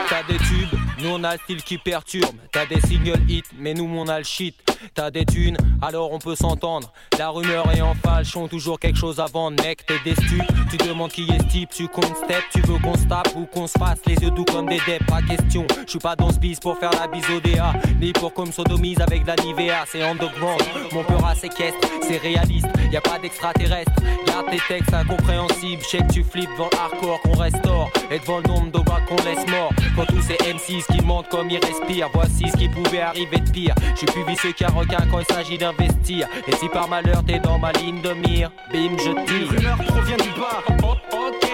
T'as 0.10 0.24
des 0.24 0.38
tubes, 0.40 0.78
nous 1.02 1.10
on 1.10 1.24
a 1.24 1.34
le 1.34 1.40
style 1.44 1.64
qui 1.64 1.78
perturbe. 1.78 2.36
T'as 2.52 2.66
des 2.66 2.80
single 2.82 3.20
hits, 3.28 3.44
mais 3.58 3.74
nous 3.74 3.86
on 3.86 4.08
a 4.08 4.20
le 4.20 4.24
shit. 4.24 4.56
T'as 4.94 5.12
des 5.12 5.26
thunes, 5.26 5.58
alors 5.82 6.12
on 6.12 6.20
peut 6.20 6.36
s'entendre. 6.36 6.92
La 7.18 7.30
rumeur 7.30 7.72
est 7.72 7.82
en 7.82 7.94
falchon, 7.94 8.48
toujours 8.48 8.80
quelque 8.80 8.98
chose 8.98 9.20
à 9.20 9.26
vendre, 9.26 9.62
mec. 9.64 9.86
T'es 9.86 10.00
des 10.04 10.16
stupes, 10.16 10.52
tu 10.70 10.78
demandes 10.78 11.12
qui 11.12 11.30
est 11.30 11.48
type, 11.50 11.70
tu 11.70 11.88
comptes 11.88 12.16
step, 12.24 12.44
tu 12.52 12.62
veux 12.62 12.80
qu'on 12.80 12.96
se 12.96 13.06
tape 13.06 13.36
ou 13.36 13.46
qu'on 13.46 13.68
se 13.68 13.78
fasse 13.78 14.00
les 14.08 14.16
yeux 14.16 14.32
doux 14.32 14.46
comme 14.46 14.68
des 14.68 14.80
deps, 14.88 15.06
pas 15.08 15.22
question. 15.22 15.66
Je 15.86 15.92
suis 15.92 16.00
pas 16.00 16.16
dans 16.16 16.32
ce 16.32 16.40
bis 16.40 16.60
pour 16.60 16.78
faire 16.78 16.92
la 16.92 17.08
bise 17.08 17.30
au 17.30 17.40
DA, 17.40 17.74
ni 18.00 18.12
pour 18.14 18.34
qu'on 18.34 18.48
me 18.48 18.52
sodomise 18.52 19.00
avec 19.02 19.26
la 19.26 19.36
Nivea, 19.36 19.86
c'est 19.88 20.02
underground. 20.02 20.62
Mon 20.94 21.04
peur 21.04 21.26
à 21.26 21.36
séquestre, 21.36 21.80
c'est 22.08 22.18
réaliste, 22.18 22.68
y 22.92 22.98
a 22.98 23.02
pas 23.02 23.20
d'extraterrestre. 23.20 23.92
Garde 24.26 24.50
tes 24.50 24.62
textes 24.68 24.94
incompréhensibles, 24.94 25.82
je 25.92 25.98
que 25.98 26.14
tu 26.14 26.24
flippes 26.24 26.50
devant 26.52 26.70
hardcore 26.80 27.22
qu'on 27.22 27.38
restaure, 27.38 27.90
et 28.10 28.20
devant 28.20 28.40
le 28.40 28.48
nombre 28.48 28.72
de 28.72 28.82
qu'on 29.08 29.16
laisse 29.24 29.48
mort. 29.48 29.72
Quand 29.96 30.06
tous 30.06 30.22
ces 30.22 30.36
M6 30.36 30.91
qui 30.92 31.02
mentent 31.06 31.30
comme 31.30 31.50
ils 31.50 31.60
respirent, 31.60 32.10
voici 32.14 32.50
ce 32.50 32.58
qui 32.58 32.70
pouvait 32.70 33.02
arriver 33.02 33.38
de 33.38 33.50
pire. 33.50 33.76
Je 33.94 33.98
suis 33.98 34.06
plus 34.08 34.24
vicieux 34.26 34.52
qu'un 34.54 34.68
requin 34.70 35.00
quand 35.10 35.20
il 35.20 35.26
s'agit 35.34 35.58
d'investir. 35.58 36.28
Et 36.48 36.56
si 36.56 36.68
par 36.70 36.88
malheur 36.88 37.24
t'es 37.26 37.40
dans 37.40 37.58
ma 37.60 37.72
ligne 37.74 38.02
de 38.02 38.14
mire, 38.14 38.52
bim, 38.72 38.98
je 38.98 39.10
Une 39.10 39.26
tire. 39.26 39.50
rumeur 39.50 39.78
provient 39.88 40.18
du 40.18 40.30
bas. 40.40 40.64
ok. 40.88 41.48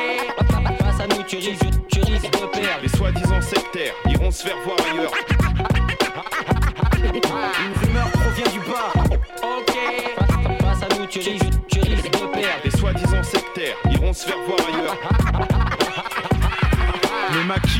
Face 0.79 0.99
à 1.01 1.07
nous, 1.07 1.23
tu 1.27 1.37
risques, 1.37 1.65
tu 1.91 1.99
risques 2.01 2.31
de 2.31 2.45
perdre. 2.47 2.81
Les 2.81 2.89
soi-disant 2.89 3.41
sectaires 3.41 3.93
iront 4.09 4.31
se 4.31 4.43
faire 4.47 4.57
voir 4.65 4.77
ailleurs. 4.91 5.11
Une 7.03 7.87
rumeur 7.87 8.09
provient 8.11 8.51
du 8.51 8.59
bas. 8.59 8.93
Ok. 9.43 9.75
Face 10.61 10.83
à 10.83 10.97
nous, 10.99 11.05
tu 11.07 11.19
risques, 11.19 11.45
tu 11.69 11.79
risques 11.79 12.11
de 12.11 12.25
perdre. 12.27 12.61
Les 12.63 12.71
soi-disant 12.71 13.23
sectaires 13.23 13.75
iront 13.91 14.13
se 14.13 14.25
faire 14.27 14.37
voir 14.45 14.59
ailleurs. 14.67 15.56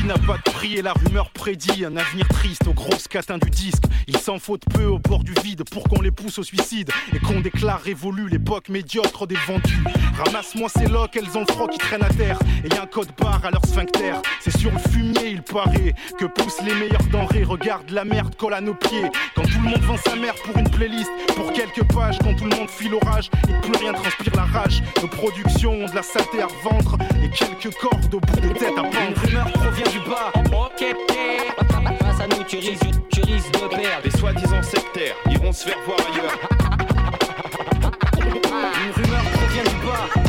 N'a 0.08 0.14
pas 0.14 0.38
de 0.38 0.52
prix 0.52 0.76
et 0.76 0.80
la 0.80 0.94
rumeur 0.94 1.28
prédit 1.28 1.84
un 1.84 1.94
avenir 1.94 2.26
triste 2.28 2.66
aux 2.66 2.72
grosses 2.72 3.08
catins 3.08 3.36
du 3.36 3.50
disque. 3.50 3.82
Il 4.06 4.16
s'en 4.16 4.38
faut 4.38 4.56
peu 4.56 4.86
au 4.86 4.98
bord 4.98 5.22
du 5.22 5.34
vide 5.44 5.64
pour 5.70 5.84
qu'on 5.84 6.00
les 6.00 6.10
pousse 6.10 6.38
au 6.38 6.42
suicide 6.42 6.90
et 7.14 7.18
qu'on 7.18 7.40
déclare 7.40 7.82
révolue 7.82 8.26
l'époque 8.30 8.70
médiocre 8.70 9.26
des 9.26 9.36
vendus. 9.46 9.84
Ramasse-moi 10.24 10.70
ces 10.70 10.86
loques, 10.86 11.14
elles 11.16 11.36
ont 11.36 11.44
le 11.46 11.52
froid 11.52 11.68
qui 11.68 11.76
traîne 11.76 12.02
à 12.02 12.08
terre 12.08 12.38
et 12.64 12.74
y 12.74 12.78
a 12.78 12.84
un 12.84 12.86
code 12.86 13.10
barre 13.20 13.44
à 13.44 13.50
leur 13.50 13.62
sphincter. 13.66 14.14
C'est 14.40 14.56
sur 14.56 14.72
le 14.72 14.78
fumier, 14.78 15.28
il 15.28 15.42
paraît, 15.42 15.92
que 16.18 16.24
poussent 16.24 16.62
les 16.64 16.74
meilleures 16.74 17.04
denrées. 17.12 17.44
Regarde 17.44 17.90
la 17.90 18.06
merde 18.06 18.34
colle 18.34 18.54
à 18.54 18.62
nos 18.62 18.74
pieds. 18.74 19.10
Quand 19.34 19.42
tout 19.42 19.60
le 19.62 19.68
monde 19.68 19.82
vend 19.82 19.98
sa 19.98 20.16
mère 20.16 20.36
pour 20.36 20.56
une 20.56 20.70
playlist, 20.70 21.10
pour 21.36 21.52
quelques 21.52 21.84
pages, 21.92 22.18
quand 22.20 22.34
tout 22.34 22.46
le 22.46 22.56
monde 22.56 22.70
file 22.70 22.92
l'orage 22.92 23.28
et 23.46 23.60
plus 23.60 23.76
rien 23.78 23.92
transpire 23.92 24.34
la 24.36 24.44
rage. 24.44 24.82
Nos 25.02 25.08
productions 25.08 25.72
ont 25.72 25.86
de 25.86 25.94
la 25.94 26.02
saleté 26.02 26.40
à 26.40 26.46
revendre 26.46 26.96
et 27.22 27.28
quelques 27.28 27.76
cordes 27.76 28.14
au 28.14 28.20
bout 28.20 28.40
des 28.40 28.54
têtes 28.54 28.72
à 28.78 28.86
Une 28.86 28.90
pendre. 28.90 29.20
rumeur 29.22 29.52
bas. 30.00 30.32
Ok. 30.52 30.84
Face 32.00 32.20
à 32.20 32.26
nous, 32.26 32.44
tu 32.44 32.56
risques, 32.58 32.84
tu 33.10 33.20
risques 33.22 33.52
de 33.52 33.68
perdre. 33.68 34.04
Les 34.04 34.10
soi-disant 34.10 34.62
sectaires 34.62 35.14
iront 35.30 35.52
se 35.52 35.68
faire 35.68 35.78
voir 35.86 35.98
ailleurs. 36.12 36.38
Une 38.84 38.92
rumeur 38.92 39.22
provient 39.32 39.64
du 39.64 39.76
bas. 39.86 40.27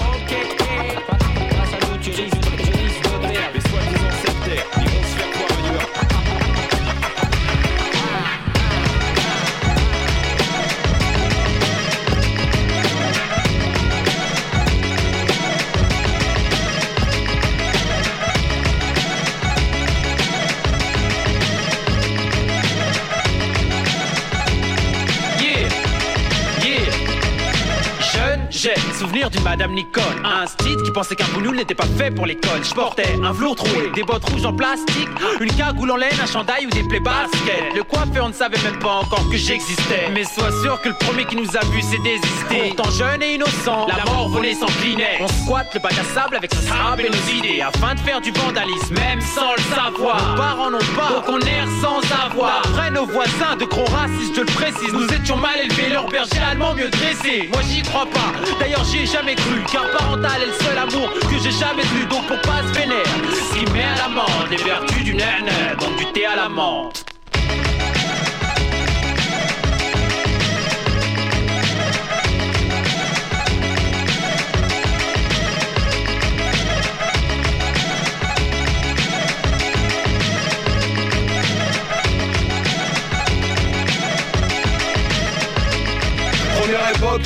Souvenir 29.00 29.30
d'une 29.30 29.44
Madame 29.44 29.72
Nicole. 29.72 30.04
Un 30.26 30.46
style 30.46 30.76
qui 30.84 30.92
pensait 30.92 31.16
qu'un 31.16 31.28
boulot 31.34 31.54
n'était 31.54 31.74
pas 31.74 31.86
fait 31.98 32.12
pour 32.12 32.26
l'école. 32.26 32.62
Je 32.64 32.74
portais 32.74 33.16
un 33.24 33.32
velours 33.32 33.56
troué, 33.56 33.90
des 33.96 34.04
bottes 34.04 34.30
rouges 34.30 34.46
en 34.46 34.54
plastique, 34.54 35.08
une 35.40 35.52
cagoule 35.54 35.92
en 35.92 35.96
laine, 35.96 36.20
un 36.22 36.26
chandail 36.26 36.68
ou 36.68 36.70
des 36.70 36.84
plaies 36.84 37.00
baskets. 37.00 37.74
Le 37.74 37.84
coiffeur 37.84 38.28
ne 38.28 38.34
savait 38.34 38.62
même 38.62 38.78
pas 38.80 38.96
encore 38.96 39.24
que 39.30 39.38
j'existais. 39.38 40.10
Mais 40.14 40.26
sois 40.26 40.52
sûr 40.62 40.82
que 40.82 40.90
le 40.90 40.96
premier 40.96 41.24
qui 41.24 41.38
nous 41.38 41.56
a 41.56 41.64
vu 41.72 41.82
s'est 41.82 42.04
désisté. 42.04 42.74
Pourtant 42.76 42.92
jeune 42.92 43.24
et 43.24 43.36
innocent, 43.36 43.88
la 43.88 44.04
mort 44.12 44.28
volait 44.28 44.54
sans 44.54 44.66
clinet. 44.82 45.20
On 45.22 45.28
squatte 45.28 45.74
le 45.74 45.80
bac 45.80 45.94
à 45.94 46.04
sable 46.14 46.36
avec 46.36 46.54
son 46.54 46.62
sable 46.62 47.04
et 47.06 47.10
nos 47.10 47.40
idées 47.40 47.62
afin 47.62 47.96
de 47.96 48.00
faire 48.02 48.20
du 48.20 48.32
vandalisme, 48.32 48.96
même 48.96 49.22
sans 49.22 49.54
le 49.56 49.64
savoir. 49.76 50.32
Nos 50.32 50.36
parents 50.36 50.72
n'ont 50.72 50.78
pas, 50.98 51.14
donc 51.14 51.24
on 51.30 51.40
erre 51.40 51.68
sans 51.82 52.02
avoir. 52.26 52.64
Après 52.66 52.92
nos 52.92 53.06
voisins 53.06 53.56
de 53.58 53.64
gros 53.64 53.86
racistes, 53.86 54.36
je 54.36 54.42
le 54.42 54.46
précise, 54.48 54.92
nous 54.92 55.08
étions 55.08 55.38
mal 55.38 55.58
élevés, 55.64 55.90
leur 55.90 56.10
berger 56.10 56.40
allemand 56.52 56.74
mieux 56.74 56.90
dressé. 56.90 57.50
Moi 57.54 57.62
j'y 57.70 57.82
crois 57.82 58.06
pas, 58.08 58.34
d'ailleurs 58.60 58.84
j'y 58.90 59.00
ai 59.00 59.06
jamais 59.06 59.36
cru, 59.36 59.64
car 59.72 59.90
parental 59.92 60.42
est 60.42 60.48
le 60.48 60.54
seul 60.54 60.78
amour 60.78 61.10
que 61.14 61.38
j'ai 61.44 61.52
jamais 61.52 61.84
vu. 61.84 62.06
Donc 62.06 62.26
pour 62.28 62.40
pas 62.42 62.62
se 62.64 62.80
vénère, 62.80 63.04
ce 63.06 63.60
qui 63.60 63.72
met 63.72 63.84
à 63.84 63.96
l'amende 63.98 64.50
les 64.50 64.58
vertus 64.58 65.04
du 65.04 65.14
naine, 65.14 65.50
donc 65.80 65.96
du 65.98 66.06
thé 66.12 66.26
à 66.26 66.36
la 66.36 66.50
menthe. 66.50 66.99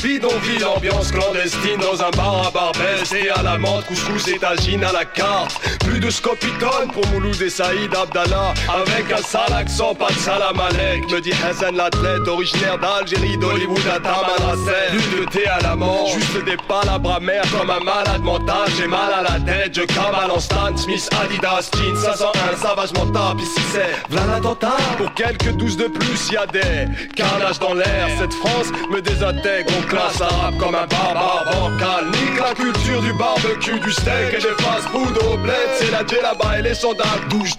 Bidonville, 0.01 0.65
ambiance 0.65 1.11
clandestine 1.11 1.79
dans 1.79 2.01
un 2.01 2.09
bar 2.11 2.47
à 2.47 2.51
Barbès 2.51 3.11
et 3.13 3.29
à 3.29 3.43
la 3.43 3.57
menthe, 3.57 3.85
couscous 3.85 4.27
et 4.27 4.39
tagine 4.39 4.83
à 4.83 4.91
la 4.91 5.05
carte. 5.05 5.61
Plus 5.93 5.99
de 5.99 6.09
scopitone 6.09 6.89
pour 6.91 7.05
Mouloud 7.11 7.39
et 7.39 7.51
Saïd 7.51 7.93
Abdallah, 7.95 8.55
avec 8.67 9.11
un 9.11 9.21
sale 9.21 9.53
accent, 9.53 9.93
pas 9.93 10.07
de 10.07 10.13
salam 10.13 10.59
alek. 10.59 11.07
Me 11.11 11.21
dit 11.21 11.33
Hassan 11.47 11.75
l'athlète, 11.75 12.27
originaire 12.27 12.79
d'Algérie, 12.79 13.37
d'Hollywood 13.37 13.85
à 13.85 13.99
Tamanrasset. 13.99 14.89
Plus 14.89 15.19
de 15.19 15.25
thé 15.29 15.45
à 15.45 15.59
la 15.61 15.75
menthe, 15.75 16.07
juste 16.15 16.43
des 16.45 16.57
palabres 16.67 17.11
amères 17.17 17.43
comme 17.51 17.69
un 17.69 17.79
malade 17.79 18.23
mental. 18.23 18.71
J'ai 18.75 18.87
mal 18.87 19.13
à 19.13 19.21
la 19.21 19.39
tête, 19.39 19.75
je 19.75 19.81
cavale 19.81 20.31
en 20.31 20.39
Stan 20.39 20.75
Smith, 20.75 21.07
Adidas, 21.21 21.69
jeans 21.75 21.95
501, 21.95 22.57
savagement 22.57 23.05
tape. 23.11 23.39
Ici 23.39 23.61
c'est 23.71 24.11
v'là 24.11 24.25
l'attentat. 24.25 24.77
Pour 24.97 25.13
quelques 25.13 25.51
douze 25.57 25.77
de 25.77 25.89
plus, 25.89 26.31
y 26.31 26.37
a 26.37 26.47
des 26.47 26.87
carnages 27.15 27.59
dans 27.59 27.75
l'air. 27.75 28.07
Cette 28.17 28.33
France 28.33 28.71
me 28.89 28.99
désintègre, 28.99 29.71
on 29.77 29.83
classe 29.83 30.19
arabe 30.19 30.57
comme 30.57 30.73
un 30.73 30.87
barbare 30.87 31.45
bancal. 31.53 32.05
Nique 32.07 32.39
la 32.41 32.55
culture 32.55 33.01
du 33.03 33.13
barbecue, 33.13 33.79
du 33.79 33.91
steak 33.91 34.33
et 34.33 34.41
des 34.41 34.63
fast-food 34.63 35.19
au 35.31 35.37
bled. 35.37 35.82
C'est 35.83 35.91
la 35.91 36.21
là-bas 36.21 36.59
et 36.59 36.61
les 36.61 36.75
sandales. 36.75 37.07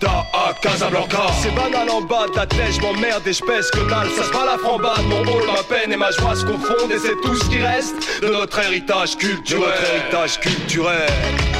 D'A 0.00 0.26
à 0.32 0.54
Casablanca. 0.54 1.26
C'est 1.42 1.54
banal 1.54 1.90
en 1.90 2.00
bas 2.00 2.26
de 2.26 2.36
la 2.36 2.46
m'emmerde 2.80 3.26
et 3.26 3.34
que 3.70 3.90
dalle. 3.90 4.08
Ça 4.16 4.24
se 4.24 4.30
pas 4.30 4.46
la 4.46 4.56
frambade, 4.56 5.04
mon 5.08 5.22
rôle, 5.30 5.46
ma 5.46 5.62
peine 5.62 5.92
et 5.92 5.96
ma 5.96 6.10
joie 6.10 6.34
se 6.34 6.44
confondent. 6.44 6.90
Et 6.90 6.98
c'est 6.98 7.20
tout 7.22 7.36
ce 7.36 7.44
qui 7.50 7.58
reste 7.58 8.22
de 8.22 8.28
notre 8.28 8.58
héritage 8.60 9.16
culturel. 9.18 9.62
De 9.62 9.66
notre 9.66 9.92
héritage 9.92 10.40
culturel. 10.40 11.53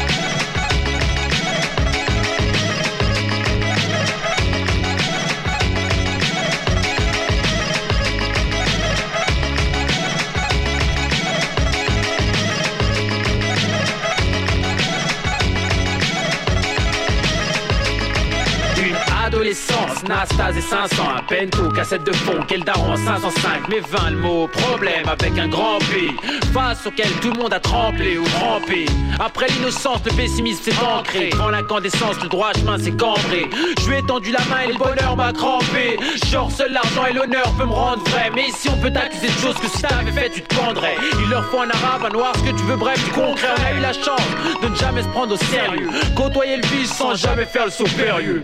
Essence, 19.94 20.08
Nastase 20.08 20.56
et 20.56 20.60
500, 20.60 21.02
un 21.16 21.22
pento, 21.22 21.68
cassette 21.70 22.04
de 22.04 22.12
fond, 22.12 22.38
quel 22.46 22.62
daron 22.64 22.96
505, 22.96 23.68
mais 23.68 23.80
20 23.80 24.10
le 24.10 24.16
mot, 24.18 24.48
problème 24.48 25.08
avec 25.08 25.38
un 25.38 25.48
grand 25.48 25.78
P, 25.78 26.10
face 26.52 26.86
auquel 26.86 27.10
tout 27.20 27.30
le 27.32 27.40
monde 27.40 27.52
a 27.52 27.60
tremblé 27.60 28.18
ou 28.18 28.24
rampé. 28.40 28.86
Après 29.18 29.46
l'innocence, 29.48 30.00
le 30.04 30.12
pessimisme 30.12 30.62
s'est 30.62 30.84
ancré, 30.84 31.30
quand 31.30 31.48
l'incandescence, 31.48 32.20
le 32.22 32.28
droit 32.28 32.52
chemin 32.52 32.78
s'est 32.78 32.92
cambré. 32.92 33.48
Je 33.80 33.88
lui 33.88 33.98
ai 33.98 34.02
tendu 34.02 34.32
la 34.32 34.44
main 34.46 34.62
et 34.68 34.72
le 34.72 34.78
bonheur 34.78 35.16
m'a 35.16 35.32
crampé. 35.32 35.98
Genre, 36.30 36.50
seul 36.50 36.72
l'argent 36.72 37.06
et 37.06 37.12
l'honneur 37.12 37.52
peut 37.58 37.66
me 37.66 37.72
rendre 37.72 38.02
vrai, 38.10 38.30
mais 38.34 38.48
ici 38.48 38.68
on 38.72 38.76
peut 38.78 38.92
t'accuser 38.92 39.28
de 39.28 39.38
choses 39.40 39.56
que 39.56 39.68
si 39.68 39.82
t'avais 39.82 40.12
fait, 40.12 40.30
tu 40.30 40.42
te 40.42 40.54
pendrais. 40.54 40.96
Il 41.22 41.30
leur 41.30 41.44
faut 41.46 41.60
un 41.60 41.70
arabe, 41.70 42.06
un 42.06 42.10
noir, 42.10 42.32
ce 42.36 42.50
que 42.50 42.56
tu 42.56 42.64
veux, 42.64 42.76
bref, 42.76 43.02
du 43.04 43.10
concret. 43.10 43.48
On 43.58 43.64
a 43.64 43.78
eu 43.78 43.80
la 43.80 43.92
chance 43.92 44.20
de 44.62 44.68
ne 44.68 44.74
jamais 44.74 45.02
se 45.02 45.08
prendre 45.08 45.34
au 45.34 45.36
sérieux, 45.36 45.88
côtoyer 46.16 46.56
le 46.56 46.66
vice 46.66 46.92
sans 46.92 47.14
jamais 47.14 47.44
faire 47.44 47.66
le 47.66 47.70
saut 47.70 47.84
périlleux. 47.96 48.42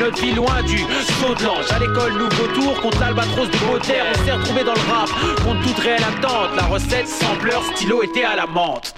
Notre 0.00 0.20
vie 0.20 0.32
loin 0.32 0.61
du 0.66 0.78
saut. 0.78 1.74
À 1.74 1.78
l'école, 1.78 2.12
nouveau 2.12 2.46
tour 2.54 2.80
contre 2.80 3.00
l'albatros 3.00 3.48
de 3.48 3.56
Baudelaire. 3.66 4.04
On 4.12 4.24
s'est 4.24 4.32
retrouvé 4.32 4.64
dans 4.64 4.74
le 4.74 4.92
rap 4.92 5.08
contre 5.44 5.62
toute 5.62 5.78
réelle 5.78 6.02
attente. 6.02 6.50
La 6.56 6.64
recette, 6.64 7.08
sampleur, 7.08 7.62
stylo 7.74 8.02
était 8.02 8.24
à 8.24 8.36
la 8.36 8.46
menthe. 8.46 8.94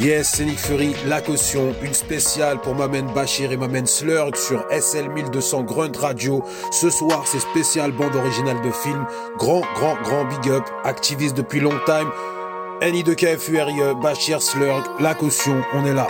Yes, 0.00 0.34
c'est 0.36 0.44
Nick 0.44 0.60
Fury, 0.60 0.94
la 1.08 1.20
caution, 1.20 1.74
une 1.82 1.92
spéciale 1.92 2.60
pour 2.60 2.76
Mamen 2.76 3.12
Bachir 3.12 3.50
et 3.50 3.56
Mamen 3.56 3.84
Slurg 3.84 4.36
sur 4.36 4.64
SL 4.70 5.08
1200 5.08 5.64
Grunt 5.64 5.96
Radio. 5.98 6.44
Ce 6.70 6.88
soir, 6.88 7.24
c'est 7.26 7.40
spécial 7.40 7.90
bande 7.90 8.14
originale 8.14 8.62
de 8.62 8.70
film. 8.70 9.04
Grand, 9.38 9.62
grand, 9.74 9.96
grand 10.02 10.24
big 10.24 10.52
up, 10.52 10.62
activiste 10.84 11.36
depuis 11.36 11.58
long 11.58 11.80
time. 11.84 12.10
NI 12.80 13.02
de 13.02 13.12
KFURIE, 13.12 14.00
Bachir 14.00 14.40
Slurg, 14.40 14.84
la 15.00 15.14
caution, 15.14 15.60
on 15.74 15.84
est 15.84 15.94
là. 15.94 16.06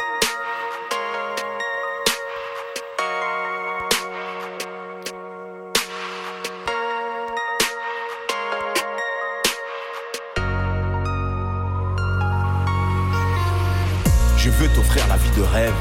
Rêve. 15.53 15.72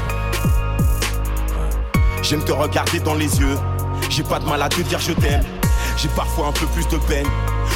J'aime 2.22 2.44
te 2.44 2.52
regarder 2.52 3.00
dans 3.00 3.14
les 3.14 3.40
yeux. 3.40 3.56
J'ai 4.10 4.22
pas 4.22 4.38
de 4.38 4.46
mal 4.46 4.62
à 4.62 4.68
te 4.68 4.80
dire 4.82 4.98
je 4.98 5.12
t'aime. 5.12 5.42
J'ai 5.96 6.08
parfois 6.08 6.48
un 6.48 6.52
peu 6.52 6.66
plus 6.66 6.86
de 6.88 6.96
peine. 6.96 7.26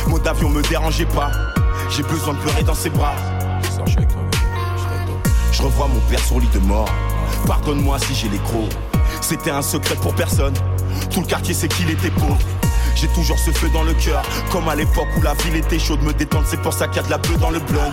Mot 0.09 0.19
d'avion 0.19 0.49
me 0.49 0.63
dérangeait 0.63 1.07
pas. 1.07 1.31
J'ai 1.91 2.03
besoin 2.03 2.35
de 2.35 2.39
pleurer 2.39 2.63
dans 2.63 2.75
ses 2.75 2.91
bras. 2.91 3.15
Je 5.53 5.63
revois 5.63 5.89
mon 5.89 6.01
père 6.11 6.21
sur 6.21 6.41
lit 6.41 6.49
de 6.49 6.59
mort. 6.61 6.89
Pardonne-moi 7.47 7.99
si 7.99 8.15
j'ai 8.15 8.29
les 8.29 8.39
crocs. 8.39 8.73
C'était 9.21 9.51
un 9.51 9.63
secret 9.63 9.97
pour 9.97 10.15
personne. 10.15 10.55
Tout 11.11 11.21
le 11.21 11.27
quartier 11.27 11.55
sait 11.55 11.69
qu'il 11.69 11.91
était 11.91 12.11
pauvre. 12.11 12.39
J'ai 12.95 13.09
toujours 13.09 13.39
ce 13.39 13.51
feu 13.51 13.69
dans 13.73 13.83
le 13.83 13.95
cœur. 13.95 14.23
Comme 14.51 14.69
à 14.69 14.75
l'époque 14.75 15.09
où 15.17 15.23
la 15.23 15.35
ville 15.35 15.57
était 15.57 15.79
chaude, 15.79 16.03
me 16.03 16.13
détendre, 16.13 16.47
c'est 16.49 16.61
pour 16.61 16.73
ça 16.73 16.89
qu'il 16.89 16.97
y 16.97 17.01
a 17.01 17.03
de 17.05 17.11
la 17.11 17.19
bleue 17.19 17.37
dans 17.37 17.51
le 17.51 17.59
blunt. 17.61 17.91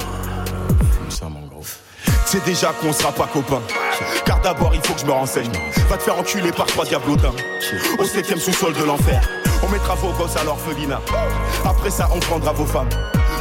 C'est 2.32 2.46
déjà 2.46 2.72
qu'on 2.74 2.94
sera 2.94 3.12
pas 3.12 3.26
copains. 3.26 3.64
Car 4.24 4.40
d'abord 4.42 4.70
il 4.76 4.82
faut 4.82 4.94
que 4.94 5.00
je 5.00 5.06
me 5.08 5.12
renseigne. 5.12 5.52
Va 5.90 5.98
te 5.98 6.04
faire 6.04 6.16
enculer 6.16 6.52
par 6.52 6.68
trois 6.68 6.86
diablotins. 6.86 7.34
Au 7.98 8.06
septième 8.06 8.38
sous-sol 8.38 8.74
de 8.74 8.84
l'enfer. 8.84 9.28
On 9.64 9.70
mettra 9.70 9.96
vos 9.96 10.12
gosses 10.12 10.36
à 10.36 10.44
l'orphelinat. 10.44 11.02
Après 11.66 11.90
ça, 11.90 12.08
on 12.14 12.20
prendra 12.20 12.52
vos 12.52 12.68
femmes. 12.68 12.90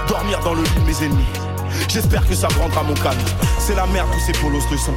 Dormir 0.08 0.40
dans 0.40 0.54
le 0.54 0.62
lit 0.62 0.80
de 0.80 0.86
mes 0.86 1.04
ennemis. 1.04 1.26
J'espère 1.86 2.26
que 2.26 2.34
ça 2.34 2.48
prendra 2.48 2.82
mon 2.82 2.94
calme. 2.94 3.18
C'est 3.58 3.74
la 3.74 3.84
merde 3.88 4.08
où 4.08 4.20
ces 4.20 4.32
polos 4.40 4.64
le 4.70 4.78
sont. 4.78 4.94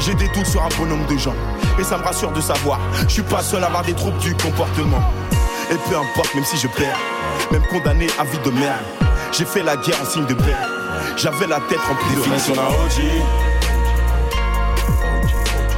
J'ai 0.00 0.12
des 0.16 0.28
doutes 0.28 0.44
sur 0.44 0.62
un 0.62 0.68
bonhomme 0.78 1.06
de 1.06 1.16
gens. 1.16 1.34
Et 1.78 1.84
ça 1.84 1.96
me 1.96 2.02
rassure 2.02 2.32
de 2.32 2.42
savoir. 2.42 2.78
Je 3.04 3.08
suis 3.14 3.22
pas 3.22 3.42
seul 3.42 3.64
à 3.64 3.68
avoir 3.68 3.84
des 3.84 3.94
troubles 3.94 4.18
du 4.18 4.34
comportement. 4.34 5.00
Et 5.70 5.76
peu 5.88 5.96
importe, 5.96 6.34
même 6.34 6.44
si 6.44 6.58
je 6.58 6.68
perds. 6.68 6.98
Même 7.50 7.66
condamné 7.68 8.06
à 8.18 8.24
vie 8.24 8.38
de 8.44 8.50
merde. 8.50 8.84
J'ai 9.32 9.46
fait 9.46 9.62
la 9.62 9.78
guerre 9.78 9.96
en 10.02 10.04
signe 10.04 10.26
de 10.26 10.34
paix. 10.34 10.79
J'avais 11.22 11.46
la 11.48 11.60
tête 11.60 11.78
remplie 11.80 12.14
de 12.14 12.20
Définition 12.20 12.54
d'un 12.54 12.62
OG. 12.62 13.02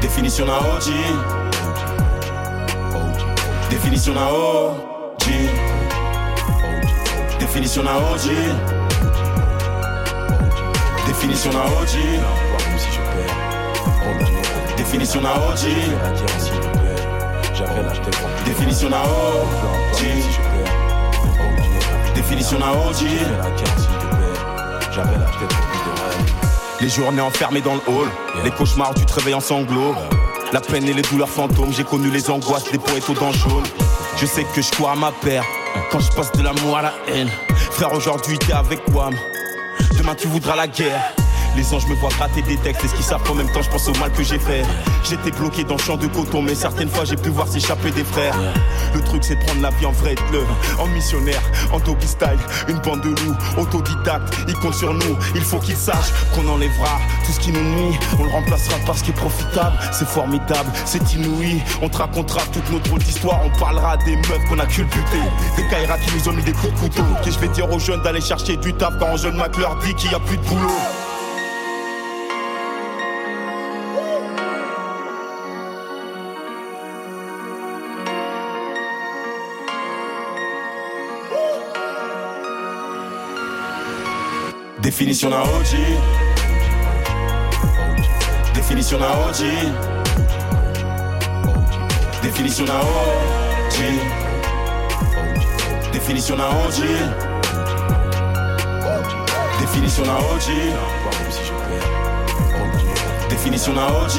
Définition 0.01 0.47
d'un 0.47 0.53
OG. 0.53 0.93
Définition 3.69 4.15
d'un 4.15 4.27
OG. 4.29 4.69
Définition 7.41 7.83
d'un 7.83 7.97
OG. 7.97 8.31
Définition 11.09 11.51
d'un 11.51 11.59
OG. 11.59 11.95
Définition 14.77 15.21
d'un 15.23 15.31
OG. 15.31 15.65
J'avais 17.53 17.83
la 17.83 17.91
tête 17.91 18.15
remplie. 18.15 18.45
Définition 18.45 18.91
d'un 18.91 19.03
OG. 19.03 20.03
Définition 22.15 22.59
d'un 22.61 22.71
OG. 22.71 24.22
J'avais 24.95 25.17
la 25.17 25.25
tête 25.25 25.49
de 25.49 26.01
rêves. 26.03 26.33
Les 26.81 26.89
journées 26.89 27.23
enfermées 27.23 27.63
dans 27.63 27.75
le 27.75 27.81
hall, 27.87 28.09
les 28.45 28.51
cauchemars 28.51 28.93
tu 28.95 29.07
te 29.07 29.15
réveilles 29.15 29.35
en 29.35 29.41
sanglots. 29.41 29.95
La 30.53 30.61
peine 30.61 30.87
et 30.87 30.93
les 30.93 31.01
douleurs 31.03 31.31
fantômes, 31.31 31.73
j'ai 31.73 31.85
connu 31.85 32.11
les 32.11 32.29
angoisses 32.29 32.71
des 32.71 32.79
poètes 32.79 33.09
aux 33.09 33.15
dents 33.15 33.33
jaunes. 33.33 33.65
Je 34.19 34.27
sais 34.27 34.45
que 34.55 34.61
je 34.61 34.71
cours 34.73 34.91
à 34.91 34.97
ma 34.97 35.11
paire 35.11 35.45
quand 35.91 36.01
je 36.01 36.11
passe 36.13 36.31
de 36.33 36.43
l'amour 36.43 36.77
à 36.77 36.83
la 36.83 36.93
haine. 37.09 37.31
Frère, 37.71 37.93
aujourd'hui 37.95 38.39
t'es 38.39 38.53
avec 38.53 38.83
Wam. 38.93 39.15
Demain 39.97 40.15
tu 40.15 40.29
voudras 40.29 40.57
la 40.57 40.67
guerre. 40.67 41.15
Les 41.57 41.75
anges 41.75 41.87
me 41.87 41.95
voient 41.95 42.11
gratter 42.11 42.43
des 42.43 42.57
textes 42.57 42.85
et 42.85 42.89
ce 42.89 42.95
qu'ils 42.95 43.05
savent 43.05 43.31
en 43.31 43.35
même 43.35 43.51
temps 43.53 43.63
je 43.63 43.71
pense 43.71 43.87
au 43.89 43.93
mal 43.99 44.11
que 44.13 44.23
j'ai 44.23 44.39
fait? 44.39 44.63
J'étais 45.05 45.31
bloqué 45.31 45.65
dans 45.65 45.77
le 45.77 45.83
champ 45.83 45.97
de 45.97 46.07
coton 46.07 46.43
mais 46.43 46.55
certaines 46.55 46.89
fois 46.89 47.05
j'ai 47.05 47.17
pu 47.17 47.29
voir 47.29 47.47
s'échapper 47.47 47.91
des 47.91 48.05
frères. 48.05 48.35
Le 48.95 49.01
truc 49.03 49.23
c'est 49.25 49.37
de 49.37 49.45
prendre 49.45 49.61
la 49.61 49.71
vie 49.71 49.87
en 49.87 49.93
vrai 49.93 50.15
de 50.15 50.81
En 50.81 50.87
missionnaire, 50.87 51.43
en 51.73 51.79
doggy 51.79 52.07
style, 52.07 52.39
une 52.69 52.79
bande 52.79 53.03
de 53.03 53.09
loups 53.09 53.37
Autodidacte, 53.59 54.35
ils 54.49 54.55
comptent 54.55 54.75
sur 54.75 54.95
nous. 54.95 55.17
Il 55.35 55.43
faut 55.43 55.59
qu'ils 55.59 55.77
sachent 55.77 56.13
qu'on 56.35 56.47
enlèvera 56.49 56.99
tout 57.27 57.33
ce 57.33 57.41
qui 57.41 57.53
nous 57.53 57.63
nuit. 57.63 57.99
On 58.19 58.25
le 58.25 58.31
remplacera 58.31 58.79
par 58.87 58.97
ce 58.97 59.05
qui 59.05 59.11
est 59.11 59.15
profitable. 59.15 59.77
C'est 59.93 60.09
formidable, 60.09 60.71
c'est 60.85 61.13
inouï. 61.15 61.61
On 61.83 61.89
te 61.89 61.99
racontera 61.99 62.43
toute 62.53 62.71
notre 62.71 62.85
drôle 62.89 63.01
d'histoire 63.01 63.41
On 63.45 63.59
parlera 63.59 63.97
des 63.99 64.17
meufs 64.17 64.45
qu'on 64.49 64.59
a 64.59 64.67
culbutées 64.67 65.29
Des 65.57 65.67
Kaira 65.69 65.99
qui 65.99 66.15
nous 66.17 66.29
ont 66.29 66.33
mis 66.33 66.43
des 66.43 66.53
coups 66.53 66.73
de 66.73 66.79
couteau. 66.79 67.05
Et 67.27 67.31
je 67.31 67.39
vais 67.39 67.49
dire 67.49 67.71
aux 67.71 67.79
jeunes 67.79 68.03
d'aller 68.03 68.21
chercher 68.21 68.57
du 68.57 68.73
taf 68.75 68.95
Quand 68.99 69.09
un 69.09 69.17
jeune 69.17 69.37
Mac 69.37 69.57
leur 69.59 69.77
dit 69.81 69.95
qu'il 69.95 70.11
y 70.11 70.15
a 70.15 70.21
plus 70.21 70.37
de 70.37 70.43
boulot? 70.43 71.02
Définition 84.93 85.31
d'un 85.31 85.41
OG. 85.41 85.73
Définition 88.55 88.99
d'un 88.99 89.07
OG. 89.07 89.41
Définition 92.23 92.67
d'un 92.67 92.75
OG. 92.75 93.79
Définition 95.93 96.37
d'un 96.37 96.45
OG. 96.45 96.85
Définition 99.61 100.05
d'un 100.05 100.13
OG. 100.13 100.49
Définition 103.31 103.73
d'un 103.73 103.87
OG. 103.87 104.17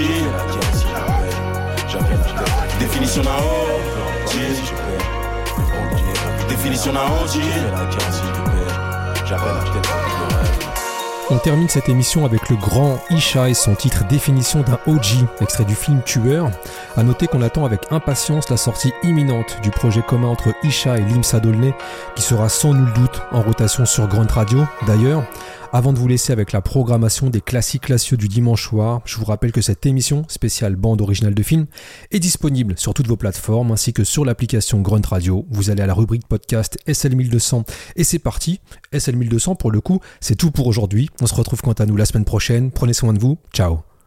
Définition 2.80 3.22
d'un 3.22 3.38
OG. 3.38 3.78
Définition 6.50 6.92
d'un 6.92 7.06
OG. 7.22 7.36
J'avais 9.26 10.03
On 11.30 11.38
termine 11.38 11.70
cette 11.70 11.88
émission 11.88 12.26
avec 12.26 12.50
le 12.50 12.58
grand 12.58 13.00
Isha 13.10 13.50
et 13.50 13.54
son 13.54 13.76
titre 13.76 14.06
Définition 14.08 14.62
d'un 14.62 14.78
OG, 14.88 15.26
extrait 15.40 15.64
du 15.64 15.74
film 15.74 16.02
Tueur. 16.04 16.52
À 16.98 17.04
noter 17.04 17.28
qu'on 17.28 17.42
attend 17.42 17.64
avec 17.64 17.92
impatience 17.92 18.50
la 18.50 18.58
sortie 18.58 18.92
imminente 19.04 19.58
du 19.64 19.72
projet 19.72 20.02
commun 20.02 20.28
entre 20.28 20.54
Isha 20.64 20.98
et 20.98 21.02
Limsa 21.02 21.40
Dolnay, 21.40 21.74
qui 22.16 22.22
sera 22.22 22.50
sans 22.50 22.74
nul 22.74 22.92
doute 22.94 23.22
en 23.32 23.42
rotation 23.42 23.86
sur 23.86 24.08
Grunt 24.08 24.28
Radio. 24.30 24.66
D'ailleurs, 24.86 25.24
avant 25.76 25.92
de 25.92 25.98
vous 25.98 26.08
laisser 26.08 26.32
avec 26.32 26.52
la 26.52 26.62
programmation 26.62 27.32
des 27.32 27.42
classiques 27.42 27.86
classieux 27.86 28.16
du 28.16 28.28
dimanche 28.28 28.70
soir, 28.70 29.02
je 29.06 29.18
vous 29.18 29.26
rappelle 29.26 29.52
que 29.52 29.60
cette 29.60 29.88
émission 29.88 30.24
spéciale 30.28 30.76
bande 30.76 31.02
originale 31.02 31.34
de 31.34 31.42
film 31.42 31.66
est 32.12 32.20
disponible 32.20 32.76
sur 32.78 32.94
toutes 32.94 33.08
vos 33.08 33.18
plateformes 33.18 33.72
ainsi 33.72 33.92
que 33.92 34.04
sur 34.04 34.24
l'application 34.24 34.82
Grunt 34.82 35.02
Radio. 35.10 35.48
Vous 35.50 35.72
allez 35.72 35.82
à 35.82 35.88
la 35.88 35.96
rubrique 35.96 36.28
podcast 36.28 36.78
SL1200 36.88 37.64
et 37.96 38.04
c'est 38.04 38.20
parti. 38.20 38.62
SL1200 38.94 39.58
pour 39.58 39.72
le 39.72 39.82
coup, 39.82 40.00
c'est 40.22 40.36
tout 40.36 40.52
pour 40.52 40.68
aujourd'hui. 40.68 41.10
On 41.22 41.26
se 41.26 41.34
retrouve 41.34 41.62
quant 41.62 41.74
à 41.74 41.88
nous 41.88 41.98
la 41.98 42.06
semaine 42.06 42.26
prochaine. 42.26 42.70
Prenez 42.70 42.94
soin 42.94 43.12
de 43.12 43.20
vous. 43.20 43.40
Ciao. 43.52 43.80